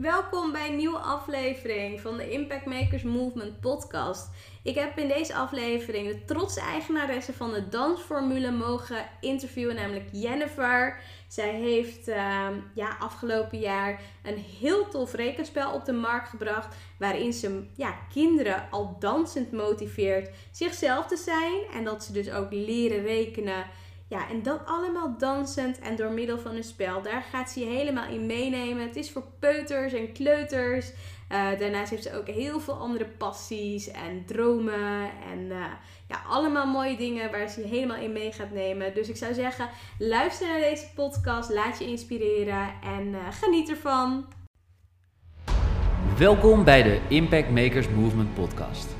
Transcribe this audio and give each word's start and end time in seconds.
Welkom 0.00 0.52
bij 0.52 0.68
een 0.68 0.76
nieuwe 0.76 0.98
aflevering 0.98 2.00
van 2.00 2.16
de 2.16 2.30
Impact 2.30 2.66
Makers 2.66 3.02
Movement 3.02 3.60
podcast. 3.60 4.28
Ik 4.62 4.74
heb 4.74 4.98
in 4.98 5.08
deze 5.08 5.34
aflevering 5.34 6.08
de 6.08 6.24
trotse 6.24 6.60
eigenaresse 6.60 7.32
van 7.32 7.52
de 7.52 7.68
dansformule 7.68 8.50
mogen 8.50 9.08
interviewen, 9.20 9.74
namelijk 9.74 10.08
Jennifer. 10.12 11.00
Zij 11.28 11.54
heeft 11.54 12.08
ehm, 12.08 12.54
ja, 12.74 12.96
afgelopen 12.98 13.58
jaar 13.58 14.00
een 14.22 14.44
heel 14.60 14.88
tof 14.88 15.12
rekenspel 15.12 15.72
op 15.72 15.84
de 15.84 15.92
markt 15.92 16.28
gebracht. 16.28 16.76
Waarin 16.98 17.32
ze 17.32 17.64
ja, 17.76 17.98
kinderen 18.12 18.68
al 18.70 18.96
dansend 18.98 19.52
motiveert 19.52 20.30
zichzelf 20.50 21.06
te 21.06 21.16
zijn. 21.16 21.60
En 21.74 21.84
dat 21.84 22.04
ze 22.04 22.12
dus 22.12 22.30
ook 22.30 22.52
leren 22.52 23.02
rekenen. 23.02 23.64
Ja, 24.10 24.28
en 24.28 24.42
dat 24.42 24.60
allemaal 24.66 25.18
dansend 25.18 25.78
en 25.78 25.96
door 25.96 26.12
middel 26.12 26.38
van 26.38 26.54
een 26.54 26.64
spel. 26.64 27.02
Daar 27.02 27.22
gaat 27.22 27.50
ze 27.50 27.60
je 27.60 27.66
helemaal 27.66 28.08
in 28.08 28.26
meenemen. 28.26 28.86
Het 28.86 28.96
is 28.96 29.10
voor 29.10 29.24
peuters 29.38 29.92
en 29.92 30.12
kleuters. 30.12 30.92
Uh, 31.32 31.58
daarnaast 31.58 31.90
heeft 31.90 32.02
ze 32.02 32.16
ook 32.18 32.26
heel 32.26 32.60
veel 32.60 32.74
andere 32.74 33.04
passies 33.04 33.90
en 33.90 34.24
dromen. 34.26 35.10
En 35.32 35.38
uh, 35.38 35.64
ja, 36.08 36.22
allemaal 36.28 36.66
mooie 36.66 36.96
dingen 36.96 37.30
waar 37.30 37.48
ze 37.48 37.60
je 37.60 37.66
helemaal 37.66 37.96
in 37.96 38.12
mee 38.12 38.32
gaat 38.32 38.50
nemen. 38.50 38.94
Dus 38.94 39.08
ik 39.08 39.16
zou 39.16 39.34
zeggen, 39.34 39.68
luister 39.98 40.48
naar 40.48 40.60
deze 40.60 40.86
podcast. 40.94 41.50
Laat 41.50 41.78
je 41.78 41.86
inspireren 41.86 42.68
en 42.82 43.06
uh, 43.06 43.18
geniet 43.30 43.68
ervan. 43.68 44.24
Welkom 46.18 46.64
bij 46.64 46.82
de 46.82 47.00
Impact 47.08 47.50
Makers 47.50 47.88
Movement 47.88 48.34
podcast. 48.34 48.99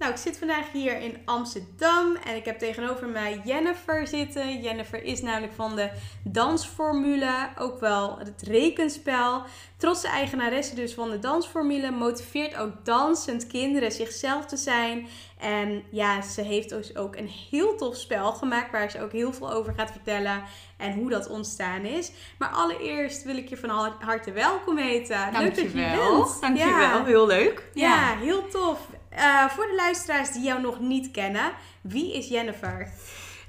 Nou, 0.00 0.12
ik 0.12 0.18
zit 0.18 0.38
vandaag 0.38 0.72
hier 0.72 1.00
in 1.00 1.16
Amsterdam 1.24 2.16
en 2.16 2.36
ik 2.36 2.44
heb 2.44 2.58
tegenover 2.58 3.08
mij 3.08 3.40
Jennifer 3.44 4.06
zitten. 4.06 4.60
Jennifer 4.60 5.04
is 5.04 5.22
namelijk 5.22 5.52
van 5.52 5.76
de 5.76 5.90
dansformule, 6.24 7.48
ook 7.58 7.80
wel 7.80 8.18
het 8.18 8.42
rekenspel. 8.42 9.42
Trotse 9.76 10.08
eigenaresse 10.08 10.74
dus 10.74 10.94
van 10.94 11.10
de 11.10 11.18
dansformule, 11.18 11.90
motiveert 11.90 12.56
ook 12.56 12.84
dansend 12.84 13.46
kinderen 13.46 13.92
zichzelf 13.92 14.46
te 14.46 14.56
zijn. 14.56 15.06
En 15.38 15.82
ja, 15.90 16.22
ze 16.22 16.42
heeft 16.42 16.68
dus 16.68 16.96
ook 16.96 17.16
een 17.16 17.30
heel 17.50 17.76
tof 17.76 17.96
spel 17.96 18.32
gemaakt 18.32 18.70
waar 18.70 18.90
ze 18.90 19.02
ook 19.02 19.12
heel 19.12 19.32
veel 19.32 19.52
over 19.52 19.74
gaat 19.76 19.90
vertellen 19.90 20.42
en 20.76 20.92
hoe 20.92 21.10
dat 21.10 21.28
ontstaan 21.28 21.84
is. 21.84 22.12
Maar 22.38 22.48
allereerst 22.48 23.24
wil 23.24 23.36
ik 23.36 23.48
je 23.48 23.56
van 23.56 23.94
harte 23.98 24.32
welkom 24.32 24.76
heten. 24.76 25.18
Leuk 25.32 25.54
dat 25.54 25.64
je 25.64 25.70
bent. 25.70 26.40
Dankjewel, 26.40 26.80
ja. 26.80 27.04
heel 27.04 27.26
leuk. 27.26 27.70
Ja, 27.74 28.16
heel 28.16 28.48
tof. 28.48 28.78
Uh, 29.16 29.48
voor 29.48 29.66
de 29.66 29.74
luisteraars 29.74 30.32
die 30.32 30.42
jou 30.42 30.60
nog 30.60 30.80
niet 30.80 31.10
kennen, 31.10 31.52
wie 31.80 32.16
is 32.16 32.28
Jennifer? 32.28 32.92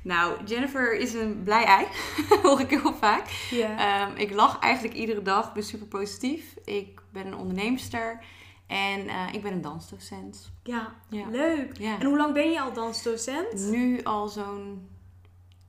Nou, 0.04 0.44
Jennifer 0.46 0.94
is 0.94 1.14
een 1.14 1.42
blij 1.44 1.64
ei, 1.64 1.86
hoor 2.44 2.60
ik 2.60 2.70
heel 2.70 2.94
vaak. 2.94 3.30
Yeah. 3.50 4.10
Um, 4.10 4.16
ik 4.16 4.34
lach 4.34 4.60
eigenlijk 4.60 4.96
iedere 4.96 5.22
dag, 5.22 5.54
ben 5.54 5.64
super 5.64 5.88
positief. 5.88 6.56
Ik 6.66 7.02
ben 7.12 7.28
een 7.28 7.36
onderneemster 7.36 8.20
en 8.68 9.06
uh, 9.06 9.34
ik 9.34 9.42
ben 9.42 9.52
een 9.52 9.62
dansdocent. 9.62 10.52
Ja, 10.64 10.94
ja. 11.10 11.26
leuk. 11.30 11.78
Ja. 11.78 12.00
En 12.00 12.06
hoe 12.06 12.18
lang 12.18 12.34
ben 12.34 12.52
je 12.52 12.62
al 12.62 12.74
dansdocent? 12.74 13.54
Nu 13.54 14.04
al 14.04 14.28
zo'n 14.28 14.90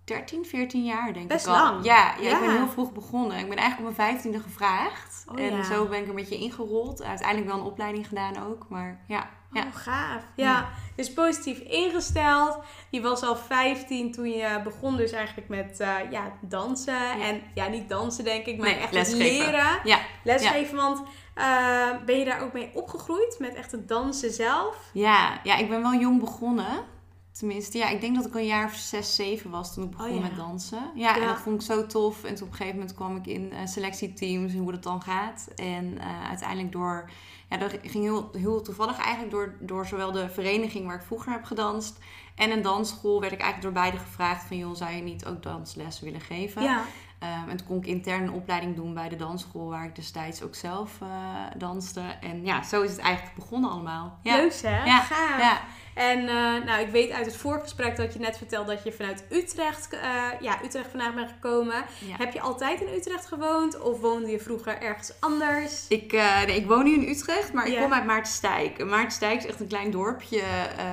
13, 0.04 0.44
14 0.44 0.84
jaar 0.84 1.12
denk 1.12 1.28
Best 1.28 1.46
ik 1.46 1.52
al. 1.52 1.58
lang. 1.58 1.84
Ja, 1.84 2.14
ja, 2.20 2.34
ik 2.34 2.40
ben 2.40 2.56
heel 2.56 2.68
vroeg 2.68 2.92
begonnen. 2.92 3.38
Ik 3.38 3.48
ben 3.48 3.58
eigenlijk 3.58 3.90
op 3.90 3.96
mijn 3.96 4.10
vijftiende 4.10 4.40
gevraagd. 4.40 5.24
Oh, 5.28 5.40
en 5.40 5.64
zo 5.64 5.86
ben 5.86 5.98
ik 5.98 6.04
er 6.04 6.10
een 6.10 6.16
beetje 6.16 6.38
ingerold. 6.38 7.02
Uiteindelijk 7.02 7.50
wel 7.50 7.58
een 7.58 7.66
opleiding 7.66 8.08
gedaan 8.08 8.36
ook, 8.36 8.68
maar 8.68 9.04
ja. 9.08 9.30
Ja. 9.52 9.62
Oh, 9.62 9.76
gaaf. 9.76 10.22
Ja. 10.36 10.68
dus 10.96 11.12
positief 11.12 11.58
ingesteld. 11.58 12.58
Je 12.90 13.00
was 13.00 13.22
al 13.22 13.36
15 13.36 14.12
toen 14.12 14.30
je 14.30 14.60
begon 14.64 14.96
dus 14.96 15.12
eigenlijk 15.12 15.48
met 15.48 15.80
uh, 15.80 15.96
ja, 16.10 16.32
dansen. 16.40 17.20
En 17.20 17.42
ja, 17.54 17.68
niet 17.68 17.88
dansen 17.88 18.24
denk 18.24 18.46
ik, 18.46 18.58
maar 18.58 18.68
nee, 18.68 18.78
echt 18.78 18.92
lesgeven. 18.92 19.18
leren. 19.18 19.80
Ja. 19.84 19.98
Lesgeven, 20.24 20.76
want 20.76 21.02
uh, 21.38 22.04
ben 22.06 22.18
je 22.18 22.24
daar 22.24 22.40
ook 22.40 22.52
mee 22.52 22.70
opgegroeid? 22.74 23.36
Met 23.38 23.54
echt 23.54 23.72
het 23.72 23.88
dansen 23.88 24.32
zelf? 24.32 24.90
Ja, 24.92 25.40
ja 25.44 25.56
ik 25.56 25.68
ben 25.68 25.82
wel 25.82 25.94
jong 25.94 26.20
begonnen. 26.20 26.84
Tenminste, 27.32 27.78
ja, 27.78 27.88
ik 27.88 28.00
denk 28.00 28.16
dat 28.16 28.26
ik 28.26 28.34
een 28.34 28.46
jaar 28.46 28.66
of 28.66 28.74
zes, 28.74 29.14
zeven 29.14 29.50
was 29.50 29.74
toen 29.74 29.84
ik 29.84 29.90
begon 29.90 30.16
oh, 30.16 30.22
met 30.22 30.36
dansen. 30.36 30.90
Ja, 30.94 31.16
en 31.16 31.26
dat 31.26 31.38
vond 31.38 31.60
ik 31.60 31.66
zo 31.66 31.86
tof. 31.86 32.24
En 32.24 32.34
toen 32.34 32.46
op 32.46 32.50
een 32.52 32.56
gegeven 32.56 32.78
moment 32.78 32.96
kwam 32.96 33.16
ik 33.16 33.26
in 33.26 33.50
uh, 33.52 33.58
selectieteams 33.64 34.52
en 34.52 34.58
hoe 34.58 34.72
dat 34.72 34.82
dan 34.82 35.02
gaat. 35.02 35.48
En 35.56 35.84
uh, 35.84 36.28
uiteindelijk 36.28 36.72
door, 36.72 37.10
ja, 37.52 37.58
dat 37.58 37.78
ging 37.82 38.04
heel, 38.04 38.30
heel 38.36 38.62
toevallig 38.62 38.98
eigenlijk 38.98 39.30
door, 39.30 39.54
door 39.60 39.86
zowel 39.86 40.12
de 40.12 40.28
vereniging 40.28 40.86
waar 40.86 40.96
ik 40.96 41.02
vroeger 41.02 41.32
heb 41.32 41.44
gedanst 41.44 41.98
en 42.34 42.50
een 42.50 42.62
dansschool 42.62 43.20
werd 43.20 43.32
ik 43.32 43.40
eigenlijk 43.40 43.74
door 43.74 43.82
beide 43.82 44.04
gevraagd 44.04 44.44
van, 44.44 44.56
joh, 44.56 44.74
zou 44.74 44.90
je 44.90 45.02
niet 45.02 45.26
ook 45.26 45.42
dansles 45.42 46.00
willen 46.00 46.20
geven? 46.20 46.62
Ja. 46.62 46.84
Um, 47.22 47.48
en 47.48 47.56
toen 47.56 47.66
kon 47.66 47.76
ik 47.76 47.86
intern 47.86 48.22
een 48.22 48.32
opleiding 48.32 48.76
doen 48.76 48.94
bij 48.94 49.08
de 49.08 49.16
dansschool 49.16 49.68
waar 49.68 49.84
ik 49.84 49.94
destijds 49.94 50.42
ook 50.42 50.54
zelf 50.54 50.98
uh, 51.02 51.08
danste. 51.56 52.00
En 52.00 52.44
ja, 52.44 52.62
zo 52.62 52.82
is 52.82 52.90
het 52.90 53.00
eigenlijk 53.00 53.34
begonnen 53.34 53.70
allemaal. 53.70 54.18
Ja. 54.22 54.36
Leuk 54.36 54.60
hè? 54.62 54.84
Ja. 54.84 55.00
Gaaf. 55.00 55.40
Ja. 55.40 55.60
En 55.94 56.18
uh, 56.18 56.64
nou, 56.64 56.80
ik 56.80 56.88
weet 56.88 57.10
uit 57.10 57.26
het 57.26 57.36
voorgesprek 57.36 57.96
dat 57.96 58.12
je 58.12 58.18
net 58.18 58.36
vertelde 58.36 58.74
dat 58.74 58.84
je 58.84 58.92
vanuit 58.92 59.24
Utrecht, 59.30 59.94
uh, 59.94 60.00
ja, 60.40 60.58
Utrecht 60.64 60.90
vandaag 60.90 61.14
bent 61.14 61.30
gekomen. 61.30 61.84
Ja. 61.98 62.16
Heb 62.16 62.32
je 62.32 62.40
altijd 62.40 62.80
in 62.80 62.94
Utrecht 62.94 63.26
gewoond 63.26 63.80
of 63.80 64.00
woonde 64.00 64.30
je 64.30 64.38
vroeger 64.38 64.80
ergens 64.80 65.12
anders? 65.20 65.86
Ik, 65.88 66.12
uh, 66.12 66.44
nee, 66.44 66.56
ik 66.56 66.66
woon 66.66 66.84
nu 66.84 66.92
in 66.92 67.08
Utrecht, 67.08 67.52
maar 67.52 67.66
ik 67.66 67.76
kom 67.76 67.92
uit 67.92 68.04
Maartensdijk. 68.04 68.84
Maartensdijk 68.84 69.38
is 69.38 69.46
echt 69.46 69.60
een 69.60 69.66
klein 69.66 69.90
dorpje, 69.90 70.42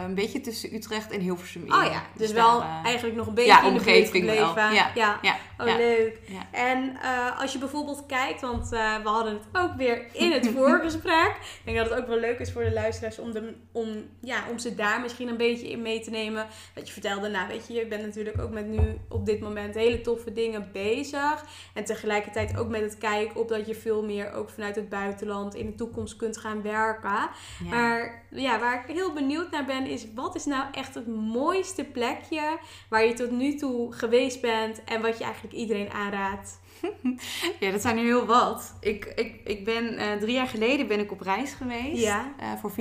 een 0.06 0.16
beetje 0.16 0.42
tussen 0.42 0.76
Utrecht 0.76 1.12
en 1.12 1.20
Hilversum 1.20 1.66
in. 1.66 1.74
Oh 1.74 1.84
ja, 1.84 2.04
dus, 2.14 2.28
dus 2.28 2.32
wel 2.32 2.60
daar, 2.60 2.84
eigenlijk 2.84 3.16
nog 3.16 3.28
een 3.28 3.34
beetje 3.34 3.52
ja, 3.52 3.64
in 3.64 3.74
de 3.74 3.80
omgeving 3.80 4.26
wel. 4.26 4.56
Ja, 4.56 4.92
ja. 4.96 5.20
ja. 5.22 5.36
Oh, 5.58 5.66
leuk. 5.66 6.20
En 6.52 6.98
als 7.38 7.54
je 7.54 7.60
bijvoorbeeld 7.60 8.04
kijkt, 8.08 8.42
want 8.42 8.70
we 8.70 9.00
hadden 9.04 9.34
het 9.34 9.62
ook 9.62 9.76
weer 9.76 10.06
in 10.14 10.32
het 10.32 10.50
voorgesprek. 10.56 11.36
ik 11.40 11.62
denk 11.64 11.78
dat 11.78 11.90
het 11.90 12.00
ook 12.00 12.08
wel 12.08 12.20
leuk 12.20 12.40
is 12.40 12.52
voor 12.52 12.64
de 12.64 12.74
luisteraars 12.74 13.20
om, 13.20 13.32
de, 13.32 13.54
om, 13.72 13.88
ja, 14.22 14.44
om 14.52 14.60
ze 14.60 14.76
daar 14.76 14.89
misschien 14.98 15.28
een 15.28 15.38
beetje 15.38 15.70
in 15.70 15.82
mee 15.82 16.00
te 16.00 16.10
nemen. 16.10 16.48
Dat 16.74 16.88
je 16.88 16.94
vertelde, 16.94 17.30
nou 17.30 17.48
weet 17.48 17.68
je, 17.68 17.74
je 17.74 17.88
bent 17.88 18.06
natuurlijk 18.06 18.42
ook 18.42 18.52
met 18.52 18.68
nu 18.68 18.98
op 19.10 19.26
dit 19.26 19.40
moment 19.40 19.76
hele 19.76 20.02
toffe 20.02 20.34
dingen 20.34 20.70
bezig. 20.74 21.46
En 21.74 21.84
tegelijkertijd 21.84 22.58
ook 22.58 22.70
met 22.70 22.82
het 22.82 22.98
kijken 22.98 23.40
op 23.40 23.50
dat 23.50 23.68
je 23.68 23.76
veel 23.76 24.06
meer 24.06 24.32
ook 24.32 24.50
vanuit 24.50 24.76
het 24.76 24.90
buitenland 24.90 25.56
in 25.56 25.66
de 25.66 25.76
toekomst 25.76 26.16
kunt 26.16 26.38
gaan 26.38 26.62
werken. 26.62 27.10
Ja. 27.10 27.70
Maar 27.70 28.24
ja, 28.30 28.60
waar 28.60 28.84
ik 28.88 28.96
heel 28.96 29.14
benieuwd 29.14 29.52
naar 29.52 29.66
ben, 29.66 29.86
is 29.86 30.08
wat 30.16 30.36
is 30.36 30.46
nou 30.46 30.66
echt 30.72 30.96
het 30.96 31.08
mooiste 31.08 31.84
plekje 31.84 32.60
waar 32.90 33.06
je 33.06 33.14
tot 33.14 33.32
nu 33.32 33.56
toe 33.56 33.94
geweest 33.94 34.42
bent 34.42 34.84
en 34.84 35.02
wat 35.02 35.18
je 35.18 35.24
eigenlijk 35.24 35.54
iedereen 35.54 35.92
aanraadt? 35.92 36.59
Ja, 37.60 37.72
dat 37.72 37.82
zijn 37.82 37.98
er 37.98 38.04
heel 38.04 38.26
wat. 38.26 38.76
Ik, 38.80 39.06
ik, 39.06 39.42
ik 39.44 39.66
ben 39.66 39.94
uh, 39.94 40.14
drie 40.14 40.34
jaar 40.34 40.48
geleden 40.48 40.88
ben 40.88 41.00
ik 41.00 41.12
op 41.12 41.22
reis 41.22 41.54
geweest. 41.54 42.02
Ja. 42.02 42.34
Uh, 42.40 42.52
voor 42.60 42.72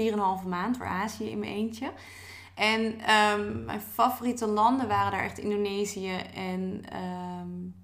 4,5 0.43 0.49
maand 0.49 0.77
voor 0.77 0.87
Azië 0.87 1.31
in 1.31 1.39
mijn 1.39 1.53
eentje. 1.53 1.93
En 2.55 2.83
um, 2.83 3.65
mijn 3.65 3.81
favoriete 3.81 4.47
landen 4.47 4.89
waren 4.89 5.13
daar 5.13 5.25
echt 5.25 5.39
Indonesië 5.39 6.17
en 6.35 6.83
um, 7.41 7.75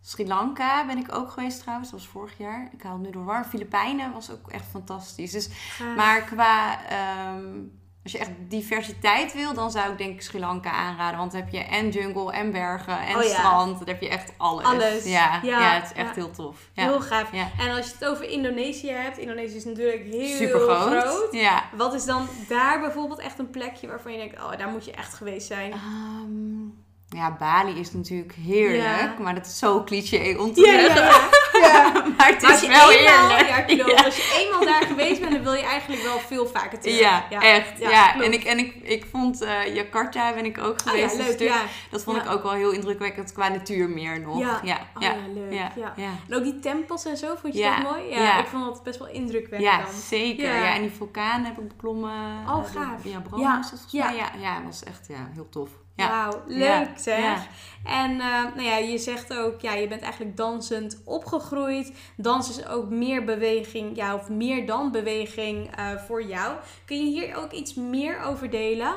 Sri 0.00 0.26
Lanka 0.26 0.86
ben 0.86 0.98
ik 0.98 1.14
ook 1.14 1.30
geweest 1.30 1.60
trouwens. 1.60 1.90
Dat 1.90 2.00
was 2.00 2.08
vorig 2.08 2.38
jaar. 2.38 2.70
Ik 2.72 2.82
haal 2.82 2.92
het 2.92 3.02
nu 3.02 3.10
door 3.10 3.24
war. 3.24 3.44
Filipijnen 3.44 4.12
was 4.12 4.30
ook 4.30 4.50
echt 4.50 4.66
fantastisch. 4.66 5.30
Dus, 5.30 5.48
maar 5.96 6.22
qua... 6.22 6.86
Ehm, 6.88 7.58
als 8.02 8.12
je 8.12 8.18
echt 8.18 8.30
diversiteit 8.48 9.32
wil, 9.32 9.54
dan 9.54 9.70
zou 9.70 9.92
ik 9.92 9.98
denk 9.98 10.14
ik 10.14 10.22
Sri 10.22 10.38
Lanka 10.38 10.70
aanraden. 10.70 11.18
Want 11.18 11.32
dan 11.32 11.40
heb 11.40 11.50
je 11.50 11.58
en 11.58 11.88
jungle 11.88 12.32
en 12.32 12.50
bergen 12.50 12.98
en 13.00 13.16
oh 13.16 13.22
strand. 13.22 13.78
Dan 13.78 13.88
heb 13.88 14.00
je 14.00 14.08
echt 14.08 14.32
alles. 14.36 14.64
Alles. 14.64 15.04
Ja, 15.04 15.40
ja, 15.42 15.74
het 15.74 15.84
is 15.84 15.92
echt 15.92 16.14
heel 16.14 16.30
tof. 16.30 16.68
Heel 16.74 17.00
gaaf. 17.00 17.32
En 17.58 17.70
als 17.70 17.86
je 17.86 17.92
het 17.92 18.04
over 18.04 18.28
Indonesië 18.28 18.90
hebt. 18.90 19.18
Indonesië 19.18 19.56
is 19.56 19.64
natuurlijk 19.64 20.04
heel 20.04 20.36
Super 20.36 20.60
groot. 20.60 21.02
groot. 21.02 21.32
Ja. 21.32 21.64
Wat 21.76 21.94
is 21.94 22.04
dan 22.04 22.28
daar 22.48 22.80
bijvoorbeeld 22.80 23.20
echt 23.20 23.38
een 23.38 23.50
plekje 23.50 23.88
waarvan 23.88 24.12
je 24.12 24.18
denkt... 24.18 24.42
Oh, 24.42 24.56
daar 24.58 24.68
moet 24.68 24.84
je 24.84 24.92
echt 24.92 25.14
geweest 25.14 25.46
zijn? 25.46 25.72
Ehm, 25.72 26.68
ja, 27.16 27.36
Bali 27.38 27.80
is 27.80 27.92
natuurlijk 27.92 28.34
heerlijk, 28.34 29.18
maar 29.18 29.34
dat 29.34 29.46
is 29.46 29.58
zo 29.58 29.84
cliché 29.84 30.36
om 30.38 30.52
te 30.54 30.60
ja, 30.60 30.80
zeggen. 30.80 31.02
Ja, 31.02 31.28
ja. 31.66 32.04
maar 32.16 32.28
het 32.28 32.42
is 32.42 32.66
wel 32.66 32.88
heerlijk. 32.88 34.04
Als 34.04 34.16
je 34.16 34.44
eenmaal 34.44 34.64
daar 34.64 34.82
geweest 34.86 35.20
bent, 35.20 35.32
dan 35.32 35.42
wil 35.42 35.52
je 35.52 35.62
eigenlijk 35.62 36.02
wel 36.02 36.18
veel 36.18 36.46
vaker 36.46 36.80
terug. 36.80 36.98
Ja, 36.98 37.40
echt. 37.40 37.78
Ja, 37.78 38.14
En, 38.14 38.32
ik, 38.32 38.44
en 38.44 38.58
ik, 38.58 38.74
ik 38.82 39.06
vond 39.10 39.42
uh, 39.42 39.74
Jakarta 39.74 40.34
ben 40.34 40.44
ik 40.44 40.58
ook 40.58 40.80
oh 40.80 40.92
geweest. 40.92 41.12
Oh, 41.12 41.26
leuk, 41.26 41.32
stuk. 41.32 41.52
Dat 41.90 42.02
vond 42.02 42.16
ik 42.16 42.30
ook 42.30 42.42
wel 42.42 42.52
heel 42.52 42.70
indrukwekkend 42.70 43.32
qua 43.32 43.48
natuur 43.48 43.88
meer 43.88 44.20
nog. 44.20 44.38
Ja, 44.38 44.60
ja. 44.62 44.78
Oh, 44.94 45.02
ja. 45.02 45.14
leuk. 45.34 45.52
Ja. 45.52 45.94
En 46.28 46.34
ook 46.34 46.42
die 46.42 46.58
tempels 46.58 47.04
en 47.04 47.16
zo, 47.16 47.34
vond 47.40 47.54
je 47.54 47.62
dat 47.62 47.92
mooi? 47.92 48.10
Ja, 48.10 48.38
ik 48.38 48.46
vond 48.46 48.64
dat 48.64 48.82
best 48.82 48.98
wel 48.98 49.08
indrukwekkend. 49.08 49.62
Ja, 49.62 49.84
zeker. 50.08 50.54
Ja. 50.54 50.74
en 50.74 50.82
die 50.82 50.90
vulkaan 50.90 51.44
heb 51.44 51.58
ik 51.58 51.68
beklommen. 51.68 52.48
Oh, 52.48 52.64
gaaf. 52.64 53.04
Ja, 53.04 53.20
Brom 53.20 53.40
ja. 53.40 53.56
was 53.56 53.70
dat 53.70 53.80
volgens 53.80 54.02
mij. 54.02 54.16
Ja, 54.16 54.30
ja, 54.40 54.54
dat 54.54 54.64
was 54.64 54.84
echt 54.84 55.06
ja, 55.08 55.30
heel 55.34 55.48
tof. 55.48 55.70
Ja. 56.00 56.08
Wauw, 56.08 56.42
leuk 56.46 56.88
zeg. 56.96 57.48
En 57.84 58.10
uh, 58.10 58.42
nou 58.54 58.62
ja, 58.62 58.76
je 58.76 58.98
zegt 58.98 59.36
ook, 59.36 59.60
ja, 59.60 59.72
je 59.72 59.88
bent 59.88 60.02
eigenlijk 60.02 60.36
dansend 60.36 61.02
opgegroeid. 61.04 61.92
Dans 62.16 62.48
is 62.48 62.66
ook 62.66 62.88
meer 62.88 63.24
beweging, 63.24 63.96
ja, 63.96 64.14
of 64.14 64.28
meer 64.28 64.66
dan 64.66 64.92
beweging 64.92 65.78
uh, 65.78 65.96
voor 65.96 66.22
jou. 66.22 66.56
Kun 66.84 66.96
je 66.96 67.20
hier 67.20 67.36
ook 67.36 67.52
iets 67.52 67.74
meer 67.74 68.20
over 68.20 68.50
delen? 68.50 68.94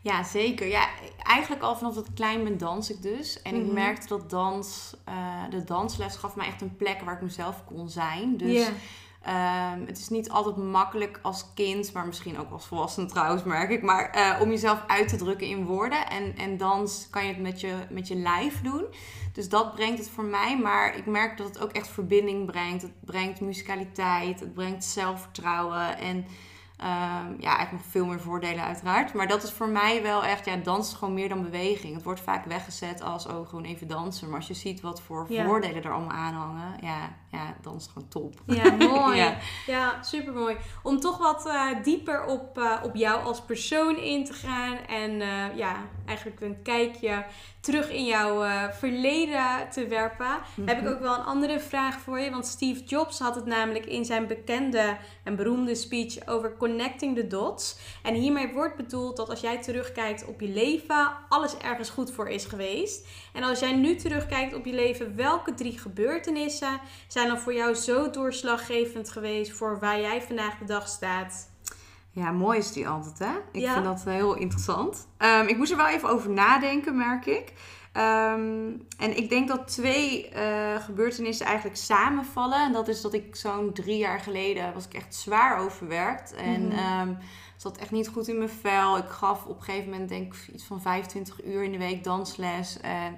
Ja, 0.00 0.22
zeker. 0.22 0.66
Ja, 0.66 0.88
eigenlijk 1.22 1.62
al 1.62 1.76
vanaf 1.76 1.94
dat 1.94 2.06
ik 2.06 2.14
klein 2.14 2.44
ben 2.44 2.58
dans 2.58 2.90
ik 2.90 3.02
dus. 3.02 3.42
En 3.42 3.54
ik 3.54 3.64
mhm. 3.64 3.74
merkte 3.74 4.08
dat 4.08 4.30
dans, 4.30 4.96
uh, 5.08 5.50
de 5.50 5.64
dansles 5.64 6.16
gaf 6.16 6.36
mij 6.36 6.46
echt 6.46 6.60
een 6.60 6.76
plek 6.76 7.00
waar 7.02 7.14
ik 7.14 7.22
mezelf 7.22 7.64
kon 7.64 7.88
zijn. 7.88 8.36
Dus 8.36 8.52
yeah. 8.52 8.72
Um, 9.28 9.86
het 9.86 9.98
is 9.98 10.08
niet 10.08 10.30
altijd 10.30 10.56
makkelijk 10.56 11.18
als 11.22 11.46
kind, 11.54 11.92
maar 11.92 12.06
misschien 12.06 12.38
ook 12.38 12.50
als 12.50 12.66
volwassene 12.66 13.06
trouwens, 13.06 13.42
merk 13.42 13.70
ik. 13.70 13.82
Maar 13.82 14.16
uh, 14.16 14.40
om 14.40 14.50
jezelf 14.50 14.84
uit 14.86 15.08
te 15.08 15.16
drukken 15.16 15.46
in 15.46 15.64
woorden. 15.64 16.08
En, 16.08 16.36
en 16.36 16.56
dans 16.56 17.06
kan 17.10 17.22
je 17.26 17.32
het 17.32 17.42
met 17.42 17.60
je, 17.60 17.74
met 17.90 18.08
je 18.08 18.14
lijf 18.16 18.60
doen. 18.62 18.84
Dus 19.32 19.48
dat 19.48 19.74
brengt 19.74 19.98
het 19.98 20.10
voor 20.10 20.24
mij. 20.24 20.58
Maar 20.58 20.96
ik 20.96 21.06
merk 21.06 21.36
dat 21.36 21.46
het 21.46 21.60
ook 21.60 21.72
echt 21.72 21.88
verbinding 21.88 22.46
brengt. 22.46 22.82
Het 22.82 23.00
brengt 23.00 23.40
musicaliteit, 23.40 24.40
het 24.40 24.54
brengt 24.54 24.84
zelfvertrouwen. 24.84 25.98
En 25.98 26.26
Ehm, 26.82 27.32
ja, 27.38 27.56
eigenlijk 27.56 27.72
nog 27.72 27.92
veel 27.92 28.06
meer 28.06 28.20
voordelen 28.20 28.64
uiteraard. 28.64 29.14
Maar 29.14 29.28
dat 29.28 29.42
is 29.42 29.50
voor 29.50 29.68
mij 29.68 30.02
wel 30.02 30.24
echt, 30.24 30.44
ja, 30.44 30.56
dans 30.56 30.88
is 30.88 30.94
gewoon 30.94 31.14
meer 31.14 31.28
dan 31.28 31.42
beweging. 31.42 31.94
Het 31.94 32.02
wordt 32.02 32.20
vaak 32.20 32.44
weggezet 32.44 33.02
als, 33.02 33.26
oh, 33.26 33.48
gewoon 33.48 33.64
even 33.64 33.88
dansen. 33.88 34.28
Maar 34.28 34.36
als 34.36 34.48
je 34.48 34.54
ziet 34.54 34.80
wat 34.80 35.00
voor 35.00 35.26
voordelen 35.26 35.84
er 35.84 35.92
allemaal 35.92 36.16
aan 36.16 36.34
hangen, 36.34 36.76
ja, 36.80 37.16
ja, 37.30 37.54
dan 37.60 37.76
is 37.76 37.86
gewoon 37.92 38.08
top. 38.08 38.34
Ja, 38.46 38.70
mooi. 38.94 39.16
ja. 39.16 39.36
ja, 39.66 40.02
super 40.02 40.32
mooi. 40.32 40.56
Om 40.82 41.00
toch 41.00 41.18
wat 41.18 41.46
uh, 41.46 41.82
dieper 41.82 42.24
op, 42.24 42.58
uh, 42.58 42.72
op 42.82 42.94
jou 42.94 43.24
als 43.24 43.40
persoon 43.40 43.96
in 43.96 44.24
te 44.24 44.32
gaan. 44.32 44.76
En 44.76 45.10
uh, 45.10 45.56
ja, 45.56 45.76
eigenlijk 46.06 46.40
een 46.40 46.62
kijkje 46.62 47.24
terug 47.62 47.90
in 47.90 48.04
jouw 48.04 48.44
uh, 48.44 48.64
verleden 48.70 49.68
te 49.70 49.86
werpen, 49.86 50.40
heb 50.64 50.76
ik 50.76 50.82
mhm. 50.82 50.92
ook 50.92 51.00
wel 51.00 51.14
een 51.14 51.24
andere 51.24 51.60
vraag 51.60 52.00
voor 52.00 52.20
je. 52.20 52.30
Want 52.30 52.46
Steve 52.46 52.84
Jobs 52.84 53.18
had 53.18 53.34
het 53.34 53.46
namelijk 53.46 53.86
in 53.86 54.04
zijn 54.04 54.26
bekende 54.26 54.96
en 55.24 55.36
beroemde 55.36 55.74
speech 55.74 56.26
over 56.26 56.56
connecting 56.56 57.16
the 57.16 57.26
dots. 57.26 57.76
En 58.02 58.14
hiermee 58.14 58.52
wordt 58.52 58.76
bedoeld 58.76 59.16
dat 59.16 59.30
als 59.30 59.40
jij 59.40 59.62
terugkijkt 59.62 60.26
op 60.26 60.40
je 60.40 60.48
leven, 60.48 61.12
alles 61.28 61.56
ergens 61.56 61.90
goed 61.90 62.12
voor 62.12 62.28
is 62.28 62.44
geweest. 62.44 63.06
En 63.32 63.42
als 63.42 63.60
jij 63.60 63.72
nu 63.72 63.96
terugkijkt 63.96 64.54
op 64.54 64.64
je 64.64 64.74
leven, 64.74 65.16
welke 65.16 65.54
drie 65.54 65.78
gebeurtenissen 65.78 66.80
zijn 67.06 67.28
dan 67.28 67.38
voor 67.38 67.54
jou 67.54 67.74
zo 67.74 68.10
doorslaggevend 68.10 69.10
geweest 69.10 69.52
voor 69.52 69.78
waar 69.78 70.00
jij 70.00 70.22
vandaag 70.22 70.58
de 70.58 70.64
dag 70.64 70.88
staat? 70.88 71.51
Ja, 72.14 72.30
mooi 72.30 72.58
is 72.58 72.72
die 72.72 72.88
altijd, 72.88 73.18
hè? 73.18 73.60
Ik 73.60 73.68
vind 73.68 73.84
dat 73.84 74.04
heel 74.04 74.34
interessant. 74.34 75.08
Um, 75.18 75.46
ik 75.46 75.56
moest 75.56 75.70
er 75.70 75.76
wel 75.76 75.88
even 75.88 76.08
over 76.08 76.30
nadenken, 76.30 76.96
merk 76.96 77.26
ik. 77.26 77.52
Um, 77.96 78.86
en 78.98 79.16
ik 79.16 79.28
denk 79.28 79.48
dat 79.48 79.68
twee 79.68 80.30
uh, 80.36 80.82
gebeurtenissen 80.82 81.46
eigenlijk 81.46 81.76
samenvallen. 81.76 82.64
En 82.64 82.72
dat 82.72 82.88
is 82.88 83.00
dat 83.00 83.14
ik 83.14 83.36
zo'n 83.36 83.72
drie 83.72 83.96
jaar 83.96 84.20
geleden 84.20 84.74
was 84.74 84.86
ik 84.86 84.94
echt 84.94 85.14
zwaar 85.14 85.58
overwerkt. 85.58 86.34
En 86.34 86.62
mm 86.62 87.08
um, 87.08 87.18
zat 87.56 87.76
echt 87.76 87.90
niet 87.90 88.08
goed 88.08 88.28
in 88.28 88.38
mijn 88.38 88.50
vel. 88.50 88.96
Ik 88.96 89.08
gaf 89.08 89.46
op 89.46 89.56
een 89.56 89.64
gegeven 89.64 89.90
moment 89.90 90.08
denk 90.08 90.34
ik 90.34 90.48
iets 90.52 90.64
van 90.64 90.80
25 90.80 91.44
uur 91.44 91.62
in 91.62 91.72
de 91.72 91.78
week 91.78 92.04
dansles. 92.04 92.80
En 92.80 93.16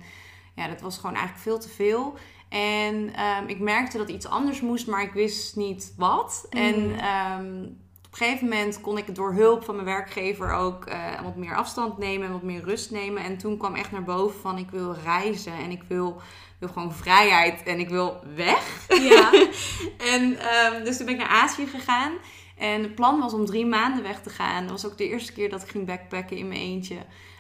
ja, 0.54 0.68
dat 0.68 0.80
was 0.80 0.96
gewoon 0.96 1.16
eigenlijk 1.16 1.44
veel 1.44 1.58
te 1.58 1.68
veel. 1.68 2.14
En 2.48 3.12
ik 3.46 3.60
merkte 3.60 3.98
dat 3.98 4.08
iets 4.08 4.26
anders 4.26 4.60
moest, 4.60 4.86
maar 4.86 5.02
ik 5.02 5.12
wist 5.12 5.56
niet 5.56 5.94
wat. 5.96 6.46
En 6.50 6.90
mhm 6.90 7.82
een 8.20 8.26
gegeven 8.26 8.48
moment 8.48 8.80
kon 8.80 8.98
ik 8.98 9.14
door 9.14 9.32
hulp 9.32 9.64
van 9.64 9.74
mijn 9.74 9.86
werkgever 9.86 10.52
ook 10.52 10.88
uh, 10.88 11.20
wat 11.22 11.36
meer 11.36 11.56
afstand 11.56 11.98
nemen 11.98 12.26
en 12.26 12.32
wat 12.32 12.42
meer 12.42 12.64
rust 12.64 12.90
nemen. 12.90 13.22
En 13.22 13.38
toen 13.38 13.56
kwam 13.56 13.74
echt 13.74 13.90
naar 13.90 14.04
boven 14.04 14.40
van 14.40 14.58
ik 14.58 14.70
wil 14.70 14.94
reizen 15.04 15.52
en 15.52 15.70
ik 15.70 15.82
wil, 15.88 16.20
wil 16.58 16.68
gewoon 16.68 16.92
vrijheid 16.92 17.62
en 17.62 17.78
ik 17.78 17.88
wil 17.88 18.20
weg. 18.34 18.86
Ja. 18.88 19.32
en 20.14 20.22
um, 20.22 20.84
dus 20.84 20.96
toen 20.96 21.06
ben 21.06 21.14
ik 21.14 21.20
naar 21.20 21.42
Azië 21.42 21.66
gegaan. 21.66 22.12
En 22.58 22.82
het 22.82 22.94
plan 22.94 23.20
was 23.20 23.32
om 23.32 23.46
drie 23.46 23.66
maanden 23.66 24.02
weg 24.02 24.20
te 24.20 24.30
gaan. 24.30 24.62
Dat 24.62 24.70
was 24.70 24.86
ook 24.86 24.98
de 24.98 25.08
eerste 25.08 25.32
keer 25.32 25.48
dat 25.48 25.62
ik 25.62 25.68
ging 25.68 25.86
backpacken 25.86 26.36
in 26.36 26.48
mijn 26.48 26.60
eentje. 26.60 26.96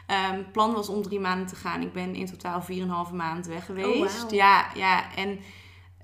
Um, 0.06 0.36
het 0.36 0.52
plan 0.52 0.72
was 0.72 0.88
om 0.88 1.02
drie 1.02 1.20
maanden 1.20 1.46
te 1.46 1.56
gaan. 1.56 1.82
Ik 1.82 1.92
ben 1.92 2.14
in 2.14 2.26
totaal 2.26 2.62
4,5 2.62 3.14
maanden 3.14 3.50
weg 3.50 3.60
oh, 3.60 3.64
geweest. 3.64 4.14
Oh, 4.14 4.20
wow. 4.20 4.32
Ja, 4.32 4.66
ja. 4.74 5.14
En 5.14 5.40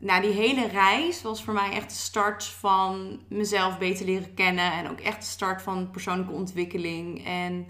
nou, 0.00 0.22
die 0.22 0.30
hele 0.30 0.66
reis 0.66 1.22
was 1.22 1.44
voor 1.44 1.54
mij 1.54 1.70
echt 1.72 1.88
de 1.88 1.96
start 1.96 2.44
van 2.44 3.20
mezelf 3.28 3.78
beter 3.78 4.06
leren 4.06 4.34
kennen. 4.34 4.72
En 4.72 4.88
ook 4.90 5.00
echt 5.00 5.20
de 5.20 5.26
start 5.26 5.62
van 5.62 5.90
persoonlijke 5.90 6.32
ontwikkeling. 6.32 7.26
En 7.26 7.66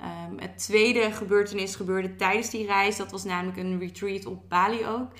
um, 0.00 0.38
het 0.38 0.58
tweede 0.58 1.12
gebeurtenis 1.12 1.76
gebeurde 1.76 2.16
tijdens 2.16 2.50
die 2.50 2.66
reis. 2.66 2.96
Dat 2.96 3.10
was 3.10 3.24
namelijk 3.24 3.56
een 3.56 3.78
retreat 3.78 4.26
op 4.26 4.48
Bali 4.48 4.86
ook. 4.86 5.10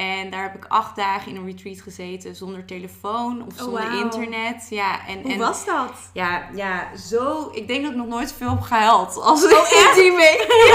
En 0.00 0.30
daar 0.30 0.42
heb 0.42 0.54
ik 0.54 0.64
acht 0.68 0.96
dagen 0.96 1.30
in 1.30 1.36
een 1.36 1.46
retreat 1.46 1.80
gezeten 1.80 2.36
zonder 2.36 2.64
telefoon 2.64 3.44
of 3.46 3.52
oh, 3.52 3.62
zonder 3.62 4.00
internet. 4.00 4.66
Ja, 4.70 5.06
en, 5.06 5.22
Hoe 5.22 5.32
en, 5.32 5.38
was 5.38 5.64
dat? 5.64 5.92
Ja, 6.12 6.48
ja, 6.54 6.96
zo. 6.96 7.50
Ik 7.52 7.66
denk 7.66 7.82
dat 7.82 7.90
ik 7.90 7.96
nog 7.96 8.06
nooit 8.06 8.28
zoveel 8.28 8.50
heb 8.50 8.60
gehuild 8.60 9.16
als 9.16 9.44
oh, 9.44 9.50
in 9.80 9.94
die 9.94 10.16
week. 10.16 10.46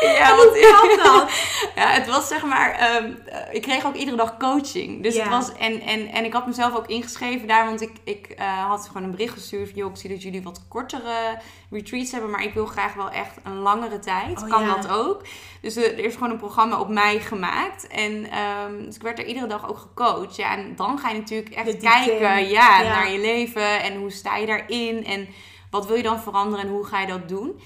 Ja, 0.00 0.10
ja 0.18 0.36
want, 0.36 0.54
dat? 1.02 1.30
Ja, 1.74 1.88
het 1.88 2.06
was 2.06 2.28
zeg 2.28 2.44
maar. 2.44 2.96
Um, 2.96 3.18
ik 3.50 3.62
kreeg 3.62 3.86
ook 3.86 3.94
iedere 3.94 4.16
dag 4.16 4.36
coaching. 4.36 5.02
Dus 5.02 5.16
het 5.16 5.28
was. 5.28 5.52
En, 5.52 5.80
en, 5.80 6.06
en 6.08 6.24
ik 6.24 6.32
had 6.32 6.46
mezelf 6.46 6.76
ook 6.76 6.86
ingeschreven 6.86 7.48
daar, 7.48 7.64
want 7.64 7.80
ik, 7.80 7.92
ik 8.04 8.34
uh, 8.38 8.68
had 8.68 8.86
gewoon 8.86 9.02
een 9.02 9.10
bericht 9.10 9.32
gestuurd. 9.32 9.74
Joh, 9.74 9.90
ik 9.90 9.96
zie 9.96 10.10
dat 10.10 10.22
jullie 10.22 10.42
wat 10.42 10.62
kortere 10.68 11.38
retreats 11.70 12.12
hebben, 12.12 12.30
maar 12.30 12.42
ik 12.42 12.54
wil 12.54 12.66
graag 12.66 12.94
wel 12.94 13.10
echt 13.10 13.36
een 13.44 13.56
langere 13.56 13.98
tijd. 13.98 14.42
Oh, 14.42 14.48
kan 14.48 14.66
dat 14.66 14.88
ook? 14.88 15.22
Dus 15.60 15.76
er 15.76 15.98
is 15.98 16.14
gewoon 16.14 16.30
een 16.30 16.36
programma 16.36 16.80
op 16.80 16.88
mij 16.88 17.20
gemaakt. 17.20 17.86
En 18.00 18.38
um, 18.38 18.84
dus 18.84 18.96
ik 18.96 19.02
werd 19.02 19.18
er 19.18 19.26
iedere 19.26 19.46
dag 19.46 19.68
ook 19.68 19.78
gecoacht. 19.78 20.36
Ja, 20.36 20.56
en 20.56 20.76
dan 20.76 20.98
ga 20.98 21.10
je 21.10 21.18
natuurlijk 21.18 21.54
echt 21.54 21.76
kijken 21.76 22.48
ja, 22.48 22.82
naar 22.82 23.10
je 23.10 23.20
leven 23.20 23.82
en 23.82 23.96
hoe 23.96 24.10
sta 24.10 24.36
je 24.36 24.46
daarin 24.46 25.04
en 25.04 25.28
wat 25.70 25.86
wil 25.86 25.96
je 25.96 26.02
dan 26.02 26.20
veranderen 26.20 26.64
en 26.64 26.70
hoe 26.70 26.84
ga 26.84 27.00
je 27.00 27.06
dat 27.06 27.28
doen. 27.28 27.60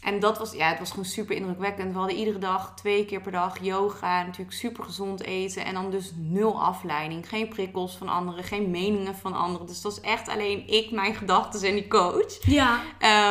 En 0.00 0.20
dat 0.20 0.38
was, 0.38 0.52
ja, 0.52 0.68
het 0.68 0.78
was 0.78 0.90
gewoon 0.90 1.04
super 1.04 1.36
indrukwekkend. 1.36 1.92
We 1.92 1.98
hadden 1.98 2.16
iedere 2.16 2.38
dag, 2.38 2.72
twee 2.76 3.04
keer 3.04 3.20
per 3.20 3.32
dag 3.32 3.56
yoga. 3.62 4.22
Natuurlijk 4.22 4.56
super 4.56 4.84
gezond 4.84 5.22
eten. 5.22 5.64
En 5.64 5.74
dan 5.74 5.90
dus 5.90 6.12
nul 6.16 6.62
afleiding. 6.62 7.28
Geen 7.28 7.48
prikkels 7.48 7.96
van 7.96 8.08
anderen, 8.08 8.44
geen 8.44 8.70
meningen 8.70 9.14
van 9.14 9.34
anderen. 9.34 9.66
Dus 9.66 9.80
dat 9.80 9.94
was 9.94 10.04
echt 10.04 10.28
alleen 10.28 10.68
ik, 10.68 10.90
mijn 10.90 11.14
gedachten 11.14 11.68
en 11.68 11.74
die 11.74 11.88
coach. 11.88 12.44
Ja. 12.46 12.80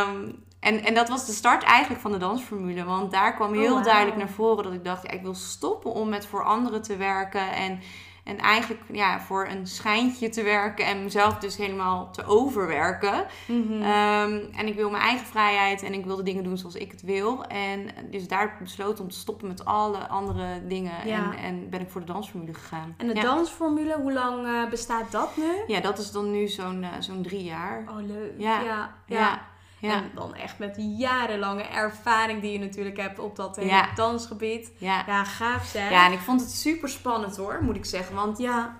Um, 0.08 0.44
en, 0.60 0.84
en 0.84 0.94
dat 0.94 1.10
was 1.10 1.26
de 1.26 1.32
start 1.32 1.64
eigenlijk 1.64 2.02
van 2.02 2.12
de 2.12 2.18
dansformule. 2.18 2.84
Want 2.84 3.12
daar 3.12 3.36
kwam 3.36 3.54
heel 3.54 3.76
oh, 3.76 3.84
duidelijk 3.84 4.18
naar 4.18 4.30
voren 4.30 4.64
dat 4.64 4.74
ik 4.74 4.84
dacht, 4.84 5.04
ja, 5.04 5.12
ik 5.12 5.22
wil 5.22 5.34
stoppen 5.34 5.92
om 5.92 6.10
met 6.10 6.26
voor 6.26 6.44
anderen 6.44 6.82
te 6.82 6.98
werken. 6.98 7.52
En, 7.52 7.80
en 8.24 8.38
eigenlijk 8.38 8.82
ja, 8.92 9.20
voor 9.20 9.48
een 9.48 9.68
schijntje 9.68 10.30
te 10.30 10.44
werken 10.44 10.86
en 10.86 11.04
mezelf 11.04 11.38
dus 11.38 11.58
helemaal 11.58 12.12
te 12.12 12.26
overwerken. 12.26 13.26
Mhm. 13.48 13.82
Ehm, 13.82 14.40
en 14.56 14.68
ik 14.68 14.76
wil 14.76 14.90
mijn 14.90 15.04
eigen 15.04 15.26
vrijheid 15.26 15.84
en 15.84 15.94
ik 15.94 16.06
wil 16.06 16.16
de 16.16 16.24
dingen 16.24 16.44
doen 16.44 16.58
zoals 16.58 16.76
ik 16.76 16.92
het 16.92 17.02
wil. 17.02 17.46
En 17.46 17.90
dus 18.12 18.28
daar 18.28 18.58
besloten 18.62 19.04
om 19.04 19.10
te 19.10 19.18
stoppen 19.18 19.48
met 19.48 19.66
alle 19.66 20.08
andere 20.08 20.68
dingen. 20.68 21.02
En, 21.02 21.34
en 21.34 21.70
ben 21.70 21.82
ik 21.82 21.90
voor 21.90 22.02
de 22.02 22.12
dansformule 22.12 22.54
gegaan. 22.54 22.96
En 22.98 23.08
de 23.08 23.14
dansformule, 23.14 23.98
hoe 24.02 24.14
lang 24.14 24.46
uh, 24.46 24.70
bestaat 24.70 25.12
dat 25.12 25.38
nu? 25.38 25.74
Ja, 25.74 25.80
dat 25.80 25.98
is 25.98 26.12
dan 26.12 26.32
nu 26.32 26.48
zo'n 26.48 26.84
uh, 26.84 26.90
zo'n 27.00 27.22
drie 27.22 27.44
jaar. 27.44 27.86
Oh, 27.90 28.08
leuk. 28.08 28.34
ja. 28.38 28.62
ja. 28.62 28.96
ja. 29.06 29.42
En 29.82 30.12
dan 30.16 30.36
echt 30.36 30.60
met 30.60 30.76
jarenlange 30.98 31.64
ervaring 31.64 32.42
die 32.42 32.52
je 32.52 32.60
natuurlijk 32.60 32.98
hebt 32.98 33.20
op 33.20 33.36
dat 33.36 33.56
hele 33.56 33.88
dansgebied. 33.96 34.72
Ja. 34.78 35.04
ja, 35.08 35.24
gaaf 35.24 35.66
zeg. 35.66 35.90
Ja, 35.90 36.06
en 36.06 36.12
ik 36.12 36.20
vond 36.20 36.42
het 36.42 36.52
super 36.52 36.90
spannend 36.90 37.38
hoor, 37.38 37.64
moet 37.64 37.76
ik 37.76 37.86
zeggen. 37.86 38.16
Want 38.16 38.38
ja. 38.38 38.80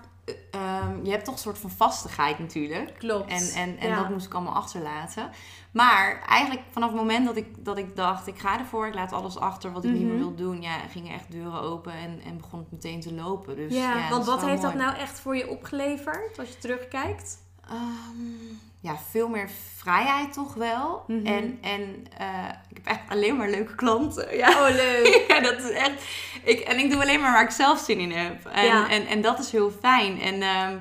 Ehm, 0.50 1.04
je 1.04 1.10
hebt 1.10 1.24
toch 1.24 1.34
een 1.34 1.40
soort 1.40 1.58
van 1.58 1.70
vastigheid 1.70 2.38
natuurlijk. 2.38 2.94
Klopt. 2.98 3.30
En, 3.30 3.48
en, 3.62 3.78
en 3.78 3.96
dat 3.96 4.08
moest 4.08 4.26
ik 4.26 4.34
allemaal 4.34 4.54
achterlaten. 4.54 5.30
Maar 5.70 6.22
eigenlijk 6.26 6.66
vanaf 6.70 6.88
het 6.88 6.98
moment 6.98 7.26
dat 7.26 7.36
ik, 7.36 7.64
dat 7.64 7.78
ik 7.78 7.96
dacht, 7.96 8.26
ik 8.26 8.38
ga 8.38 8.58
ervoor, 8.58 8.86
ik 8.86 8.94
laat 8.94 9.12
alles 9.12 9.38
achter 9.38 9.72
wat 9.72 9.84
ik 9.84 9.90
niet 9.90 10.02
meer 10.02 10.14
mhm. 10.14 10.22
wil 10.22 10.34
doen. 10.34 10.62
Ja, 10.62 10.78
gingen 10.78 11.14
echt 11.14 11.30
deuren 11.30 11.60
open 11.60 11.92
en, 11.92 12.20
en 12.24 12.36
begon 12.36 12.58
het 12.58 12.70
meteen 12.70 13.00
te 13.00 13.14
lopen. 13.14 13.56
Dus, 13.56 13.74
ja, 13.74 14.08
want 14.08 14.26
wat 14.26 14.44
heeft 14.44 14.62
dat 14.62 14.74
nou 14.74 14.96
echt 14.96 15.20
voor 15.20 15.36
je 15.36 15.48
opgeleverd 15.48 16.38
als 16.38 16.48
je 16.48 16.58
terugkijkt? 16.58 17.38
Ehm, 17.68 18.54
ja, 18.80 18.96
veel 19.10 19.28
meer 19.28 19.50
vrijheid 19.76 20.32
toch 20.32 20.54
wel. 20.54 21.04
Mhm. 21.06 21.26
En, 21.26 21.58
en 21.60 21.80
uh, 22.20 22.48
ik 22.68 22.76
heb 22.76 22.86
echt 22.86 23.00
alleen 23.08 23.36
maar 23.36 23.50
leuke 23.50 23.74
klanten. 23.74 24.36
Ja. 24.36 24.48
Oh, 24.48 24.74
leuk. 24.74 25.24
ja, 25.28 25.40
dat 25.40 25.58
is 25.58 25.70
echt... 25.70 26.04
Ik, 26.44 26.60
en 26.60 26.78
ik 26.78 26.90
doe 26.90 27.00
alleen 27.02 27.20
maar 27.20 27.32
waar 27.32 27.42
ik 27.42 27.50
zelf 27.50 27.78
zin 27.78 27.98
in 27.98 28.12
heb. 28.12 28.46
En, 28.46 28.64
ja. 28.64 28.88
en, 28.88 29.06
en 29.06 29.20
dat 29.20 29.38
is 29.38 29.52
heel 29.52 29.70
fijn. 29.70 30.20
En... 30.20 30.42
Um, 30.42 30.80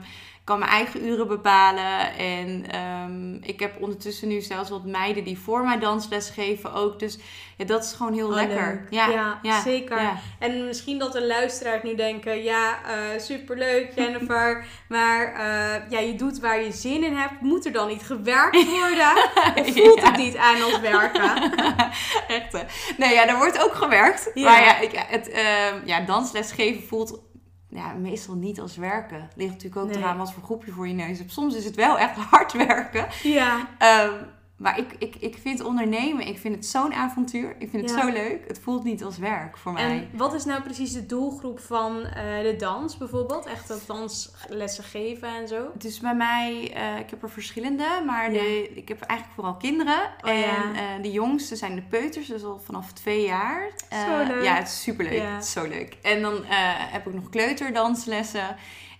kan 0.49 0.59
mijn 0.59 0.71
eigen 0.71 1.05
uren 1.05 1.27
bepalen. 1.27 2.17
En 2.17 2.65
um, 2.79 3.39
ik 3.43 3.59
heb 3.59 3.81
ondertussen 3.81 4.27
nu 4.27 4.41
zelfs 4.41 4.69
wat 4.69 4.85
meiden 4.85 5.23
die 5.23 5.39
voor 5.39 5.63
mij 5.63 5.79
dansles 5.79 6.29
geven 6.29 6.73
ook. 6.73 6.99
Dus 6.99 7.19
ja, 7.57 7.65
dat 7.65 7.83
is 7.83 7.93
gewoon 7.93 8.13
heel 8.13 8.27
oh, 8.27 8.33
lekker. 8.33 8.87
Ja, 8.89 9.39
ja, 9.41 9.61
zeker. 9.61 10.19
En 10.39 10.65
misschien 10.65 10.99
dat 10.99 11.13
de 11.13 11.25
luisteraars 11.25 11.83
nu 11.83 11.95
denken: 11.95 12.43
ja, 12.43 12.79
uh, 12.85 13.19
superleuk, 13.19 13.91
Jennifer. 13.95 14.65
maar 14.87 15.33
uh, 15.33 15.89
ja, 15.91 15.99
je 15.99 16.15
doet 16.15 16.39
waar 16.39 16.63
je 16.63 16.71
zin 16.71 17.03
in 17.03 17.15
hebt. 17.15 17.41
Moet 17.41 17.65
er 17.65 17.71
dan 17.71 17.87
niet 17.87 18.03
gewerkt 18.03 18.65
worden? 18.79 19.13
of 19.55 19.73
voelt 19.73 20.01
het 20.01 20.17
niet 20.17 20.37
aan 20.37 20.61
als 20.61 20.79
werken? 20.79 21.51
Echt. 22.37 22.65
Nee, 22.97 23.13
ja, 23.13 23.27
er 23.27 23.37
wordt 23.37 23.63
ook 23.63 23.73
gewerkt. 23.73 24.31
Maar 24.35 24.63
ja, 24.63 24.79
ik, 24.79 24.91
het, 25.07 25.29
uh, 25.29 25.85
ja, 25.85 26.01
dansles 26.01 26.51
geven 26.51 26.87
voelt 26.87 27.28
ja, 27.69 27.93
meestal 27.93 28.35
niet 28.35 28.59
als 28.59 28.77
werken. 28.77 29.29
Ligt 29.35 29.51
natuurlijk 29.51 29.81
ook 29.81 29.87
nee. 29.87 29.97
eraan 29.97 30.17
wat 30.17 30.33
voor 30.33 30.43
groep 30.43 30.65
je 30.65 30.71
voor 30.71 30.87
je 30.87 30.93
neus 30.93 31.17
hebt. 31.17 31.31
Soms 31.31 31.55
is 31.55 31.65
het 31.65 31.75
wel 31.75 31.97
echt 31.97 32.15
hard 32.31 32.53
werken. 32.53 33.07
Ja. 33.23 33.67
Um, 34.05 34.37
maar 34.59 34.79
ik, 34.79 34.95
ik, 34.97 35.15
ik 35.15 35.37
vind 35.41 35.63
ondernemen, 35.63 36.27
ik 36.27 36.37
vind 36.37 36.55
het 36.55 36.65
zo'n 36.65 36.93
avontuur. 36.93 37.55
Ik 37.59 37.69
vind 37.69 37.89
het 37.89 37.99
zo 37.99 38.09
leuk. 38.09 38.47
Het 38.47 38.59
voelt 38.59 38.83
niet 38.83 39.03
als 39.03 39.17
werk 39.17 39.57
voor 39.57 39.73
mij. 39.73 39.83
En 39.83 40.09
wat 40.17 40.33
is 40.33 40.45
nou 40.45 40.61
precies 40.61 40.93
de 40.93 41.05
doelgroep 41.05 41.59
van 41.59 41.97
uh, 41.97 42.05
de 42.41 42.55
dans 42.57 42.97
bijvoorbeeld? 42.97 43.45
Echt 43.45 43.67
dat 43.67 43.83
danslessen 43.87 44.83
geven 44.83 45.27
en 45.27 45.47
zo? 45.47 45.71
Is 45.79 45.99
bij 45.99 46.15
mij, 46.15 46.73
uh, 46.75 46.99
ik 46.99 47.09
heb 47.09 47.23
er 47.23 47.29
verschillende, 47.29 48.03
maar 48.05 48.29
de, 48.29 48.71
ik 48.75 48.87
heb 48.87 49.01
eigenlijk 49.01 49.39
vooral 49.39 49.57
kinderen. 49.57 49.99
Oh, 50.21 50.29
en 50.29 50.73
uh, 50.73 50.81
de 51.01 51.11
jongste 51.11 51.55
zijn 51.55 51.75
de 51.75 51.81
peuters, 51.81 52.27
dus 52.27 52.43
al 52.43 52.59
vanaf 52.59 52.93
twee 52.93 53.25
jaar. 53.25 53.71
zo 53.89 54.23
leuk. 54.23 54.43
Ja, 54.43 54.55
het 54.55 54.67
is 54.67 54.81
superleuk. 54.81 55.21
Het 55.21 55.43
is 55.43 55.51
zo 55.51 55.67
leuk. 55.67 55.97
En 56.01 56.21
dan 56.21 56.43
heb 56.91 57.07
ik 57.07 57.13
nog 57.13 57.29
kleuterdanslessen. 57.29 58.55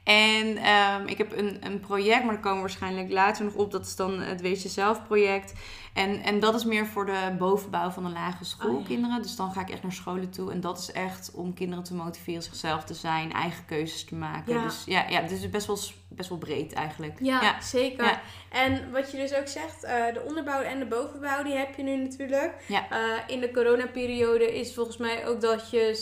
En 0.09 0.57
ehm, 0.57 1.07
ik 1.07 1.17
heb 1.17 1.37
een, 1.37 1.57
een 1.59 1.79
project, 1.79 2.23
maar 2.23 2.33
daar 2.33 2.43
komen 2.43 2.55
we 2.55 2.67
waarschijnlijk 2.67 3.11
later 3.11 3.45
nog 3.45 3.53
op. 3.53 3.71
Dat 3.71 3.85
is 3.85 3.95
dan 3.95 4.19
het 4.19 4.41
Wees 4.41 4.63
Jezelf 4.63 5.03
project. 5.03 5.53
En, 5.99 6.23
en 6.23 6.39
dat 6.39 6.55
is 6.55 6.63
meer 6.63 6.85
voor 6.85 7.05
de 7.05 7.35
bovenbouw 7.37 7.89
van 7.89 8.03
de 8.03 8.09
lagere 8.09 8.43
schoolkinderen. 8.43 9.17
Oh, 9.17 9.23
Dus 9.23 9.35
dan 9.35 9.51
ga 9.51 9.61
ik 9.61 9.69
echt 9.69 9.81
naar 9.81 9.91
scholen 9.91 10.29
toe. 10.29 10.51
En 10.51 10.61
dat 10.61 10.77
is 10.77 10.91
echt 10.91 11.31
om 11.33 11.53
kinderen 11.53 11.83
te 11.83 11.93
motiveren 11.93 12.43
zichzelf 12.43 12.83
te 12.83 12.93
zijn, 12.93 13.33
eigen 13.33 13.65
keuzes 13.65 14.05
te 14.05 14.15
maken. 14.15 14.63
Dus 14.63 14.83
ja, 14.85 15.05
ja 15.09 15.21
het 15.21 15.31
is 15.31 15.49
best 15.49 15.67
wel, 15.67 15.77
best 16.07 16.29
wel 16.29 16.37
breed 16.37 16.73
eigenlijk. 16.73 17.17
Ja, 17.21 17.61
zeker. 17.61 18.21
En 18.49 18.91
wat 18.91 19.11
je 19.11 19.17
dus 19.17 19.33
ook 19.33 19.47
zegt, 19.47 19.83
uh, 19.83 20.13
de 20.13 20.23
onderbouw 20.27 20.61
en 20.61 20.79
de 20.79 20.85
bovenbouw, 20.85 21.43
die 21.43 21.53
heb 21.53 21.75
je 21.75 21.83
nu 21.83 21.95
natuurlijk. 21.95 22.53
Ja. 22.67 22.87
Uh, 22.91 22.97
in 23.27 23.39
de 23.39 23.51
coronaperiode 23.51 24.59
is 24.59 24.73
volgens 24.73 24.97
mij 24.97 25.27
ook 25.27 25.41
dat 25.41 25.69
je 25.69 25.95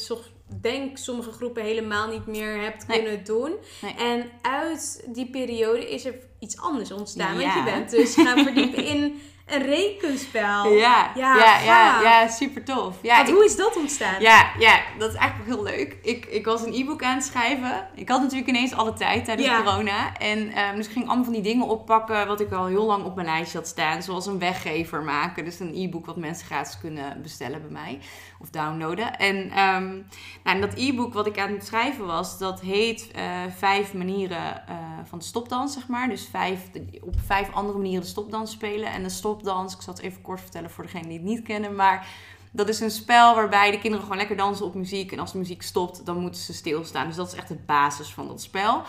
denk 0.61 0.97
sommige 0.97 1.31
groepen 1.31 1.63
helemaal 1.63 2.07
niet 2.09 2.25
meer 2.25 2.61
hebt 2.61 2.85
kunnen 2.85 3.23
doen. 3.23 3.55
En 3.97 4.29
uit 4.41 5.07
die 5.07 5.29
periode 5.29 5.91
is 5.91 6.05
er 6.05 6.15
iets 6.39 6.57
anders 6.57 6.91
ontstaan. 6.91 7.37
Want 7.37 7.53
je 7.53 7.63
bent 7.63 7.89
dus 7.89 8.15
gaan 8.15 8.43
verdiepen 8.43 8.85
in 8.85 9.21
een 9.47 9.61
rekenspel. 9.65 10.65
Ja, 10.77 11.11
ja, 11.15 11.37
ja, 11.37 11.59
ja, 11.59 12.01
ja, 12.01 12.27
super 12.27 12.63
tof. 12.63 12.95
Ja, 13.01 13.25
hoe 13.25 13.45
is 13.45 13.55
dat 13.55 13.75
ontstaan? 13.75 14.21
Ja, 14.21 14.51
ja, 14.59 14.79
dat 14.97 15.09
is 15.09 15.15
eigenlijk 15.15 15.49
heel 15.49 15.63
leuk. 15.63 15.97
Ik, 16.01 16.25
ik 16.25 16.45
was 16.45 16.65
een 16.65 16.73
e-book 16.73 17.03
aan 17.03 17.15
het 17.15 17.25
schrijven. 17.25 17.87
Ik 17.95 18.09
had 18.09 18.21
natuurlijk 18.21 18.49
ineens 18.49 18.73
alle 18.73 18.93
tijd 18.93 19.25
tijdens 19.25 19.47
corona. 19.47 20.17
En 20.17 20.59
um, 20.59 20.75
dus 20.75 20.85
ik 20.85 20.91
ging 20.91 21.05
allemaal 21.05 21.23
van 21.23 21.33
die 21.33 21.41
dingen 21.41 21.67
oppakken 21.67 22.27
wat 22.27 22.39
ik 22.39 22.51
al 22.51 22.65
heel 22.65 22.85
lang 22.85 23.03
op 23.05 23.15
mijn 23.15 23.27
lijstje 23.27 23.57
had 23.57 23.67
staan. 23.67 24.03
Zoals 24.03 24.25
een 24.25 24.39
weggever 24.39 25.03
maken. 25.03 25.45
Dus 25.45 25.59
een 25.59 25.75
e-book 25.75 26.05
wat 26.05 26.17
mensen 26.17 26.45
gratis 26.45 26.79
kunnen 26.79 27.21
bestellen 27.21 27.61
bij 27.61 27.71
mij. 27.71 27.99
Of 28.39 28.49
downloaden. 28.49 29.17
En, 29.17 29.35
um, 29.59 30.07
nou, 30.43 30.59
dat 30.59 30.73
e-book 30.75 31.13
wat 31.13 31.27
ik 31.27 31.39
aan 31.39 31.51
het 31.51 31.65
schrijven 31.65 32.05
was, 32.05 32.37
dat 32.37 32.61
heet 32.61 33.11
uh, 33.15 33.41
Vijf 33.55 33.93
manieren 33.93 34.63
uh, 34.69 34.75
van 35.03 35.19
de 35.19 35.25
stopdans, 35.25 35.73
zeg 35.73 35.87
maar. 35.87 36.09
Dus 36.09 36.27
vijf, 36.31 36.69
op 37.01 37.15
vijf 37.25 37.53
andere 37.53 37.77
manieren 37.77 38.01
de 38.01 38.09
stopdans 38.09 38.51
spelen. 38.51 38.91
En 38.91 39.03
de 39.03 39.09
stop 39.09 39.37
stopdans. 39.37 39.73
Ik 39.73 39.81
zal 39.81 39.93
het 39.93 40.03
even 40.03 40.21
kort 40.21 40.41
vertellen 40.41 40.69
voor 40.69 40.83
degenen 40.83 41.07
die 41.07 41.17
het 41.17 41.27
niet 41.27 41.41
kennen. 41.41 41.75
Maar 41.75 42.07
dat 42.51 42.69
is 42.69 42.79
een 42.79 42.91
spel 42.91 43.35
waarbij 43.35 43.71
de 43.71 43.79
kinderen 43.79 44.01
gewoon 44.01 44.17
lekker 44.17 44.37
dansen 44.37 44.65
op 44.65 44.73
muziek. 44.73 45.11
En 45.11 45.19
als 45.19 45.31
de 45.31 45.37
muziek 45.37 45.61
stopt, 45.61 46.05
dan 46.05 46.17
moeten 46.17 46.41
ze 46.41 46.53
stilstaan. 46.53 47.07
Dus 47.07 47.15
dat 47.15 47.27
is 47.27 47.33
echt 47.33 47.47
de 47.47 47.63
basis 47.65 48.13
van 48.13 48.27
dat 48.27 48.41
spel. 48.41 48.81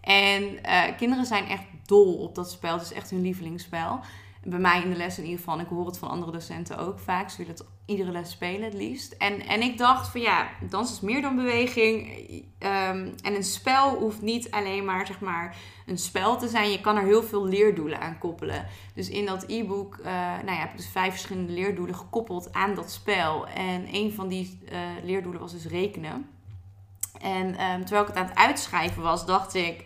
En 0.00 0.42
uh, 0.42 0.82
kinderen 0.96 1.26
zijn 1.26 1.48
echt 1.48 1.64
dol 1.86 2.14
op 2.14 2.34
dat 2.34 2.50
spel. 2.50 2.72
Het 2.72 2.82
is 2.82 2.92
echt 2.92 3.10
hun 3.10 3.22
lievelingsspel. 3.22 4.00
Bij 4.44 4.58
mij 4.58 4.82
in 4.82 4.90
de 4.90 4.96
les 4.96 5.18
in 5.18 5.24
ieder 5.24 5.38
geval. 5.38 5.60
Ik 5.60 5.66
hoor 5.66 5.86
het 5.86 5.98
van 5.98 6.08
andere 6.08 6.32
docenten 6.32 6.78
ook 6.78 6.98
vaak. 6.98 7.30
Ze 7.30 7.36
willen 7.36 7.52
het 7.52 7.64
iedere 7.86 8.10
les 8.10 8.30
spelen 8.30 8.62
het 8.62 8.74
liefst. 8.74 9.12
En, 9.12 9.46
en 9.46 9.62
ik 9.62 9.78
dacht 9.78 10.08
van 10.08 10.20
ja, 10.20 10.48
dans 10.68 10.92
is 10.92 11.00
meer 11.00 11.22
dan 11.22 11.36
beweging. 11.36 12.08
Um, 12.58 13.14
en 13.22 13.34
een 13.34 13.44
spel 13.44 13.94
hoeft 13.94 14.22
niet 14.22 14.50
alleen 14.50 14.84
maar 14.84 15.06
zeg 15.06 15.20
maar 15.20 15.56
een 15.86 15.98
spel 15.98 16.38
te 16.38 16.48
zijn. 16.48 16.70
Je 16.70 16.80
kan 16.80 16.96
er 16.96 17.04
heel 17.04 17.22
veel 17.22 17.46
leerdoelen 17.46 18.00
aan 18.00 18.18
koppelen. 18.18 18.66
Dus 18.94 19.08
in 19.08 19.26
dat 19.26 19.44
e-book 19.46 19.96
uh, 19.96 20.04
nou 20.14 20.50
ja, 20.50 20.60
heb 20.60 20.70
ik 20.70 20.76
dus 20.76 20.88
vijf 20.88 21.10
verschillende 21.10 21.52
leerdoelen 21.52 21.94
gekoppeld 21.94 22.52
aan 22.52 22.74
dat 22.74 22.90
spel. 22.90 23.46
En 23.46 23.94
een 23.94 24.12
van 24.12 24.28
die 24.28 24.58
uh, 24.72 24.78
leerdoelen 25.02 25.40
was 25.40 25.52
dus 25.52 25.66
rekenen. 25.66 26.28
En 27.20 27.46
um, 27.46 27.80
terwijl 27.84 28.02
ik 28.02 28.08
het 28.08 28.16
aan 28.16 28.26
het 28.26 28.36
uitschrijven 28.36 29.02
was, 29.02 29.26
dacht 29.26 29.54
ik 29.54 29.84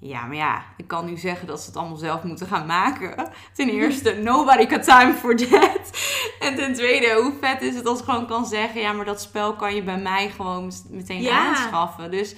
ja, 0.00 0.26
maar 0.26 0.36
ja, 0.36 0.64
ik 0.76 0.86
kan 0.86 1.04
nu 1.04 1.16
zeggen 1.16 1.46
dat 1.46 1.60
ze 1.60 1.66
het 1.66 1.76
allemaal 1.76 1.96
zelf 1.96 2.22
moeten 2.22 2.46
gaan 2.46 2.66
maken. 2.66 3.28
Ten 3.52 3.68
eerste, 3.80 4.14
nobody 4.14 4.68
got 4.68 4.82
time 4.82 5.14
for 5.14 5.36
that. 5.36 5.90
En 6.40 6.54
ten 6.54 6.74
tweede, 6.74 7.20
hoe 7.22 7.32
vet 7.40 7.62
is 7.62 7.74
het 7.74 7.86
als 7.86 7.98
ik 7.98 8.04
gewoon 8.04 8.26
kan 8.26 8.46
zeggen... 8.46 8.80
ja, 8.80 8.92
maar 8.92 9.04
dat 9.04 9.20
spel 9.20 9.54
kan 9.54 9.74
je 9.74 9.82
bij 9.82 9.98
mij 9.98 10.30
gewoon 10.30 10.72
meteen 10.90 11.30
aanschaffen. 11.30 12.10
Dus 12.10 12.34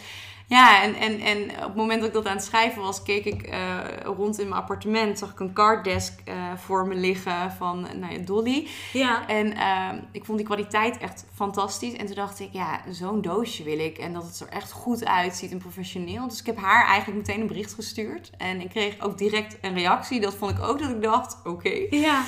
ja, 0.53 0.83
en, 0.83 0.95
en, 0.95 1.21
en 1.21 1.51
op 1.51 1.63
het 1.63 1.75
moment 1.75 2.01
dat 2.01 2.09
ik 2.09 2.15
dat 2.15 2.27
aan 2.27 2.37
het 2.37 2.45
schrijven 2.45 2.83
was, 2.83 3.03
keek 3.03 3.25
ik 3.25 3.49
uh, 3.49 3.79
rond 4.05 4.39
in 4.39 4.49
mijn 4.49 4.61
appartement. 4.61 5.19
Zag 5.19 5.31
ik 5.31 5.41
een 5.41 5.53
carddesk 5.53 6.21
uh, 6.29 6.35
voor 6.57 6.87
me 6.87 6.95
liggen 6.95 7.53
van 7.53 7.87
nou 8.01 8.13
ja, 8.13 8.19
Dolly. 8.19 8.69
Ja. 8.93 9.29
En 9.29 9.47
uh, 9.47 9.89
ik 10.13 10.25
vond 10.25 10.39
die 10.39 10.47
kwaliteit 10.47 10.99
echt 10.99 11.25
fantastisch. 11.35 11.93
En 11.93 12.07
toen 12.07 12.15
dacht 12.15 12.41
ik, 12.41 12.49
ja, 12.53 12.81
zo'n 12.91 13.21
doosje 13.21 13.63
wil 13.63 13.79
ik. 13.79 13.99
En 13.99 14.13
dat 14.13 14.23
het 14.23 14.41
er 14.41 14.49
echt 14.49 14.73
goed 14.73 15.05
uitziet 15.05 15.51
en 15.51 15.59
professioneel. 15.59 16.29
Dus 16.29 16.41
ik 16.41 16.47
heb 16.47 16.59
haar 16.59 16.87
eigenlijk 16.87 17.27
meteen 17.27 17.41
een 17.41 17.47
bericht 17.47 17.75
gestuurd. 17.75 18.31
En 18.37 18.61
ik 18.61 18.69
kreeg 18.69 19.01
ook 19.01 19.19
direct 19.19 19.59
een 19.61 19.75
reactie. 19.75 20.21
Dat 20.21 20.35
vond 20.35 20.51
ik 20.51 20.63
ook 20.63 20.79
dat 20.79 20.91
ik 20.91 21.03
dacht, 21.03 21.37
oké. 21.45 21.87
Ja. 21.91 22.23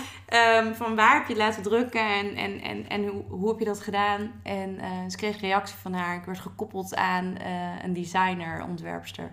Um, 0.58 0.74
van 0.74 0.96
waar 0.96 1.14
heb 1.14 1.28
je 1.28 1.36
laten 1.36 1.62
drukken 1.62 2.08
en, 2.08 2.34
en, 2.34 2.60
en, 2.60 2.88
en 2.88 3.06
hoe, 3.06 3.24
hoe 3.28 3.48
heb 3.48 3.58
je 3.58 3.64
dat 3.64 3.80
gedaan? 3.80 4.40
En 4.42 4.70
uh, 4.70 4.84
ze 5.08 5.16
kreeg 5.16 5.34
een 5.34 5.40
reactie 5.40 5.76
van 5.76 5.92
haar. 5.92 6.16
Ik 6.16 6.24
werd 6.24 6.40
gekoppeld 6.40 6.94
aan 6.94 7.36
een 7.82 7.92
design 7.92 8.12
designer, 8.14 8.64
ontwerpster. 8.64 9.32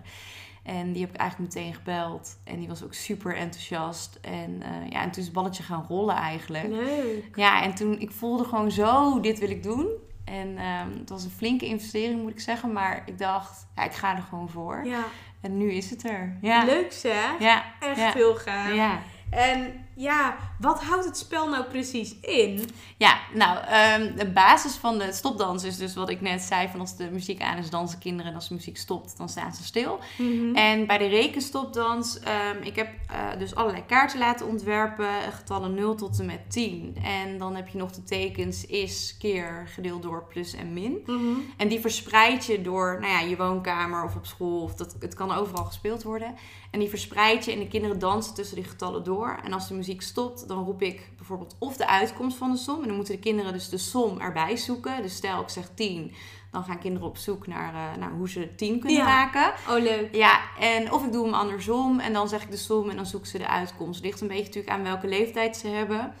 En 0.62 0.92
die 0.92 1.02
heb 1.02 1.10
ik 1.10 1.20
eigenlijk 1.20 1.54
meteen 1.54 1.74
gebeld. 1.74 2.38
En 2.44 2.58
die 2.58 2.68
was 2.68 2.84
ook 2.84 2.94
super 2.94 3.36
enthousiast. 3.36 4.18
En 4.20 4.50
uh, 4.50 4.90
ja, 4.90 5.02
en 5.02 5.10
toen 5.10 5.20
is 5.20 5.24
het 5.24 5.32
balletje 5.32 5.62
gaan 5.62 5.86
rollen 5.88 6.14
eigenlijk. 6.14 6.68
Leuk. 6.68 7.24
Ja, 7.34 7.62
en 7.62 7.74
toen, 7.74 8.00
ik 8.00 8.10
voelde 8.10 8.44
gewoon 8.44 8.70
zo, 8.70 9.20
dit 9.20 9.38
wil 9.38 9.50
ik 9.50 9.62
doen. 9.62 9.86
En 10.24 10.48
um, 10.48 10.98
het 10.98 11.08
was 11.08 11.24
een 11.24 11.30
flinke 11.30 11.66
investering, 11.66 12.22
moet 12.22 12.30
ik 12.30 12.40
zeggen. 12.40 12.72
Maar 12.72 13.02
ik 13.06 13.18
dacht, 13.18 13.66
ja, 13.76 13.84
ik 13.84 13.92
ga 13.92 14.16
er 14.16 14.22
gewoon 14.22 14.48
voor. 14.48 14.84
Ja. 14.84 15.04
En 15.40 15.56
nu 15.56 15.72
is 15.72 15.90
het 15.90 16.08
er. 16.08 16.36
Ja. 16.40 16.64
Leuk 16.64 16.92
zeg. 16.92 17.38
Ja. 17.38 17.64
Echt 17.80 17.98
ja. 17.98 18.12
heel 18.12 18.34
gaaf. 18.34 18.74
Ja. 18.74 18.98
En 19.30 19.86
ja, 20.02 20.36
wat 20.58 20.82
houdt 20.82 21.04
het 21.04 21.16
spel 21.16 21.48
nou 21.48 21.64
precies 21.64 22.14
in? 22.20 22.68
Ja, 22.96 23.18
nou, 23.34 23.58
um, 23.58 24.16
de 24.16 24.30
basis 24.34 24.74
van 24.74 24.98
de 24.98 25.12
stopdans 25.12 25.64
is 25.64 25.76
dus 25.76 25.94
wat 25.94 26.10
ik 26.10 26.20
net 26.20 26.42
zei: 26.42 26.68
van 26.68 26.80
als 26.80 26.96
de 26.96 27.10
muziek 27.10 27.40
aan 27.40 27.58
is, 27.58 27.70
dansen 27.70 27.98
kinderen. 27.98 28.30
En 28.30 28.36
als 28.36 28.48
de 28.48 28.54
muziek 28.54 28.76
stopt, 28.76 29.16
dan 29.16 29.28
staan 29.28 29.54
ze 29.54 29.64
stil. 29.64 29.98
Mm 30.18 30.38
-hmm. 30.38 30.54
En 30.54 30.86
bij 30.86 30.98
de 30.98 31.06
rekenstopdans, 31.06 32.16
um, 32.16 32.62
ik 32.62 32.76
heb 32.76 32.88
uh, 32.88 33.38
dus 33.38 33.54
allerlei 33.54 33.86
kaarten 33.86 34.18
laten 34.18 34.46
ontwerpen, 34.46 35.32
getallen 35.32 35.74
0 35.74 35.94
tot 35.94 36.18
en 36.18 36.26
met 36.26 36.50
10. 36.50 36.96
En 37.02 37.38
dan 37.38 37.54
heb 37.54 37.68
je 37.68 37.78
nog 37.78 37.90
de 37.90 38.02
tekens 38.02 38.66
is, 38.66 39.16
keer, 39.18 39.68
gedeeld 39.74 40.02
door 40.02 40.24
plus 40.28 40.54
en 40.54 40.72
min. 40.72 41.02
Mm 41.06 41.16
-hmm. 41.16 41.44
En 41.56 41.68
die 41.68 41.80
verspreid 41.80 42.46
je 42.46 42.62
door 42.62 42.98
nou 43.00 43.12
ja, 43.12 43.20
je 43.20 43.36
woonkamer 43.36 44.04
of 44.04 44.16
op 44.16 44.26
school, 44.26 44.62
of 44.62 44.74
dat, 44.74 44.96
het 45.00 45.14
kan 45.14 45.32
overal 45.32 45.64
gespeeld 45.64 46.02
worden. 46.02 46.34
En 46.70 46.78
die 46.78 46.88
verspreid 46.88 47.44
je 47.44 47.52
en 47.52 47.58
de 47.58 47.68
kinderen 47.68 47.98
dansen 47.98 48.34
tussen 48.34 48.56
die 48.56 48.64
getallen 48.64 49.04
door. 49.04 49.40
En 49.44 49.52
als 49.52 49.68
de 49.68 49.74
muziek 49.74 49.91
muziek 49.92 50.10
stopt, 50.10 50.48
dan 50.48 50.64
roep 50.64 50.82
ik 50.82 51.10
bijvoorbeeld 51.16 51.56
of 51.58 51.76
de 51.76 51.86
uitkomst 51.86 52.36
van 52.36 52.50
de 52.52 52.56
som. 52.58 52.80
En 52.80 52.86
dan 52.86 52.96
moeten 52.96 53.14
de 53.14 53.20
kinderen 53.20 53.52
dus 53.52 53.68
de 53.68 53.78
som 53.78 54.20
erbij 54.20 54.56
zoeken. 54.56 55.02
Dus 55.02 55.14
stel 55.14 55.40
ik 55.40 55.48
zeg 55.48 55.68
10, 55.74 56.12
dan 56.50 56.64
gaan 56.64 56.78
kinderen 56.78 57.08
op 57.08 57.16
zoek 57.16 57.46
naar, 57.46 57.74
uh, 57.74 57.96
naar 57.98 58.10
hoe 58.10 58.28
ze 58.28 58.54
10 58.54 58.80
kunnen 58.80 58.98
Ja. 58.98 59.04
maken. 59.04 59.52
Oh, 59.68 59.82
leuk. 59.82 60.14
Ja, 60.14 60.40
en 60.58 60.92
of 60.92 61.04
ik 61.04 61.12
doe 61.12 61.24
hem 61.24 61.34
andersom 61.34 61.98
en 62.00 62.12
dan 62.12 62.28
zeg 62.28 62.42
ik 62.42 62.50
de 62.50 62.56
som 62.56 62.90
en 62.90 62.96
dan 62.96 63.06
zoeken 63.06 63.28
ze 63.28 63.38
de 63.38 63.48
uitkomst. 63.48 63.94
Het 63.96 64.04
ligt 64.04 64.20
een 64.20 64.28
beetje 64.28 64.44
natuurlijk 64.44 64.74
aan 64.74 64.82
welke 64.82 65.06
leeftijd 65.06 65.56
ze 65.56 65.68
hebben. 65.68 66.12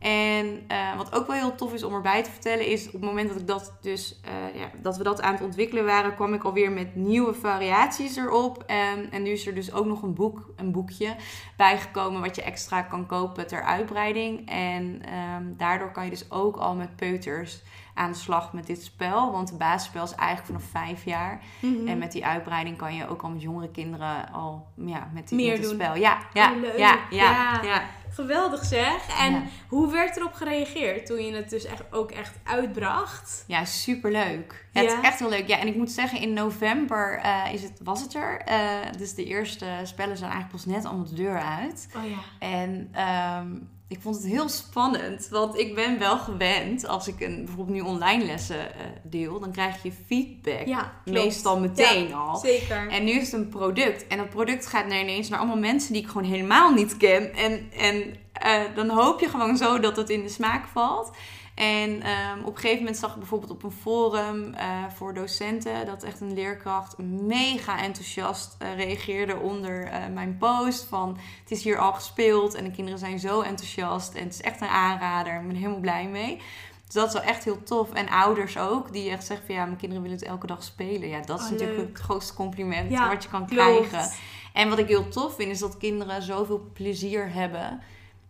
En 0.00 0.64
eh, 0.68 0.96
wat 0.96 1.14
ook 1.14 1.26
wel 1.26 1.36
heel 1.36 1.54
tof 1.54 1.74
is 1.74 1.82
om 1.82 1.94
erbij 1.94 2.22
te 2.22 2.30
vertellen 2.30 2.66
is 2.66 2.86
op 2.86 2.92
het 2.92 3.02
moment 3.02 3.28
dat 3.28 3.38
ik 3.38 3.46
dat 3.46 3.72
dus 3.80 4.20
eh, 4.24 4.60
ja, 4.60 4.70
dat 4.82 4.96
we 4.96 5.02
dat 5.02 5.20
aan 5.20 5.32
het 5.32 5.42
ontwikkelen 5.42 5.84
waren, 5.84 6.14
kwam 6.14 6.34
ik 6.34 6.44
alweer 6.44 6.72
met 6.72 6.94
nieuwe 6.94 7.34
variaties 7.34 8.16
erop. 8.16 8.64
En, 8.66 9.10
en 9.10 9.22
nu 9.22 9.30
is 9.30 9.46
er 9.46 9.54
dus 9.54 9.72
ook 9.72 9.86
nog 9.86 10.02
een 10.02 10.14
boek, 10.14 10.52
een 10.56 10.72
boekje 10.72 11.16
bijgekomen 11.56 12.20
wat 12.20 12.36
je 12.36 12.42
extra 12.42 12.82
kan 12.82 13.06
kopen 13.06 13.46
ter 13.46 13.62
uitbreiding. 13.62 14.48
En 14.48 15.02
ehm, 15.04 15.44
daardoor 15.56 15.92
kan 15.92 16.04
je 16.04 16.10
dus 16.10 16.30
ook 16.30 16.56
al 16.56 16.74
met 16.74 16.96
peuters 16.96 17.62
aan 18.00 18.12
de 18.12 18.18
slag 18.18 18.52
met 18.52 18.66
dit 18.66 18.82
spel. 18.82 19.32
Want 19.32 19.48
de 19.48 19.56
basisspel 19.56 20.04
is 20.04 20.14
eigenlijk 20.14 20.46
vanaf 20.46 20.84
vijf 20.84 21.04
jaar. 21.04 21.40
Mhm. 21.60 21.88
En 21.88 21.98
met 21.98 22.12
die 22.12 22.26
uitbreiding 22.26 22.76
kan 22.76 22.94
je 22.94 23.08
ook 23.08 23.22
al 23.22 23.28
met 23.30 23.42
jongere 23.42 23.70
kinderen 23.70 24.32
al 24.32 24.66
ja, 24.74 25.08
met, 25.12 25.28
die, 25.28 25.36
Meer 25.38 25.46
met 25.50 25.58
het 25.58 25.66
doen. 25.66 25.74
spel. 25.80 25.94
Ja, 25.96 26.18
ja, 26.32 26.50
Oh, 26.52 26.60
leuk. 26.60 26.78
ja, 26.78 26.98
ja, 27.10 27.30
Ja. 27.32 27.60
ja. 27.62 27.82
Geweldig 28.12 28.64
zeg. 28.64 29.18
En 29.18 29.32
Ja. 29.32 29.42
hoe 29.68 29.90
werd 29.92 30.16
erop 30.16 30.32
gereageerd 30.32 31.06
toen 31.06 31.24
je 31.24 31.34
het 31.34 31.50
dus 31.50 31.64
echt, 31.64 31.82
ook 31.92 32.10
echt 32.10 32.38
uitbracht? 32.44 33.44
Ja, 33.46 33.64
superleuk. 33.64 34.66
Ja, 34.72 34.80
Het 34.80 34.90
is 34.92 35.00
echt 35.02 35.18
heel 35.18 35.28
leuk. 35.28 35.48
Ja, 35.48 35.58
en 35.58 35.66
ik 35.66 35.76
moet 35.76 35.90
zeggen, 35.90 36.20
in 36.20 36.32
november 36.32 37.18
eh, 37.22 37.52
is 37.52 37.62
het, 37.62 37.80
was 37.84 38.00
het 38.02 38.14
er. 38.14 38.40
Eh, 38.40 38.58
dus 38.98 39.14
de 39.14 39.24
eerste 39.24 39.66
spellen 39.82 40.16
zijn 40.16 40.30
eigenlijk 40.30 40.64
pas 40.64 40.74
net 40.74 40.84
allemaal 40.84 41.06
de 41.06 41.14
deur 41.14 41.40
uit. 41.40 41.88
Oh 41.96 42.04
ja. 42.10 42.16
En 42.38 42.88
ehm, 42.92 43.48
ik 43.90 44.00
vond 44.00 44.16
het 44.16 44.26
heel 44.26 44.48
spannend. 44.48 45.28
Want 45.28 45.58
ik 45.58 45.74
ben 45.74 45.98
wel 45.98 46.18
gewend, 46.18 46.86
als 46.86 47.08
ik 47.08 47.20
een, 47.20 47.44
bijvoorbeeld 47.44 47.76
nu 47.76 47.80
online 47.80 48.24
lessen 48.24 48.74
eh, 48.74 48.80
deel, 49.02 49.40
dan 49.40 49.52
krijg 49.52 49.82
je 49.82 49.92
feedback. 50.06 50.66
Ja, 50.66 50.92
meestal 51.04 51.60
meteen 51.60 52.08
Ja, 52.08 52.16
al. 52.16 52.36
Zeker. 52.36 52.88
En 52.88 53.04
nu 53.04 53.10
is 53.10 53.32
het 53.32 53.40
een 53.40 53.48
product. 53.48 54.06
En 54.06 54.18
dat 54.18 54.28
product 54.28 54.66
gaat 54.66 54.86
naar 54.86 55.00
ineens 55.00 55.28
naar 55.28 55.38
allemaal 55.38 55.58
mensen 55.58 55.92
die 55.92 56.02
ik 56.02 56.08
gewoon 56.08 56.30
helemaal 56.30 56.72
niet 56.72 56.96
ken. 56.96 57.34
En, 57.34 57.70
en 57.76 58.14
eh, 58.32 58.60
dan 58.74 58.88
hoop 58.88 59.20
je 59.20 59.28
gewoon 59.28 59.56
zo 59.56 59.78
dat 59.78 59.96
het 59.96 60.10
in 60.10 60.22
de 60.22 60.28
smaak 60.28 60.66
valt. 60.66 61.10
En 61.60 62.02
ehm, 62.02 62.38
op 62.40 62.46
een 62.54 62.60
gegeven 62.60 62.78
moment 62.78 62.96
zag 62.96 63.10
ik 63.12 63.18
bijvoorbeeld 63.18 63.50
op 63.50 63.62
een 63.62 63.70
forum 63.70 64.54
eh, 64.54 64.84
voor 64.94 65.14
docenten 65.14 65.86
dat 65.86 66.02
echt 66.02 66.20
een 66.20 66.34
leerkracht 66.34 66.98
mega 66.98 67.82
enthousiast 67.82 68.54
eh, 68.58 68.74
reageerde 68.76 69.36
onder 69.36 69.84
eh, 69.84 70.06
mijn 70.12 70.36
post. 70.38 70.84
Van 70.84 71.18
het 71.42 71.50
is 71.50 71.62
hier 71.64 71.78
al 71.78 71.92
gespeeld 71.92 72.54
en 72.54 72.64
de 72.64 72.70
kinderen 72.70 72.98
zijn 72.98 73.18
zo 73.18 73.40
enthousiast 73.40 74.14
en 74.14 74.24
het 74.24 74.32
is 74.34 74.40
echt 74.40 74.60
een 74.60 74.68
aanrader. 74.68 75.34
Ik 75.34 75.40
ben 75.40 75.50
er 75.50 75.56
helemaal 75.56 75.80
blij 75.80 76.08
mee. 76.08 76.36
Dus 76.84 76.94
dat 76.94 77.06
is 77.06 77.12
wel 77.12 77.22
echt 77.22 77.44
heel 77.44 77.62
tof. 77.62 77.92
En 77.92 78.08
ouders 78.08 78.58
ook, 78.58 78.92
die 78.92 79.10
echt 79.10 79.26
zeggen 79.26 79.46
van 79.46 79.54
ja, 79.54 79.64
mijn 79.64 79.76
kinderen 79.76 80.02
willen 80.02 80.18
het 80.18 80.26
elke 80.26 80.46
dag 80.46 80.62
spelen. 80.62 81.08
Ja, 81.08 81.20
dat 81.20 81.38
is 81.38 81.44
Oh, 81.44 81.50
natuurlijk 81.50 81.78
leuk. 81.78 81.88
het 81.88 81.98
grootste 81.98 82.34
compliment 82.34 82.90
Ja, 82.90 83.08
wat 83.08 83.22
je 83.22 83.28
kan 83.28 83.46
klopt. 83.46 83.88
krijgen. 83.88 84.12
En 84.52 84.68
wat 84.68 84.78
ik 84.78 84.88
heel 84.88 85.08
tof 85.08 85.34
vind, 85.34 85.50
is 85.50 85.58
dat 85.58 85.76
kinderen 85.76 86.22
zoveel 86.22 86.70
plezier 86.72 87.32
hebben. 87.32 87.80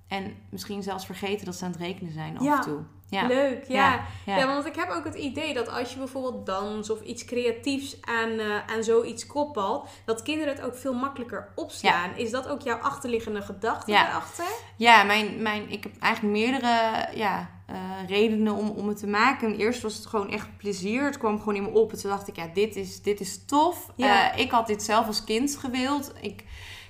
En 0.08 0.34
misschien 0.48 0.82
zelfs 0.82 1.06
vergeten 1.06 1.44
dat 1.44 1.54
ze 1.56 1.64
aan 1.64 1.70
het 1.70 1.80
rekenen 1.80 2.12
zijn 2.12 2.38
af 2.38 2.44
Ja. 2.44 2.56
en 2.56 2.62
toe. 2.62 2.80
Ja. 3.10 3.26
Leuk, 3.26 3.64
ja. 3.68 4.04
Ja. 4.26 4.36
Ja. 4.36 4.46
want 4.46 4.66
ik 4.66 4.74
heb 4.74 4.90
ook 4.90 5.04
het 5.04 5.14
idee 5.14 5.54
dat 5.54 5.68
als 5.68 5.92
je 5.92 5.98
bijvoorbeeld 5.98 6.46
dans 6.46 6.90
of 6.90 7.00
iets 7.00 7.24
creatiefs 7.24 7.96
aan, 8.00 8.38
eh, 8.38 8.66
aan 8.66 8.84
zoiets 8.84 9.26
koppelt, 9.26 9.88
dat 10.04 10.22
kinderen 10.22 10.54
het 10.54 10.64
ook 10.64 10.76
veel 10.76 10.94
makkelijker 10.94 11.48
opslaan. 11.54 12.10
Is 12.16 12.30
dat 12.30 12.48
ook 12.48 12.60
jouw 12.60 12.78
achterliggende 12.78 13.42
gedachte 13.42 13.90
daarachter? 13.90 14.44
Ja, 14.76 15.02
mijn, 15.02 15.42
mijn, 15.42 15.70
ik 15.70 15.82
heb 15.82 15.92
eigenlijk 15.98 16.34
meerdere 16.34 17.08
ja, 17.14 17.50
eh, 17.66 18.08
redenen 18.08 18.54
om, 18.54 18.68
om 18.68 18.88
het 18.88 18.98
te 18.98 19.06
maken. 19.06 19.56
Eerst 19.56 19.82
was 19.82 19.94
het 19.94 20.06
gewoon 20.06 20.30
echt 20.30 20.56
plezier. 20.56 21.04
Het 21.04 21.18
kwam 21.18 21.38
gewoon 21.38 21.56
in 21.56 21.62
me 21.62 21.68
op. 21.68 21.92
En 21.92 21.98
toen 21.98 22.10
dacht 22.10 22.28
ik, 22.28 22.36
ja, 22.36 22.46
dit 22.54 22.76
is, 22.76 23.02
dit 23.02 23.20
is 23.20 23.44
tof. 23.44 23.86
Ja. 23.96 24.32
Eh, 24.32 24.38
ik 24.38 24.50
had 24.50 24.66
dit 24.66 24.82
zelf 24.82 25.06
als 25.06 25.24
kind 25.24 25.56
gewild. 25.56 26.12
Ik, 26.20 26.44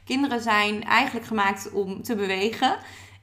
kinderen 0.05 0.41
zijn 0.41 0.85
eigenlijk 0.85 1.27
gemaakt 1.27 1.71
om 1.73 2.03
te 2.03 2.15
bewegen. 2.15 2.77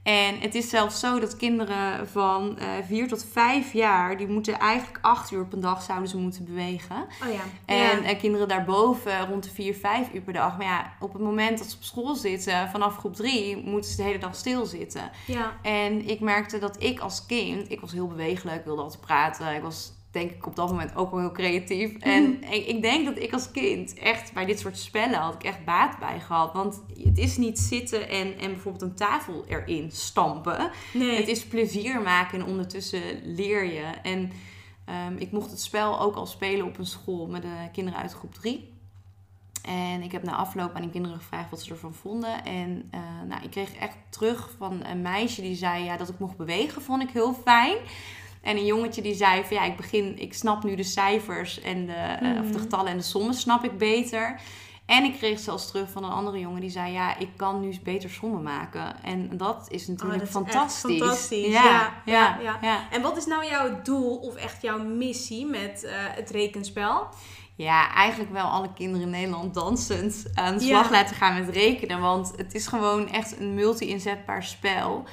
En 0.08 0.40
het 0.40 0.56
is 0.56 0.70
zelfs 0.70 1.00
zo 1.00 1.20
dat 1.20 1.36
kinderen 1.38 2.08
van 2.08 2.58
eh 2.58 2.68
4 2.88 3.08
tot 3.08 3.26
5 3.32 3.74
jaar, 3.74 4.18
die 4.18 4.28
moeten 4.28 4.60
eigenlijk 4.60 5.00
8 5.02 5.32
uur 5.32 5.46
per 5.46 5.62
dag 5.62 5.82
zouden 5.82 6.08
ze 6.10 6.18
moeten 6.18 6.46
bewegen. 6.46 6.96
Oh 6.96 7.34
ja. 7.34 7.42
En 7.66 8.02
ja. 8.02 8.10
eh, 8.10 8.20
kinderen 8.20 8.48
daarboven 8.48 9.28
rond 9.28 9.44
de 9.44 9.50
4, 9.50 9.74
5 9.76 10.08
uur 10.14 10.22
per 10.22 10.34
dag. 10.34 10.58
Maar 10.58 10.66
ja, 10.66 10.94
op 11.00 11.14
het 11.14 11.22
moment 11.22 11.58
dat 11.58 11.68
ze 11.68 11.76
op 11.76 11.84
school 11.84 12.16
zitten, 12.16 12.70
vanaf 12.70 12.98
groep 12.98 13.16
3, 13.16 13.58
moeten 13.66 13.92
ze 13.92 13.98
de 13.98 14.04
hele 14.04 14.18
dag 14.18 14.36
stilzitten. 14.36 15.12
ja. 15.26 15.58
En 15.62 16.08
ik 16.10 16.20
merkte 16.20 16.60
dat 16.60 16.84
ik 16.84 17.00
als 17.00 17.26
kind, 17.26 17.72
ik 17.72 17.80
was 17.82 17.92
heel 17.92 18.08
bewegelijk, 18.08 18.58
ik 18.58 18.66
wilde 18.66 18.82
altijd 18.82 19.02
praten. 19.02 19.56
Ik 19.56 19.62
was 19.62 19.92
denk 20.18 20.32
ik 20.32 20.46
op 20.46 20.56
dat 20.56 20.70
moment 20.70 20.96
ook 20.96 21.12
wel 21.12 21.20
heel 21.20 21.32
creatief. 21.32 21.98
En 21.98 22.44
ik, 22.52 22.66
ik 22.66 22.82
denk 22.82 23.06
dat 23.06 23.20
ik 23.20 23.34
als 23.34 23.52
kind 23.52 23.94
echt 23.94 24.34
bij 24.34 24.46
dit 24.46 24.60
soort 24.60 24.78
spellen 24.78 25.20
had 25.20 25.34
ik 25.34 25.44
echt 25.44 25.66
baat 25.66 26.00
bij 26.00 26.20
gehad. 26.20 26.54
Want 26.54 26.82
het 27.04 27.18
is 27.18 27.38
niet 27.38 27.60
zitten 27.60 28.10
en, 28.10 28.38
en 28.38 28.52
bijvoorbeeld 28.52 28.84
een 28.84 28.96
tafel 28.96 29.46
erin 29.48 29.92
stampen. 29.92 30.72
Nee. 30.94 31.18
Het 31.18 31.28
is 31.28 31.46
plezier 31.46 32.02
maken 32.02 32.40
en 32.40 32.46
ondertussen 32.46 33.02
leer 33.24 33.74
je. 33.74 33.92
En 34.04 34.32
ehm, 34.86 35.18
ik 35.18 35.32
mocht 35.32 35.52
het 35.52 35.62
spel 35.62 36.00
ook 36.00 36.16
al 36.16 36.26
spelen 36.26 36.66
op 36.66 36.78
een 36.78 36.86
school 36.86 37.28
met 37.28 37.42
de 37.42 37.70
kinderen 37.72 38.00
uit 38.00 38.14
groep 38.14 38.34
3. 38.34 38.76
En 39.64 40.02
ik 40.02 40.12
heb 40.12 40.24
na 40.24 40.36
afloop 40.36 40.74
aan 40.74 40.82
die 40.82 40.92
kinderen 40.92 41.18
gevraagd 41.18 41.50
wat 41.50 41.62
ze 41.62 41.72
ervan 41.72 41.94
vonden. 41.94 42.46
En 42.46 42.88
eh, 42.92 43.00
nou, 43.28 43.44
ik 43.44 43.50
kreeg 43.50 43.74
echt 43.74 43.98
terug 44.10 44.50
van 44.58 44.86
een 44.86 45.02
meisje 45.02 45.42
die 45.42 45.56
zei 45.56 45.84
ja, 45.84 45.98
dat 45.98 46.10
ik 46.10 46.20
mocht 46.20 46.38
bewegen, 46.38 46.82
vond 46.82 47.04
ik 47.04 47.10
heel 47.10 47.34
fijn. 47.34 47.78
En 48.48 48.58
een 48.58 48.66
jongetje 48.66 49.02
die 49.02 49.16
zei 49.16 49.44
van 49.44 49.58
ja, 49.58 49.64
ik 49.64 49.76
begin, 49.76 50.20
ik 50.20 50.34
snap 50.34 50.64
nu 50.64 50.76
de 50.76 50.84
cijfers 50.84 51.62
en 51.62 51.86
de, 51.86 51.94
eh, 51.94 52.42
of 52.42 52.52
de 52.52 52.60
getallen 52.60 52.92
en 52.92 52.98
de 52.98 53.04
sommen 53.04 53.34
snap 53.34 53.64
ik 53.64 53.78
beter. 53.78 54.40
En 54.86 55.04
ik 55.04 55.14
kreeg 55.14 55.40
zelfs 55.40 55.68
terug 55.68 55.90
van 55.90 56.04
een 56.04 56.12
andere 56.12 56.40
jongen 56.40 56.62
die 56.62 56.70
zei 56.70 56.92
ja, 56.92 57.18
ik 57.18 57.30
kan 57.36 57.60
nu 57.60 57.78
beter 57.84 58.10
sommen 58.10 58.44
maken. 58.44 59.04
En 59.04 59.38
dat 59.38 59.68
is 59.70 59.88
natuurlijk 59.88 60.22
Oh, 60.22 60.28
dat 60.28 60.30
is 60.30 60.36
echt 60.36 60.46
fantastisch. 60.46 60.98
fantastisch, 60.98 61.54
Ja, 61.54 61.64
ja, 61.64 61.94
ja, 62.06 62.40
ja. 62.42 62.58
ja. 62.62 62.88
En 62.92 63.02
wat 63.02 63.18
is 63.18 63.26
nou 63.26 63.46
jouw 63.46 63.82
doel 63.84 64.16
of 64.16 64.36
echt 64.36 64.62
jouw 64.62 64.84
missie 64.84 65.46
met 65.46 65.84
eh, 65.84 65.94
het 65.96 66.30
rekenspel? 66.30 67.08
Ja, 67.56 67.94
eigenlijk 67.94 68.32
wel 68.32 68.46
alle 68.46 68.74
kinderen 68.74 69.06
in 69.06 69.10
Nederland 69.10 69.54
dansend 69.54 70.26
aan 70.34 70.58
de 70.58 70.64
slag 70.64 70.92
laten 70.92 71.16
gaan 71.16 71.40
met 71.40 71.50
rekenen. 71.50 72.00
Want 72.00 72.34
het 72.36 72.54
is 72.54 72.68
gewoon 72.68 73.10
echt 73.10 73.40
een 73.40 73.54
multi-inzetbaar 73.54 74.44
spel. 74.44 75.06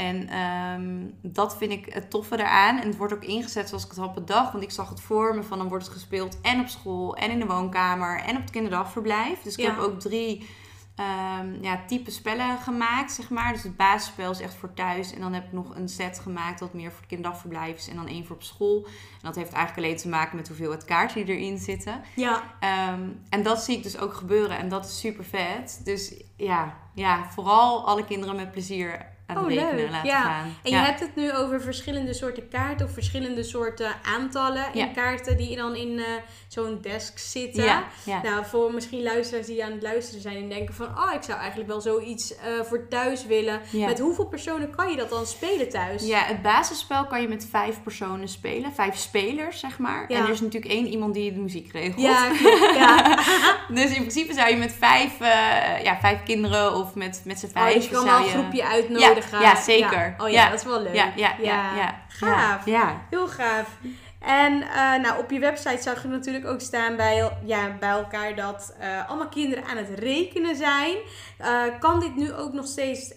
En 0.00 0.28
ehm, 0.28 1.06
dat 1.32 1.56
vind 1.56 1.72
ik 1.72 1.92
het 1.94 2.10
toffe 2.10 2.38
eraan. 2.38 2.78
En 2.80 2.86
het 2.86 2.96
wordt 2.96 3.12
ook 3.14 3.24
ingezet 3.24 3.68
zoals 3.68 3.82
ik 3.84 3.90
het 3.90 3.98
had 3.98 4.14
bedacht. 4.14 4.52
Want 4.52 4.64
ik 4.64 4.70
zag 4.70 4.88
het 4.88 5.00
voor 5.00 5.34
me 5.34 5.42
van 5.42 5.58
dan 5.58 5.68
wordt 5.68 5.84
het 5.84 5.92
gespeeld 5.94 6.40
en 6.40 6.60
op 6.60 6.68
school 6.68 7.16
en 7.16 7.30
in 7.30 7.38
de 7.38 7.46
woonkamer 7.46 8.20
en 8.20 8.36
op 8.36 8.42
het 8.42 8.50
kinderdagverblijf. 8.50 9.42
Dus 9.42 9.56
ik 9.56 9.64
Ja. 9.64 9.70
heb 9.70 9.80
ook 9.80 10.00
drie 10.00 10.48
ehm, 10.96 11.62
ja, 11.62 11.80
type 11.86 12.10
spellen 12.10 12.58
gemaakt, 12.58 13.12
zeg 13.12 13.30
maar. 13.30 13.52
Dus 13.52 13.62
het 13.62 13.76
basisspel 13.76 14.30
is 14.30 14.40
echt 14.40 14.54
voor 14.54 14.74
thuis. 14.74 15.14
En 15.14 15.20
dan 15.20 15.32
heb 15.32 15.44
ik 15.44 15.52
nog 15.52 15.74
een 15.76 15.88
set 15.88 16.18
gemaakt 16.18 16.60
wat 16.60 16.74
meer 16.74 16.90
voor 16.90 16.98
het 17.00 17.06
kinderdagverblijf 17.08 17.76
is. 17.76 17.88
En 17.88 17.96
dan 17.96 18.06
één 18.08 18.26
voor 18.26 18.36
op 18.36 18.42
school. 18.42 18.84
En 18.86 18.92
dat 19.22 19.34
heeft 19.34 19.52
eigenlijk 19.52 19.86
alleen 19.86 20.00
te 20.00 20.08
maken 20.08 20.36
met 20.36 20.48
hoeveelheid 20.48 20.84
kaarten 20.84 21.24
die 21.26 21.36
erin 21.36 21.58
zitten. 21.58 22.00
Ja, 22.16 22.42
Ehm, 22.60 23.08
en 23.28 23.42
dat 23.42 23.62
zie 23.62 23.76
ik 23.76 23.82
dus 23.82 23.98
ook 23.98 24.14
gebeuren. 24.14 24.58
En 24.58 24.68
dat 24.68 24.84
is 24.84 24.98
super 25.00 25.24
vet. 25.24 25.80
Dus 25.84 26.14
ja, 26.36 26.76
ja 26.94 27.30
vooral 27.30 27.86
alle 27.86 28.04
kinderen 28.04 28.36
met 28.36 28.50
plezier 28.52 29.06
aan 29.30 29.36
het 29.36 29.44
Oh, 29.44 29.50
rekenen 29.50 29.74
leuk. 29.76 29.90
laten 29.90 30.08
Ja. 30.08 30.22
gaan. 30.22 30.54
en 30.62 30.70
je 30.70 30.76
hebt 30.76 31.00
het 31.00 31.16
nu 31.16 31.32
over 31.32 31.60
verschillende 31.60 32.14
soorten 32.14 32.48
kaarten 32.48 32.86
of 32.86 32.92
verschillende 32.92 33.42
soorten 33.42 33.92
aantallen 34.04 34.64
in 34.74 34.92
kaarten 34.92 35.36
die 35.36 35.56
dan 35.56 35.76
in 35.76 35.98
eh, 35.98 36.04
zo'n 36.52 36.78
desk 36.80 37.18
zitten. 37.18 37.64
ja, 37.64 37.84
ja. 38.04 38.22
Nou, 38.22 38.44
voor 38.44 38.74
misschien 38.74 39.02
luisteraars 39.02 39.46
die 39.46 39.64
aan 39.64 39.72
het 39.72 39.82
luisteren 39.82 40.22
zijn 40.22 40.36
en 40.36 40.48
denken 40.48 40.74
van... 40.74 40.86
oh, 40.86 41.12
ik 41.14 41.22
zou 41.22 41.38
eigenlijk 41.38 41.68
wel 41.70 41.80
zoiets 41.80 42.36
eh, 42.36 42.60
voor 42.62 42.88
thuis 42.88 43.26
willen. 43.26 43.60
Ja. 43.70 43.86
Met 43.86 43.98
hoeveel 43.98 44.26
personen 44.26 44.70
kan 44.76 44.90
je 44.90 44.96
dat 44.96 45.10
dan 45.10 45.26
spelen 45.26 45.68
thuis? 45.68 46.06
Ja, 46.06 46.22
het 46.22 46.42
basisspel 46.42 47.06
kan 47.06 47.20
je 47.20 47.28
met 47.28 47.46
vijf 47.50 47.82
personen 47.82 48.28
spelen. 48.28 48.72
Vijf 48.72 48.96
spelers, 48.96 49.60
zeg 49.60 49.78
maar. 49.78 50.06
En 50.08 50.22
er 50.22 50.30
is 50.30 50.40
natuurlijk 50.40 50.72
één 50.72 50.86
iemand 50.86 51.14
die 51.14 51.32
de 51.32 51.40
muziek 51.40 51.72
regelt. 51.72 52.00
ja. 52.00 52.30
Dus 53.68 53.90
in 53.90 54.00
principe 54.00 54.34
zou 54.34 54.50
je 54.50 54.56
met 54.56 54.72
vijf, 54.72 55.20
eh, 55.20 55.82
ja, 55.82 55.98
vijf 56.00 56.22
kinderen 56.22 56.74
of 56.74 56.94
met, 56.94 57.22
met 57.24 57.38
z'n 57.38 57.46
Oh, 57.46 57.52
vijf... 57.52 57.74
dus 57.74 57.84
je 57.84 57.90
kan 57.90 58.04
wel 58.04 58.16
een 58.16 58.24
je... 58.24 58.30
groepje 58.30 58.66
uitnodigen. 58.66 59.40
Ja, 59.40 59.50
ja, 59.50 59.60
zeker. 59.60 60.14
Oh 60.18 60.28
ja, 60.28 60.50
dat 60.50 60.58
is 60.58 60.64
wel 60.64 60.82
leuk. 60.82 60.94
Ja, 60.94 61.12
ja, 61.16 61.34
ja, 61.42 61.74
ja. 61.76 62.00
Gaaf. 62.08 62.66
Ja. 62.66 63.02
Heel 63.10 63.28
gaaf. 63.28 63.68
En 64.20 64.62
eh, 64.62 65.02
nou, 65.02 65.18
op 65.18 65.30
je 65.30 65.38
website 65.38 65.82
zag 65.82 66.02
je 66.02 66.08
natuurlijk 66.08 66.46
ook 66.46 66.60
staan 66.60 66.96
bij, 66.96 67.32
ja, 67.44 67.76
bij 67.80 67.88
elkaar 67.88 68.36
dat 68.36 68.74
eh, 68.78 69.08
allemaal 69.08 69.28
kinderen 69.28 69.64
aan 69.64 69.76
het 69.76 69.88
rekenen 69.98 70.56
zijn. 70.56 70.96
Eh, 71.36 71.62
kan 71.78 72.00
dit 72.00 72.16
nu 72.16 72.32
ook 72.32 72.52
nog 72.52 72.66
steeds 72.66 73.12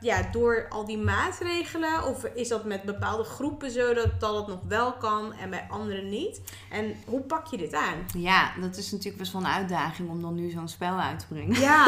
ja, 0.00 0.22
door 0.32 0.66
al 0.68 0.84
die 0.84 0.98
maatregelen? 0.98 2.04
Of 2.04 2.24
is 2.24 2.48
dat 2.48 2.64
met 2.64 2.82
bepaalde 2.82 3.24
groepen 3.24 3.70
zo 3.70 3.94
dat, 3.94 4.20
dat 4.20 4.36
het 4.36 4.46
nog 4.46 4.58
wel 4.68 4.92
kan 4.92 5.32
en 5.32 5.50
bij 5.50 5.66
anderen 5.70 6.08
niet? 6.08 6.40
En 6.70 6.94
hoe 7.06 7.20
pak 7.20 7.46
je 7.46 7.56
dit 7.56 7.74
aan? 7.74 8.06
Ja, 8.18 8.52
dat 8.60 8.76
is 8.76 8.90
natuurlijk 8.90 9.18
best 9.18 9.32
wel 9.32 9.42
een 9.42 9.48
uitdaging 9.48 10.10
om 10.10 10.22
dan 10.22 10.34
nu 10.34 10.50
zo'n 10.50 10.68
spel 10.68 10.98
uit 10.98 11.18
te 11.18 11.26
brengen. 11.26 11.60
Ja, 11.60 11.84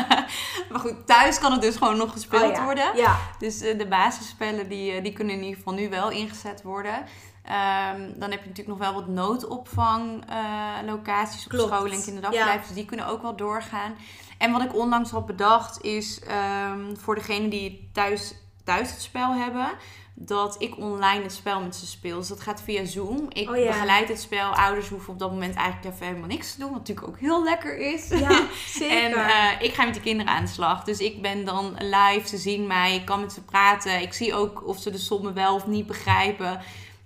maar 0.70 0.80
goed, 0.80 1.06
thuis 1.06 1.38
kan 1.38 1.52
het 1.52 1.62
dus 1.62 1.76
gewoon 1.76 1.96
nog 1.96 2.12
gespeeld 2.12 2.42
Oh 2.42 2.56
ja, 2.56 2.64
worden. 2.64 2.96
Ja. 2.96 3.18
Dus 3.38 3.58
de 3.58 3.86
basisspellen 3.88 4.68
die, 4.68 5.02
die 5.02 5.12
kunnen 5.12 5.34
in 5.34 5.42
ieder 5.42 5.56
geval 5.56 5.74
nu 5.74 5.88
wel 5.88 6.10
ingezet 6.10 6.62
worden. 6.62 7.04
Ehm, 7.48 8.00
dan 8.14 8.30
heb 8.30 8.40
je 8.42 8.48
natuurlijk 8.48 8.68
nog 8.68 8.78
wel 8.78 8.94
wat 8.94 9.06
noodopvanglocaties 9.08 11.44
op 11.44 11.50
Klopt. 11.50 11.72
scholen 11.72 11.92
en 11.92 12.02
kinderdagverblijven. 12.02 12.66
Dus 12.66 12.74
die 12.76 12.84
kunnen 12.84 13.06
ook 13.06 13.22
wel 13.22 13.36
doorgaan. 13.36 13.94
En 14.38 14.52
wat 14.52 14.62
ik 14.62 14.74
onlangs 14.74 15.10
had 15.10 15.26
bedacht 15.26 15.82
is 15.82 16.20
ehm, 16.20 16.94
voor 16.96 17.14
degenen 17.14 17.50
die 17.50 17.90
thuis, 17.92 18.34
thuis 18.64 18.90
het 18.90 19.02
spel 19.02 19.34
hebben... 19.34 19.66
dat 20.14 20.56
ik 20.58 20.78
online 20.78 21.22
het 21.22 21.32
spel 21.32 21.60
met 21.60 21.76
ze 21.76 21.86
speel. 21.86 22.18
Dus 22.18 22.28
dat 22.28 22.40
gaat 22.40 22.62
via 22.62 22.84
Zoom. 22.84 23.26
Ik 23.28 23.50
Oh 23.50 23.56
ja. 23.56 23.66
begeleid 23.66 24.08
het 24.08 24.20
spel. 24.20 24.54
Ouders 24.54 24.88
hoeven 24.88 25.12
op 25.12 25.18
dat 25.18 25.30
moment 25.30 25.54
eigenlijk 25.54 25.94
even 25.94 26.06
helemaal 26.06 26.28
niks 26.28 26.52
te 26.52 26.58
doen. 26.58 26.68
Wat 26.70 26.78
natuurlijk 26.78 27.08
ook 27.08 27.18
heel 27.18 27.44
lekker 27.44 27.78
is. 27.78 28.08
Ja, 28.08 28.42
zeker. 28.78 29.02
En 29.02 29.12
eh, 29.12 29.50
ik 29.60 29.74
ga 29.74 29.84
met 29.84 29.94
die 29.94 30.02
kinderen 30.02 30.32
aan 30.32 30.44
de 30.44 30.50
slag. 30.50 30.84
Dus 30.84 30.98
ik 30.98 31.22
ben 31.22 31.44
dan 31.44 31.74
live, 31.78 32.28
ze 32.28 32.36
zien 32.36 32.66
mij, 32.66 32.94
ik 32.94 33.04
kan 33.04 33.20
met 33.20 33.32
ze 33.32 33.42
praten. 33.42 34.00
Ik 34.00 34.12
zie 34.12 34.34
ook 34.34 34.66
of 34.66 34.78
ze 34.78 34.90
de 34.90 34.98
sommen 34.98 35.34
wel 35.34 35.54
of 35.54 35.66
niet 35.66 35.86
begrijpen. 35.86 36.60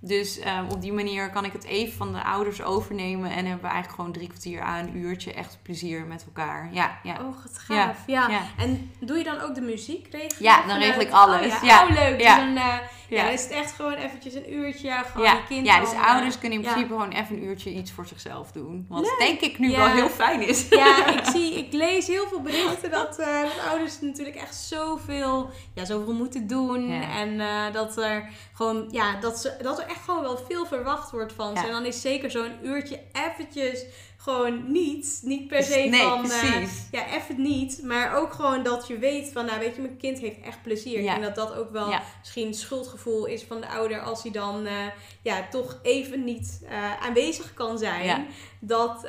Dus 0.05 0.39
eh, 0.39 0.59
op 0.69 0.81
die 0.81 0.93
manier 0.93 1.29
kan 1.29 1.45
ik 1.45 1.53
het 1.53 1.63
even 1.63 1.97
van 1.97 2.11
de 2.13 2.23
ouders 2.23 2.61
overnemen. 2.61 3.29
En 3.29 3.45
hebben 3.45 3.61
we 3.61 3.71
eigenlijk 3.71 3.95
gewoon 3.95 4.11
drie 4.11 4.27
kwartier 4.27 4.61
aan 4.61 4.87
een 4.87 4.97
uurtje 4.97 5.33
echt 5.33 5.57
plezier 5.61 6.05
met 6.05 6.23
elkaar. 6.25 6.69
Ja, 6.71 6.99
ja. 7.03 7.13
Oh, 7.13 7.43
wat 7.43 7.57
gaaf. 7.57 7.97
Ja. 8.07 8.29
ja. 8.29 8.41
En 8.57 8.91
doe 8.99 9.17
je 9.17 9.23
dan 9.23 9.39
ook 9.39 9.55
de 9.55 9.61
muziek? 9.61 10.07
Regel 10.11 10.35
je 10.37 10.43
Ja, 10.43 10.67
dan 10.67 10.77
regel 10.77 11.01
ik 11.01 11.11
alles. 11.11 11.55
Oh, 11.55 11.63
ja. 11.63 11.83
Oh, 11.83 11.89
leuk. 11.89 12.21
Ja. 12.21 12.35
Dus 12.35 12.45
dan, 12.45 12.55
eh, 12.55 12.77
ja. 13.09 13.23
Dan 13.23 13.33
is 13.33 13.43
het 13.43 13.51
echt 13.51 13.71
gewoon 13.71 13.93
eventjes 13.93 14.33
een 14.33 14.53
uurtje. 14.53 14.91
Gewoon 14.91 15.27
Ja, 15.27 15.33
je 15.33 15.43
kind 15.47 15.65
ja, 15.65 15.79
dus 15.79 15.89
al, 15.89 15.95
eh, 15.95 16.07
ouders 16.07 16.39
kunnen 16.39 16.57
in 16.57 16.63
principe 16.63 16.87
gewoon 16.87 17.11
even 17.11 17.35
een 17.35 17.43
uurtje 17.43 17.73
iets 17.73 17.91
voor 17.91 18.05
zichzelf 18.05 18.51
doen. 18.51 18.85
Wat 18.89 19.01
Leuk. 19.01 19.15
denk 19.19 19.39
ik 19.39 19.59
nu 19.59 19.71
wel 19.71 19.87
heel 19.87 20.09
fijn 20.09 20.47
is. 20.47 20.67
Ja, 20.83 21.07
ik, 21.17 21.25
zie, 21.25 21.57
ik 21.57 21.73
lees 21.73 22.07
heel 22.07 22.27
veel 22.27 22.41
berichten 22.41 22.91
dat, 22.91 23.19
eh, 23.19 23.41
dat 23.41 23.67
ouders 23.69 24.01
natuurlijk 24.01 24.37
echt 24.37 24.55
zoveel, 24.55 25.49
ja, 25.73 25.85
zoveel 25.85 26.13
moeten 26.13 26.47
doen. 26.47 26.91
En 26.91 27.41
dat 27.73 27.97
er 27.97 28.29
gewoon, 28.53 28.87
ja, 28.91 29.19
dat, 29.19 29.39
ze, 29.39 29.57
dat 29.61 29.79
er 29.79 29.92
echt 29.93 30.03
gewoon 30.03 30.21
wel 30.21 30.37
veel 30.37 30.65
verwacht 30.65 31.11
wordt 31.11 31.33
van 31.33 31.57
ze. 31.57 31.61
Ja. 31.61 31.67
En 31.67 31.71
dan 31.71 31.85
is 31.85 32.01
zeker 32.01 32.31
zo'n 32.31 32.65
uurtje 32.65 33.01
eventjes 33.11 33.85
gewoon 34.23 34.71
niet. 34.71 35.19
Niet 35.23 35.47
per 35.47 35.63
se 35.63 35.79
Nee, 35.79 36.01
van, 36.01 36.21
precies. 36.21 36.87
ja, 36.91 37.05
even 37.07 37.41
niet. 37.41 37.79
Maar 37.83 38.15
ook 38.15 38.33
gewoon 38.33 38.63
dat 38.63 38.87
je 38.87 38.97
weet 38.97 39.31
van, 39.33 39.45
nou 39.45 39.59
weet 39.59 39.75
je, 39.75 39.81
mijn 39.81 39.97
kind 39.97 40.19
heeft 40.19 40.41
echt 40.41 40.61
plezier. 40.61 41.01
Ja. 41.01 41.15
En 41.15 41.21
dat 41.21 41.35
dat 41.35 41.55
ook 41.55 41.71
wel 41.71 41.89
Ja. 41.89 42.01
misschien 42.19 42.53
schuldgevoel 42.53 43.25
is 43.25 43.43
van 43.43 43.61
de 43.61 43.67
ouder 43.67 43.99
als 44.01 44.23
hij 44.23 44.31
dan, 44.31 44.65
eh, 44.65 44.73
ja, 45.21 45.47
toch 45.49 45.79
even 45.81 46.23
niet 46.23 46.61
eh, 46.69 47.01
aanwezig 47.05 47.53
kan 47.53 47.77
zijn 47.77 48.05
Ja. 48.05 48.23
dat, 48.59 49.01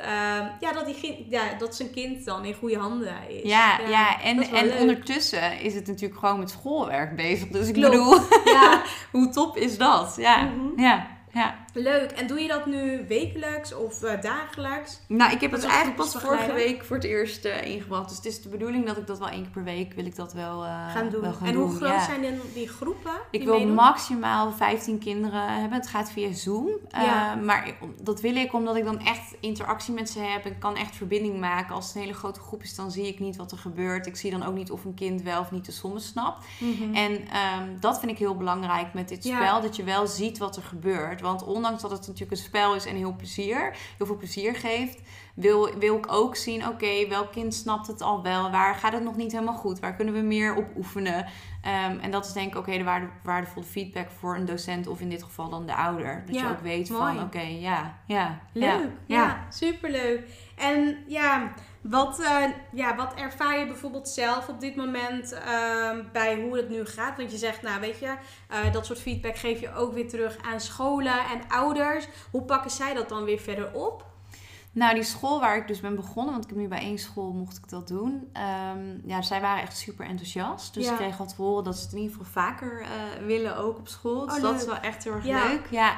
ja, 0.59 0.73
dat, 0.73 0.85
die, 0.85 1.27
ja, 1.29 1.41
dat 1.57 1.75
zijn 1.75 1.91
kind 1.91 2.25
dan 2.25 2.45
in 2.45 2.53
goede 2.53 2.77
handen 2.77 3.13
is. 3.27 3.49
Ja, 3.49 3.79
ja, 3.89 4.21
en, 4.21 4.41
en 4.43 4.65
leuk. 4.67 4.79
ondertussen 4.79 5.59
is 5.59 5.73
het 5.73 5.87
natuurlijk 5.87 6.19
gewoon 6.19 6.39
met 6.39 6.49
schoolwerk 6.49 7.15
bezig. 7.15 7.47
Dus 7.47 7.67
ik 7.67 7.73
Klopt. 7.73 7.89
bedoel, 7.91 8.19
Ja, 8.53 8.81
hoe 9.11 9.29
top 9.29 9.57
is 9.57 9.77
dat? 9.77 10.13
Ja, 10.17 10.41
Mhm. 10.43 10.81
ja, 10.81 11.07
ja. 11.33 11.64
Leuk. 11.79 12.11
En 12.11 12.27
doe 12.27 12.39
je 12.39 12.47
dat 12.47 12.65
nu 12.65 13.05
wekelijks 13.07 13.73
of 13.73 14.03
eh, 14.03 14.21
dagelijks? 14.21 14.99
Nou, 15.07 15.31
ik 15.31 15.41
heb 15.41 15.51
het 15.51 15.63
eigenlijk 15.63 15.95
pas 15.95 16.15
vorige 16.15 16.53
week 16.53 16.83
voor 16.83 16.95
het 16.95 17.05
eerst 17.05 17.45
eh, 17.45 17.65
ingebracht. 17.65 18.07
Dus 18.07 18.17
het 18.17 18.25
is 18.25 18.41
de 18.41 18.49
bedoeling 18.49 18.85
dat 18.85 18.97
ik 18.97 19.07
dat 19.07 19.19
wel 19.19 19.29
één 19.29 19.41
keer 19.41 19.51
per 19.51 19.63
week 19.63 19.93
wil 19.93 20.05
ik 20.05 20.15
dat 20.15 20.33
wel, 20.33 20.63
eh, 20.63 20.91
gaan 20.91 21.09
doen. 21.09 21.21
wel 21.21 21.33
gaan 21.33 21.47
en 21.47 21.53
doen. 21.53 21.63
hoe 21.63 21.75
groot 21.75 21.89
ja. 21.89 22.05
zijn 22.05 22.21
dan 22.21 22.33
die 22.53 22.67
groepen? 22.67 23.11
Ik 23.31 23.43
wil 23.43 23.57
meedoen? 23.57 23.73
maximaal 23.73 24.51
15 24.51 24.99
kinderen 24.99 25.59
hebben. 25.59 25.77
Het 25.77 25.87
gaat 25.87 26.11
via 26.11 26.33
Zoom. 26.33 26.69
Ja. 26.91 27.35
maar 27.35 27.75
dat 28.01 28.21
wil 28.21 28.35
ik 28.35 28.53
omdat 28.53 28.75
ik 28.75 28.83
dan 28.83 28.99
echt 28.99 29.35
interactie 29.39 29.93
met 29.93 30.09
ze 30.09 30.19
heb. 30.19 30.45
Ik 30.45 30.59
kan 30.59 30.75
echt 30.75 30.95
verbinding 30.95 31.39
maken. 31.39 31.75
Als 31.75 31.85
het 31.85 31.95
een 31.95 32.01
hele 32.01 32.13
grote 32.13 32.39
groep 32.39 32.63
is, 32.63 32.75
dan 32.75 32.91
zie 32.91 33.07
ik 33.07 33.19
niet 33.19 33.35
wat 33.35 33.51
er 33.51 33.57
gebeurt. 33.57 34.07
Ik 34.07 34.15
zie 34.15 34.31
dan 34.31 34.43
ook 34.43 34.55
niet 34.55 34.71
of 34.71 34.85
een 34.85 34.93
kind 34.93 35.21
wel 35.21 35.39
of 35.39 35.51
niet 35.51 35.65
de 35.65 35.71
sommen 35.71 36.01
snapt. 36.01 36.45
Mhm. 36.59 36.95
En 36.95 37.27
ehm, 37.27 37.79
dat 37.79 37.99
vind 37.99 38.11
ik 38.11 38.17
heel 38.17 38.35
belangrijk 38.35 38.93
met 38.93 39.09
dit 39.09 39.23
Ja. 39.23 39.35
spel. 39.35 39.61
Dat 39.61 39.75
je 39.75 39.83
wel 39.83 40.07
ziet 40.07 40.37
wat 40.37 40.55
er 40.55 40.63
gebeurt. 40.63 41.21
Want 41.21 41.43
ondanks 41.43 41.63
dat 41.71 41.91
het 41.91 41.99
natuurlijk 41.99 42.31
een 42.31 42.37
spel 42.37 42.75
is 42.75 42.85
en 42.85 42.95
heel 42.95 43.15
plezier, 43.15 43.75
heel 43.97 44.05
veel 44.05 44.17
plezier 44.17 44.55
geeft, 44.55 45.01
wil, 45.35 45.69
wil 45.79 45.97
ik 45.97 46.11
ook 46.11 46.35
zien, 46.35 46.67
oké, 46.67 47.07
welk 47.07 47.31
kind 47.31 47.53
snapt 47.53 47.87
het 47.87 48.01
al 48.01 48.23
wel? 48.23 48.51
Waar 48.51 48.75
gaat 48.75 48.93
het 48.93 49.03
nog 49.03 49.15
niet 49.15 49.31
helemaal 49.31 49.55
goed? 49.55 49.79
Waar 49.79 49.95
kunnen 49.95 50.13
we 50.13 50.19
meer 50.19 50.55
op 50.55 50.65
oefenen? 50.77 51.25
Ehm, 51.61 51.99
en 51.99 52.11
dat 52.11 52.25
is 52.25 52.33
denk 52.33 52.47
ik 52.51 52.55
ook 52.55 52.65
hele 52.65 52.83
waarde, 52.83 53.07
waardevolle 53.23 53.65
feedback 53.65 54.09
voor 54.19 54.35
een 54.35 54.45
docent 54.45 54.87
of 54.87 54.99
in 54.99 55.09
dit 55.09 55.23
geval 55.23 55.49
dan 55.49 55.65
de 55.65 55.75
ouder. 55.75 56.23
Dat 56.25 56.35
je 56.35 56.41
Ja, 56.41 56.49
ook 56.49 56.59
weet 56.59 56.89
mooi. 56.89 57.15
van, 57.15 57.23
oké, 57.23 57.41
ja, 57.41 57.97
ja. 58.05 58.39
Leuk, 58.53 58.89
ja, 59.05 59.23
ja. 59.23 59.45
superleuk. 59.49 60.29
En 60.55 60.97
ja, 61.07 61.53
wat, 61.89 62.19
eh, 62.19 62.43
ja, 62.71 62.95
wat 62.95 63.13
ervaar 63.13 63.59
je 63.59 63.65
bijvoorbeeld 63.65 64.09
zelf 64.09 64.47
op 64.49 64.59
dit 64.59 64.75
moment 64.75 65.31
ehm, 65.31 66.03
bij 66.11 66.41
hoe 66.41 66.57
het 66.57 66.69
nu 66.69 66.85
gaat? 66.85 67.17
Want 67.17 67.31
je 67.31 67.37
zegt, 67.37 67.61
nou 67.61 67.79
weet 67.81 67.99
je, 67.99 68.13
eh, 68.49 68.71
dat 68.73 68.85
soort 68.85 68.99
feedback 68.99 69.37
geef 69.37 69.59
je 69.59 69.73
ook 69.73 69.93
weer 69.93 70.09
terug 70.09 70.37
aan 70.51 70.59
scholen 70.59 71.13
en 71.19 71.41
ouders. 71.49 72.07
Hoe 72.31 72.41
pakken 72.41 72.71
zij 72.71 72.93
dat 72.93 73.09
dan 73.09 73.23
weer 73.23 73.39
verder 73.39 73.73
op? 73.73 74.05
Nou, 74.71 74.93
die 74.93 75.03
school 75.03 75.39
waar 75.39 75.57
ik 75.57 75.67
dus 75.67 75.79
ben 75.79 75.95
begonnen, 75.95 76.31
want 76.31 76.43
ik 76.43 76.49
heb 76.49 76.59
nu 76.59 76.67
bij 76.67 76.79
één 76.79 76.97
school 76.97 77.31
mocht 77.31 77.57
ik 77.57 77.69
dat 77.69 77.87
doen. 77.87 78.29
Ehm, 78.33 79.07
ja, 79.07 79.21
zij 79.21 79.41
waren 79.41 79.61
echt 79.63 79.77
super 79.77 80.05
enthousiast. 80.05 80.73
Dus 80.73 80.85
Ja. 80.85 80.91
ik 80.91 80.97
kreeg 80.97 81.19
al 81.19 81.27
te 81.27 81.35
horen 81.37 81.63
dat 81.63 81.75
ze 81.77 81.83
het 81.83 81.91
in 81.93 81.99
ieder 81.99 82.15
geval 82.17 82.43
vaker 82.43 82.81
eh, 82.81 82.87
willen 83.25 83.57
ook 83.57 83.77
op 83.77 83.87
school. 83.87 84.25
Dus 84.25 84.35
Oh, 84.35 84.41
dat 84.41 84.59
is 84.59 84.65
wel 84.65 84.77
echt 84.79 85.03
heel 85.03 85.13
erg 85.13 85.25
Ja. 85.25 85.47
leuk. 85.47 85.67
Ja. 85.69 85.95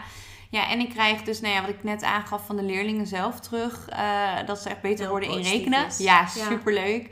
Ja, 0.49 0.69
en 0.69 0.79
ik 0.79 0.89
krijg 0.89 1.21
dus, 1.23 1.41
nou 1.41 1.53
ja, 1.53 1.61
wat 1.61 1.69
ik 1.69 1.83
net 1.83 2.03
aangaf 2.03 2.45
van 2.45 2.55
de 2.55 2.63
leerlingen 2.63 3.07
zelf 3.07 3.39
terug. 3.39 3.89
eh, 3.89 4.31
dat 4.45 4.59
ze 4.59 4.69
echt 4.69 4.81
beter 4.81 4.99
Heel 4.99 5.09
worden 5.09 5.29
in 5.29 5.41
rekenen. 5.41 5.85
is. 5.85 5.97
Ja, 5.97 6.19
Ja. 6.19 6.45
superleuk. 6.49 7.09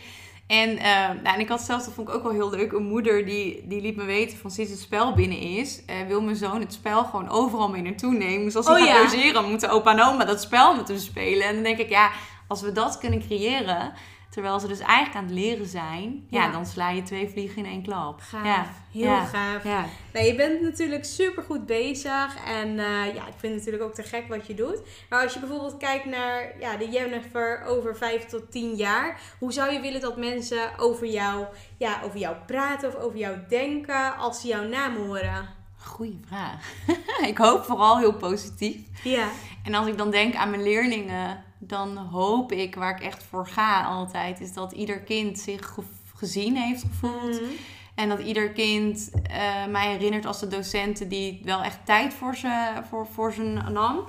En, 0.48 0.78
eh, 0.78 0.86
nou, 1.24 1.36
en 1.36 1.39
ik 1.39 1.48
had 1.50 1.62
zelfs, 1.62 1.86
dat 1.86 1.93
vond 1.93 2.08
ik 2.10 2.15
ook 2.15 2.24
wel 2.24 2.32
heel 2.32 2.50
leuk, 2.50 2.71
een 2.71 2.84
moeder 2.88 3.26
die, 3.26 3.67
die 3.67 3.82
liet 3.82 3.95
me 3.95 4.04
weten 4.04 4.38
van 4.38 4.52
sinds 4.52 4.71
het 4.71 4.80
spel 4.80 5.13
binnen 5.13 5.38
is, 5.39 5.86
eh, 5.86 5.95
wil 6.08 6.21
mijn 6.21 6.36
zoon 6.36 6.60
het 6.60 6.74
spel 6.74 7.04
gewoon 7.04 7.30
overal 7.30 7.69
mee 7.69 7.82
naartoe 7.82 8.13
nemen. 8.13 8.43
Dus 8.45 8.56
als 8.56 8.67
hij 8.67 8.76
Oh, 8.82 8.88
gaat 8.88 9.12
ja. 9.12 9.17
logeren, 9.17 9.50
moeten 9.50 9.69
opa 9.69 9.91
en 9.91 10.02
oma 10.04 10.26
dat 10.26 10.41
spel 10.41 10.76
met 10.76 10.88
hem 10.88 10.98
spelen. 10.98 11.48
En 11.48 11.54
dan 11.54 11.63
denk 11.63 11.78
ik, 11.78 11.89
ja, 11.89 12.12
als 12.48 12.62
we 12.62 12.71
dat 12.71 12.98
kunnen 12.98 13.19
creëren, 13.28 13.93
terwijl 14.36 14.60
ze 14.60 14.67
dus 14.67 14.80
eigenlijk 14.80 15.15
aan 15.17 15.24
het 15.24 15.34
leren 15.34 15.65
zijn, 15.67 16.28
ja, 16.30 16.43
Ja. 16.45 16.52
dan 16.52 16.65
sla 16.65 16.89
je 16.89 17.04
twee 17.04 17.30
vliegen 17.30 17.58
in 17.58 17.71
één 17.71 17.84
klap. 17.84 18.19
Gaaf, 18.21 18.45
Ja. 18.45 18.65
heel 18.91 19.04
Ja. 19.10 19.26
gaaf. 19.26 19.63
Ja. 19.63 19.86
Nou, 20.13 20.26
je 20.26 20.36
bent 20.36 20.62
natuurlijk 20.62 21.06
super 21.06 21.43
goed 21.43 21.65
bezig. 21.65 22.36
En 22.45 22.67
eh, 22.80 22.86
ja, 23.15 23.28
ik 23.28 23.34
vind 23.38 23.54
het 23.54 23.56
natuurlijk 23.56 23.84
ook 23.84 23.93
te 23.93 24.04
gek 24.04 24.28
wat 24.28 24.48
je 24.48 24.54
doet. 24.54 24.82
Maar 25.10 25.24
als 25.24 25.34
je 25.34 25.39
bijvoorbeeld 25.39 25.78
kijkt 25.78 26.06
naar 26.06 26.54
ja, 26.60 26.78
de 26.78 26.89
Jennifer 26.89 27.63
over 27.67 27.95
5 27.98 28.26
tot 28.26 28.52
10 28.52 28.76
jaar. 28.76 29.19
Hoe 29.39 29.54
zou 29.54 29.74
je 29.74 29.80
willen 29.80 30.02
dat 30.02 30.17
mensen 30.17 30.80
over 30.80 31.08
jou, 31.08 31.45
ja, 31.78 32.00
over 32.04 32.19
jou 32.19 32.36
praten 32.45 32.89
of 32.89 32.95
over 32.95 33.17
jou 33.17 33.38
denken 33.50 34.17
als 34.17 34.41
ze 34.41 34.48
jouw 34.48 34.63
naam 34.67 34.95
horen? 34.95 35.50
Goeie 35.78 36.19
vraag. 36.28 36.71
ik 37.32 37.38
hoop 37.38 37.63
vooral 37.63 37.98
heel 37.98 38.13
positief. 38.13 38.78
Ja, 39.04 39.28
En 39.63 39.74
als 39.74 39.88
ik 39.88 39.98
dan 39.98 40.12
denk 40.12 40.36
aan 40.36 40.50
mijn 40.50 40.63
leerlingen, 40.63 41.43
dan 41.67 41.97
hoop 41.97 42.51
ik, 42.51 42.75
waar 42.75 42.95
ik 42.95 43.04
echt 43.04 43.23
voor 43.30 43.47
ga 43.47 43.84
altijd, 43.84 44.39
is 44.41 44.54
dat 44.54 44.71
ieder 44.71 44.99
kind 44.99 45.39
zich 45.39 45.65
ge- 45.73 45.82
gezien 46.15 46.56
heeft 46.56 46.82
gevoeld. 46.84 47.41
Mhm. 47.41 47.49
En 47.95 48.10
dat 48.10 48.19
ieder 48.19 48.49
kind 48.49 49.10
eh, 49.23 49.65
mij 49.65 49.88
herinnert 49.91 50.25
als 50.25 50.39
de 50.39 50.47
docenten 50.47 51.10
die 51.10 51.41
wel 51.43 51.63
echt 51.63 51.86
tijd 51.86 52.13
voor 52.13 52.36
ze, 52.36 52.82
voor, 52.89 53.08
voor 53.13 53.34
ze 53.34 53.43
nam. 53.71 53.99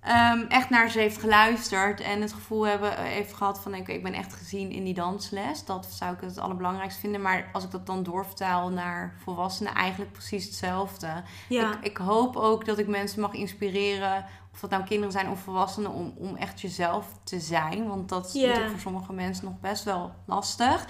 Ehm, 0.00 0.40
echt 0.48 0.70
naar 0.70 0.90
ze 0.90 0.98
heeft 0.98 1.18
geluisterd 1.18 2.00
en 2.00 2.20
het 2.20 2.32
gevoel 2.32 2.66
hebben, 2.66 2.96
eh, 2.96 3.04
heeft 3.04 3.32
gehad 3.32 3.60
van 3.60 3.74
oké, 3.74 3.92
ik 3.92 4.02
ben 4.02 4.12
echt 4.12 4.32
gezien 4.34 4.70
in 4.70 4.84
die 4.84 4.94
dansles. 4.94 5.64
Dat 5.64 5.86
zou 5.86 6.14
ik 6.14 6.20
het 6.20 6.38
allerbelangrijkste 6.38 7.00
vinden. 7.00 7.22
Maar 7.22 7.50
als 7.52 7.64
ik 7.64 7.70
dat 7.70 7.86
dan 7.86 8.02
doorvertaal 8.02 8.70
naar 8.70 9.14
volwassenen, 9.22 9.74
eigenlijk 9.74 10.12
precies 10.12 10.44
hetzelfde. 10.44 11.22
ja. 11.48 11.72
Ik, 11.72 11.84
ik 11.84 11.96
hoop 11.96 12.36
ook 12.36 12.64
dat 12.64 12.78
ik 12.78 12.86
mensen 12.86 13.20
mag 13.20 13.32
inspireren, 13.32 14.24
of 14.52 14.60
dat 14.60 14.70
nou 14.70 14.84
kinderen 14.84 15.12
zijn 15.12 15.28
of 15.28 15.40
volwassenen, 15.40 15.90
om, 15.90 16.14
om 16.16 16.36
echt 16.36 16.60
jezelf 16.60 17.06
te 17.24 17.40
zijn. 17.40 17.88
Want 17.88 18.08
dat 18.08 18.26
is 18.26 18.32
natuurlijk 18.32 18.70
voor 18.70 18.80
sommige 18.80 19.12
mensen 19.12 19.44
nog 19.44 19.60
best 19.60 19.84
wel 19.84 20.12
lastig. 20.24 20.86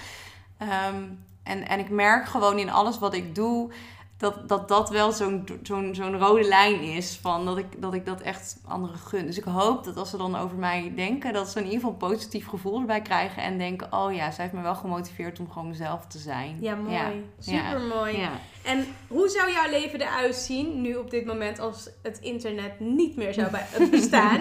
Ehm, 0.56 1.04
en, 1.42 1.68
en 1.68 1.78
ik 1.78 1.90
merk 1.90 2.26
gewoon 2.26 2.58
in 2.58 2.70
alles 2.70 2.98
wat 2.98 3.14
ik 3.14 3.34
doe, 3.34 3.72
dat 4.20 4.48
dat, 4.48 4.68
dat 4.68 4.90
wel 4.90 5.12
zo'n 5.12 5.48
zo'n 5.62 5.94
zo'n 5.94 6.18
rode 6.18 6.44
lijn 6.48 6.80
is. 6.80 7.18
Van 7.22 7.44
dat, 7.44 7.58
ik, 7.58 7.66
dat 7.82 7.94
ik 7.94 8.06
dat 8.06 8.20
echt 8.20 8.56
anderen 8.68 8.98
gun. 8.98 9.26
Dus 9.26 9.38
ik 9.38 9.44
hoop 9.44 9.84
dat 9.84 9.96
als 9.96 10.10
ze 10.10 10.16
dan 10.16 10.36
over 10.36 10.56
mij 10.56 10.92
denken, 10.96 11.32
dat 11.32 11.48
ze 11.48 11.58
in 11.58 11.64
ieder 11.64 11.78
geval 11.80 11.92
een 11.92 12.08
positief 12.14 12.46
gevoel 12.46 12.80
erbij 12.80 13.00
krijgen. 13.02 13.42
En 13.42 13.58
denken, 13.58 13.92
oh 13.92 14.12
ja, 14.14 14.30
zij 14.30 14.44
heeft 14.44 14.56
me 14.56 14.62
wel 14.62 14.74
gemotiveerd 14.74 15.40
om 15.40 15.50
gewoon 15.50 15.68
mezelf 15.68 16.06
te 16.06 16.18
zijn. 16.18 16.56
ja, 16.60 16.74
mooi. 16.74 16.94
Ja. 16.94 17.10
Super 17.38 17.80
mooi. 17.80 18.16
Ja. 18.18 18.30
En 18.64 18.86
hoe 19.08 19.28
zou 19.28 19.52
jouw 19.52 19.70
leven 19.70 20.00
eruit 20.00 20.36
zien 20.36 20.80
nu 20.80 20.94
op 20.96 21.10
dit 21.10 21.24
moment 21.26 21.58
als 21.58 21.88
het 22.02 22.18
internet 22.18 22.80
niet 22.80 23.16
meer 23.16 23.34
zou 23.34 23.48
bestaan? 23.90 24.40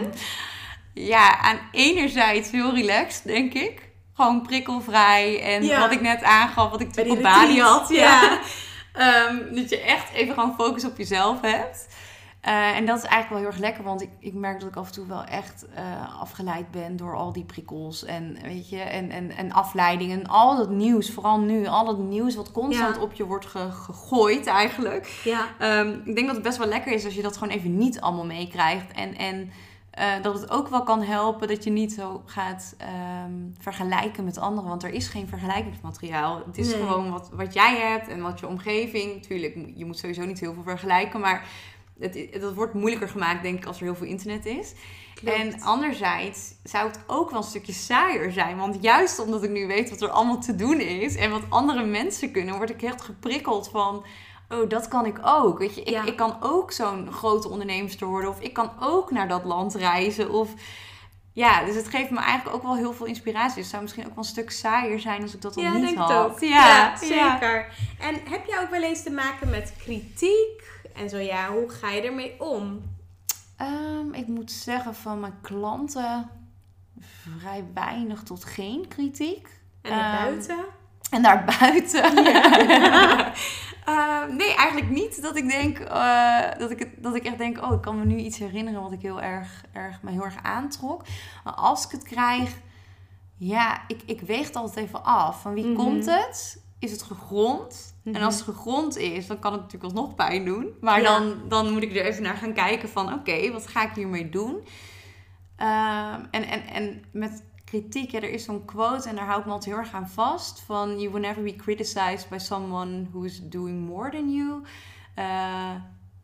Ja, 0.93 1.37
aan 1.41 1.59
enerzijds 1.71 2.51
heel 2.51 2.73
relaxed, 2.73 3.23
denk 3.25 3.53
ik. 3.53 3.89
Gewoon 4.13 4.41
prikkelvrij. 4.41 5.41
En 5.41 5.63
Ja. 5.63 5.79
wat 5.79 5.91
ik 5.91 6.01
net 6.01 6.23
aangaf, 6.23 6.69
wat 6.69 6.81
ik 6.81 6.91
toen 6.91 7.09
op 7.11 7.21
Bali 7.21 7.61
had. 7.61 7.89
ja. 7.89 8.39
Ehm, 8.93 9.55
dat 9.55 9.69
je 9.69 9.81
echt 9.81 10.13
even 10.13 10.33
gewoon 10.33 10.55
focus 10.55 10.85
op 10.85 10.97
jezelf 10.97 11.41
hebt. 11.41 11.87
Eh, 12.41 12.75
en 12.75 12.85
dat 12.85 12.97
is 12.97 13.03
eigenlijk 13.03 13.29
wel 13.29 13.37
heel 13.37 13.47
erg 13.47 13.57
lekker, 13.57 13.83
want 13.83 14.01
ik, 14.01 14.09
ik 14.19 14.33
merk 14.33 14.59
dat 14.59 14.69
ik 14.69 14.75
af 14.75 14.87
en 14.87 14.93
toe 14.93 15.07
wel 15.07 15.23
echt 15.23 15.65
uh, 15.77 16.21
afgeleid 16.21 16.71
ben 16.71 16.95
door 16.97 17.15
al 17.15 17.33
die 17.33 17.43
prikkels 17.43 18.05
en, 18.05 18.37
weet 18.43 18.69
je, 18.69 18.79
en, 18.79 19.09
en, 19.09 19.31
en 19.31 19.51
afleiding 19.51 20.11
en 20.11 20.27
al 20.27 20.57
dat 20.57 20.69
nieuws, 20.69 21.11
vooral 21.11 21.39
nu, 21.39 21.67
al 21.67 21.85
dat 21.85 21.97
nieuws 21.97 22.35
wat 22.35 22.51
constant 22.51 22.97
op 22.97 23.13
je 23.13 23.25
wordt 23.25 23.45
gegooid 23.45 24.47
eigenlijk. 24.47 25.21
Ja. 25.23 25.47
Um, 25.79 26.01
ik 26.05 26.15
denk 26.15 26.27
dat 26.27 26.35
het 26.35 26.45
best 26.45 26.57
wel 26.57 26.67
lekker 26.67 26.91
is 26.91 27.05
als 27.05 27.15
je 27.15 27.21
dat 27.21 27.37
gewoon 27.37 27.53
even 27.53 27.77
niet 27.77 28.01
allemaal 28.01 28.25
meekrijgt 28.25 28.91
en, 28.91 29.17
en 29.17 29.51
uh, 29.99 30.21
dat 30.21 30.39
het 30.39 30.49
ook 30.49 30.67
wel 30.67 30.83
kan 30.83 31.01
helpen 31.01 31.47
dat 31.47 31.63
je 31.63 31.69
niet 31.69 31.93
zo 31.93 32.21
gaat 32.25 32.75
um, 33.25 33.55
vergelijken 33.59 34.23
met 34.23 34.37
anderen. 34.37 34.69
Want 34.69 34.83
er 34.83 34.93
is 34.93 35.07
geen 35.07 35.27
vergelijkingsmateriaal. 35.27 36.43
Het 36.45 36.57
is 36.57 36.73
gewoon 36.73 37.11
wat, 37.11 37.29
wat 37.33 37.53
jij 37.53 37.77
hebt 37.77 38.07
en 38.07 38.21
wat 38.21 38.39
je 38.39 38.47
omgeving. 38.47 39.13
Natuurlijk, 39.13 39.55
je 39.75 39.85
moet 39.85 39.97
sowieso 39.97 40.25
niet 40.25 40.39
heel 40.39 40.53
veel 40.53 40.63
vergelijken. 40.63 41.19
Maar 41.19 41.47
het, 41.99 42.27
het 42.31 42.53
wordt 42.53 42.73
moeilijker 42.73 43.09
gemaakt, 43.09 43.43
denk 43.43 43.57
ik, 43.57 43.65
als 43.65 43.77
er 43.77 43.83
heel 43.83 43.95
veel 43.95 44.07
internet 44.07 44.45
is. 44.45 44.73
En 45.23 45.61
anderzijds 45.61 46.53
zou 46.63 46.87
het 46.87 46.99
ook 47.07 47.29
wel 47.29 47.39
een 47.39 47.45
stukje 47.45 47.73
saaier 47.73 48.31
zijn. 48.31 48.57
Want 48.57 48.77
juist 48.81 49.19
omdat 49.19 49.43
ik 49.43 49.49
nu 49.49 49.67
weet 49.67 49.89
wat 49.89 50.01
er 50.01 50.09
allemaal 50.09 50.39
te 50.39 50.55
doen 50.55 50.79
is 50.79 51.15
en 51.15 51.31
wat 51.31 51.43
andere 51.49 51.85
mensen 51.85 52.31
kunnen, 52.31 52.57
word 52.57 52.69
ik 52.69 52.81
echt 52.81 53.01
geprikkeld 53.01 53.69
van 53.69 54.05
oh, 54.49 54.69
dat 54.69 54.87
kan 54.87 55.05
ik 55.05 55.19
ook. 55.23 55.59
Weet 55.59 55.75
je, 55.75 55.83
ik, 55.83 56.03
ik 56.03 56.15
kan 56.15 56.37
ook 56.39 56.71
zo'n 56.71 57.11
grote 57.11 57.49
onderneemster 57.49 58.07
worden. 58.07 58.29
Of 58.29 58.39
ik 58.39 58.53
kan 58.53 58.71
ook 58.79 59.11
naar 59.11 59.27
dat 59.27 59.43
land 59.43 59.75
reizen. 59.75 60.31
Of 60.31 60.53
ja, 61.33 61.63
dus 61.65 61.75
het 61.75 61.87
geeft 61.87 62.09
me 62.09 62.19
eigenlijk 62.19 62.55
ook 62.55 62.63
wel 62.63 62.75
heel 62.75 62.93
veel 62.93 63.05
inspiratie. 63.05 63.55
Dus 63.55 63.63
het 63.63 63.71
zou 63.71 63.81
misschien 63.81 64.03
ook 64.03 64.15
wel 64.15 64.23
een 64.23 64.29
stuk 64.29 64.51
saaier 64.51 64.99
zijn 64.99 65.21
als 65.21 65.33
ik 65.33 65.41
dat 65.41 65.57
al 65.57 65.63
ja, 65.63 65.73
niet 65.73 65.81
denk 65.81 65.97
had. 65.97 66.09
Het 66.09 66.17
ook. 66.17 66.39
Ja, 66.39 66.97
zeker. 66.97 67.67
En 67.99 68.15
heb 68.29 68.45
jij 68.45 68.61
ook 68.61 68.69
wel 68.69 68.83
eens 68.83 69.03
te 69.03 69.11
maken 69.11 69.49
met 69.49 69.73
kritiek? 69.77 70.63
En 70.95 71.09
zo 71.09 71.17
ja, 71.17 71.51
hoe 71.51 71.69
ga 71.69 71.89
je 71.89 72.01
ermee 72.01 72.41
om? 72.41 72.81
Um, 73.61 74.13
ik 74.13 74.27
moet 74.27 74.51
zeggen 74.51 74.95
van 74.95 75.19
mijn 75.19 75.37
klanten 75.41 76.29
vrij 76.99 77.65
weinig 77.73 78.23
tot 78.23 78.43
geen 78.43 78.87
kritiek. 78.87 79.47
En 79.81 79.97
daarbuiten? 79.97 80.57
Um, 80.57 80.65
en 81.09 81.21
daarbuiten? 81.21 82.23
Ja. 82.23 83.31
Uh, 83.89 84.35
nee, 84.35 84.55
eigenlijk 84.55 84.89
niet. 84.89 85.21
Dat 85.21 85.35
ik 85.35 85.49
denk 85.49 85.79
uh, 85.79 86.41
dat, 86.57 86.71
ik, 86.71 87.03
dat 87.03 87.15
ik 87.15 87.23
echt 87.25 87.37
denk, 87.37 87.61
oh, 87.61 87.73
ik 87.73 87.81
kan 87.81 87.99
me 87.99 88.05
nu 88.05 88.17
iets 88.17 88.37
herinneren 88.37 88.81
wat 88.81 88.91
ik 88.91 89.01
heel 89.01 89.21
erg, 89.21 89.63
erg 89.73 90.01
me 90.01 90.11
heel 90.11 90.23
erg 90.23 90.43
aantrok. 90.43 91.03
Maar 91.43 91.53
als 91.53 91.85
ik 91.85 91.91
het 91.91 92.03
krijg, 92.03 92.57
ja, 93.37 93.83
ik, 93.87 94.01
ik 94.05 94.21
weeg 94.21 94.47
het 94.47 94.55
altijd 94.55 94.85
even 94.85 95.03
af. 95.03 95.41
Van 95.41 95.53
wie 95.53 95.65
mm 95.65 95.75
-hmm. 95.75 95.85
komt 95.85 96.05
het? 96.05 96.63
Is 96.79 96.91
het 96.91 97.01
gegrond? 97.01 97.95
Mm 98.03 98.11
-hmm. 98.11 98.21
En 98.21 98.25
als 98.25 98.35
het 98.35 98.43
gegrond 98.43 98.97
is, 98.97 99.27
dan 99.27 99.39
kan 99.39 99.51
het 99.51 99.61
natuurlijk 99.61 99.93
alsnog 99.93 100.15
pijn 100.15 100.45
doen. 100.45 100.73
Maar 100.81 101.01
ja. 101.01 101.19
dan, 101.19 101.41
dan 101.47 101.71
moet 101.71 101.83
ik 101.83 101.95
er 101.95 102.05
even 102.05 102.23
naar 102.23 102.37
gaan 102.37 102.53
kijken 102.53 102.89
van, 102.89 103.05
oké, 103.05 103.13
okay, 103.13 103.51
wat 103.51 103.67
ga 103.67 103.83
ik 103.83 103.95
hiermee 103.95 104.29
doen? 104.29 104.63
Uh, 105.59 106.13
en, 106.31 106.43
en, 106.43 106.67
en 106.67 107.03
met 107.11 107.43
kritiek. 107.69 108.11
Ja, 108.11 108.21
er 108.21 108.29
is 108.29 108.43
zo'n 108.43 108.65
quote 108.65 109.09
en 109.09 109.15
daar 109.15 109.25
hou 109.25 109.39
ik 109.39 109.45
me 109.45 109.51
altijd 109.51 109.75
heel 109.75 109.83
erg 109.83 109.93
aan 109.93 110.09
vast. 110.09 110.59
Van, 110.59 110.99
you 110.99 111.11
will 111.11 111.21
never 111.21 111.43
be 111.43 111.55
criticized 111.55 112.29
by 112.29 112.37
someone 112.37 113.07
who 113.11 113.21
is 113.21 113.49
doing 113.49 113.87
more 113.87 114.09
than 114.09 114.33
you. 114.33 114.61
Uh, 115.17 115.75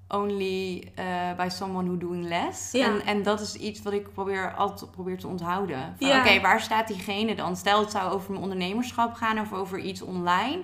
only 0.07 0.91
uh, 0.99 1.35
by 1.37 1.49
someone 1.49 1.87
who 1.87 1.97
doing 1.97 2.27
less. 2.27 2.71
Ja. 2.71 2.85
En, 2.85 3.05
en 3.05 3.23
dat 3.23 3.41
is 3.41 3.55
iets 3.55 3.81
wat 3.81 3.93
ik 3.93 4.13
probeer 4.13 4.53
altijd 4.55 4.91
probeer 4.91 5.17
te 5.17 5.27
onthouden. 5.27 5.95
Ja. 5.99 6.19
Oké, 6.19 6.41
waar 6.41 6.61
staat 6.61 6.87
diegene 6.87 7.35
dan? 7.35 7.55
Stel 7.55 7.79
het 7.79 7.91
zou 7.91 8.11
over 8.11 8.31
mijn 8.31 8.43
ondernemerschap 8.43 9.13
gaan 9.13 9.39
of 9.39 9.53
over 9.53 9.79
iets 9.79 10.01
online. 10.01 10.61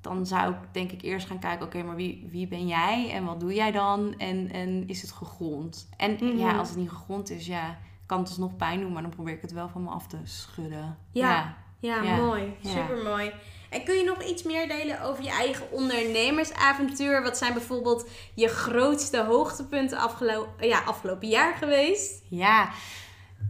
Dan 0.00 0.26
zou 0.26 0.52
ik 0.52 0.58
denk 0.72 0.92
ik 0.92 1.02
eerst 1.02 1.26
gaan 1.26 1.38
kijken, 1.38 1.66
oké, 1.66 1.82
maar 1.82 1.96
wie, 1.96 2.28
wie 2.30 2.48
ben 2.48 2.66
jij 2.66 3.10
en 3.12 3.24
wat 3.24 3.40
doe 3.40 3.54
jij 3.54 3.72
dan? 3.72 4.14
En, 4.18 4.52
en 4.52 4.88
is 4.88 5.02
het 5.02 5.12
gegrond? 5.12 5.88
En 5.96 6.10
mm 6.10 6.18
-hmm. 6.18 6.38
ja, 6.38 6.58
als 6.58 6.68
het 6.68 6.78
niet 6.78 6.90
gegrond 6.90 7.30
is, 7.30 7.46
ja, 7.46 7.78
kan 8.08 8.18
het 8.18 8.28
dus 8.28 8.36
nog 8.36 8.56
pijn 8.56 8.80
doen, 8.80 8.92
maar 8.92 9.02
dan 9.02 9.10
probeer 9.10 9.34
ik 9.34 9.42
het 9.42 9.52
wel 9.52 9.68
van 9.68 9.82
me 9.82 9.90
af 9.90 10.06
te 10.06 10.16
schudden. 10.24 10.98
Ja, 11.12 11.56
ja, 11.78 12.02
ja, 12.02 12.16
mooi. 12.16 12.56
Super 12.64 13.02
mooi. 13.04 13.32
En 13.70 13.84
kun 13.84 13.94
je 13.94 14.04
nog 14.04 14.22
iets 14.22 14.42
meer 14.42 14.68
delen 14.68 15.02
over 15.02 15.24
je 15.24 15.30
eigen 15.30 15.72
ondernemersavontuur? 15.72 17.22
Wat 17.22 17.38
zijn 17.38 17.52
bijvoorbeeld 17.52 18.08
je 18.34 18.48
grootste 18.48 19.24
hoogtepunten 19.24 19.98
afgelopen, 19.98 20.68
ja, 20.68 20.80
afgelopen 20.80 21.28
jaar 21.28 21.54
geweest? 21.54 22.22
Ja. 22.28 22.70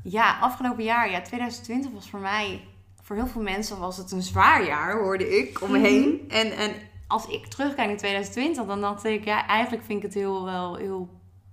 ja, 0.02 0.38
afgelopen 0.38 0.84
jaar, 0.84 1.10
ja, 1.10 1.22
2020 1.22 1.90
was 1.92 2.10
voor 2.10 2.20
mij, 2.20 2.64
voor 3.02 3.16
heel 3.16 3.26
veel 3.26 3.42
mensen 3.42 3.78
was 3.78 3.96
het 3.96 4.12
een 4.12 4.22
zwaar 4.22 4.66
jaar, 4.66 4.98
hoorde 4.98 5.38
ik 5.38 5.62
om 5.62 5.70
me 5.70 5.78
heen. 5.78 6.08
Mm 6.08 6.18
-hmm. 6.18 6.28
En, 6.28 6.56
en 6.56 6.74
als 7.06 7.26
ik 7.26 7.46
terugkijk 7.46 7.90
in 7.90 7.96
2020, 7.96 8.66
dan 8.66 8.80
dacht 8.80 9.04
ik, 9.04 9.24
ja, 9.24 9.46
eigenlijk 9.46 9.84
vind 9.84 9.98
ik 9.98 10.04
het 10.04 10.14
heel 10.14 10.44
wel 10.44 10.76
heel 10.76 11.08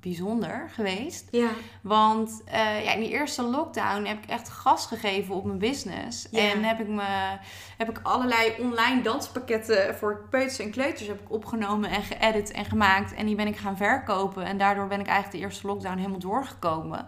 bijzonder 0.05 0.69
geweest. 0.73 1.27
Ja. 1.31 1.49
Want 1.81 2.41
uh, 2.47 2.85
ja, 2.85 2.93
in 2.93 2.99
die 2.99 3.09
eerste 3.09 3.43
lockdown 3.43 4.05
heb 4.05 4.23
ik 4.23 4.29
echt 4.29 4.49
gas 4.49 4.85
gegeven 4.85 5.35
op 5.35 5.45
mijn 5.45 5.57
business. 5.57 6.27
Ja. 6.31 6.51
En 6.51 6.63
heb 6.63 6.79
ik, 6.79 6.87
me, 6.87 7.37
heb 7.77 7.89
ik 7.89 7.99
allerlei 8.03 8.53
online 8.59 9.01
danspakketten 9.01 9.95
voor 9.95 10.27
peuters 10.29 10.59
en 10.59 10.71
kleuters 10.71 11.07
heb 11.07 11.21
ik 11.21 11.31
opgenomen 11.31 11.89
en 11.89 12.03
geëdit 12.03 12.51
en 12.51 12.65
gemaakt. 12.65 13.13
En 13.13 13.25
die 13.25 13.35
ben 13.35 13.47
ik 13.47 13.57
gaan 13.57 13.77
verkopen. 13.77 14.45
En 14.45 14.57
daardoor 14.57 14.87
ben 14.87 14.99
ik 14.99 15.07
eigenlijk 15.07 15.37
de 15.37 15.47
eerste 15.47 15.67
lockdown 15.67 15.97
helemaal 15.97 16.19
doorgekomen. 16.19 17.05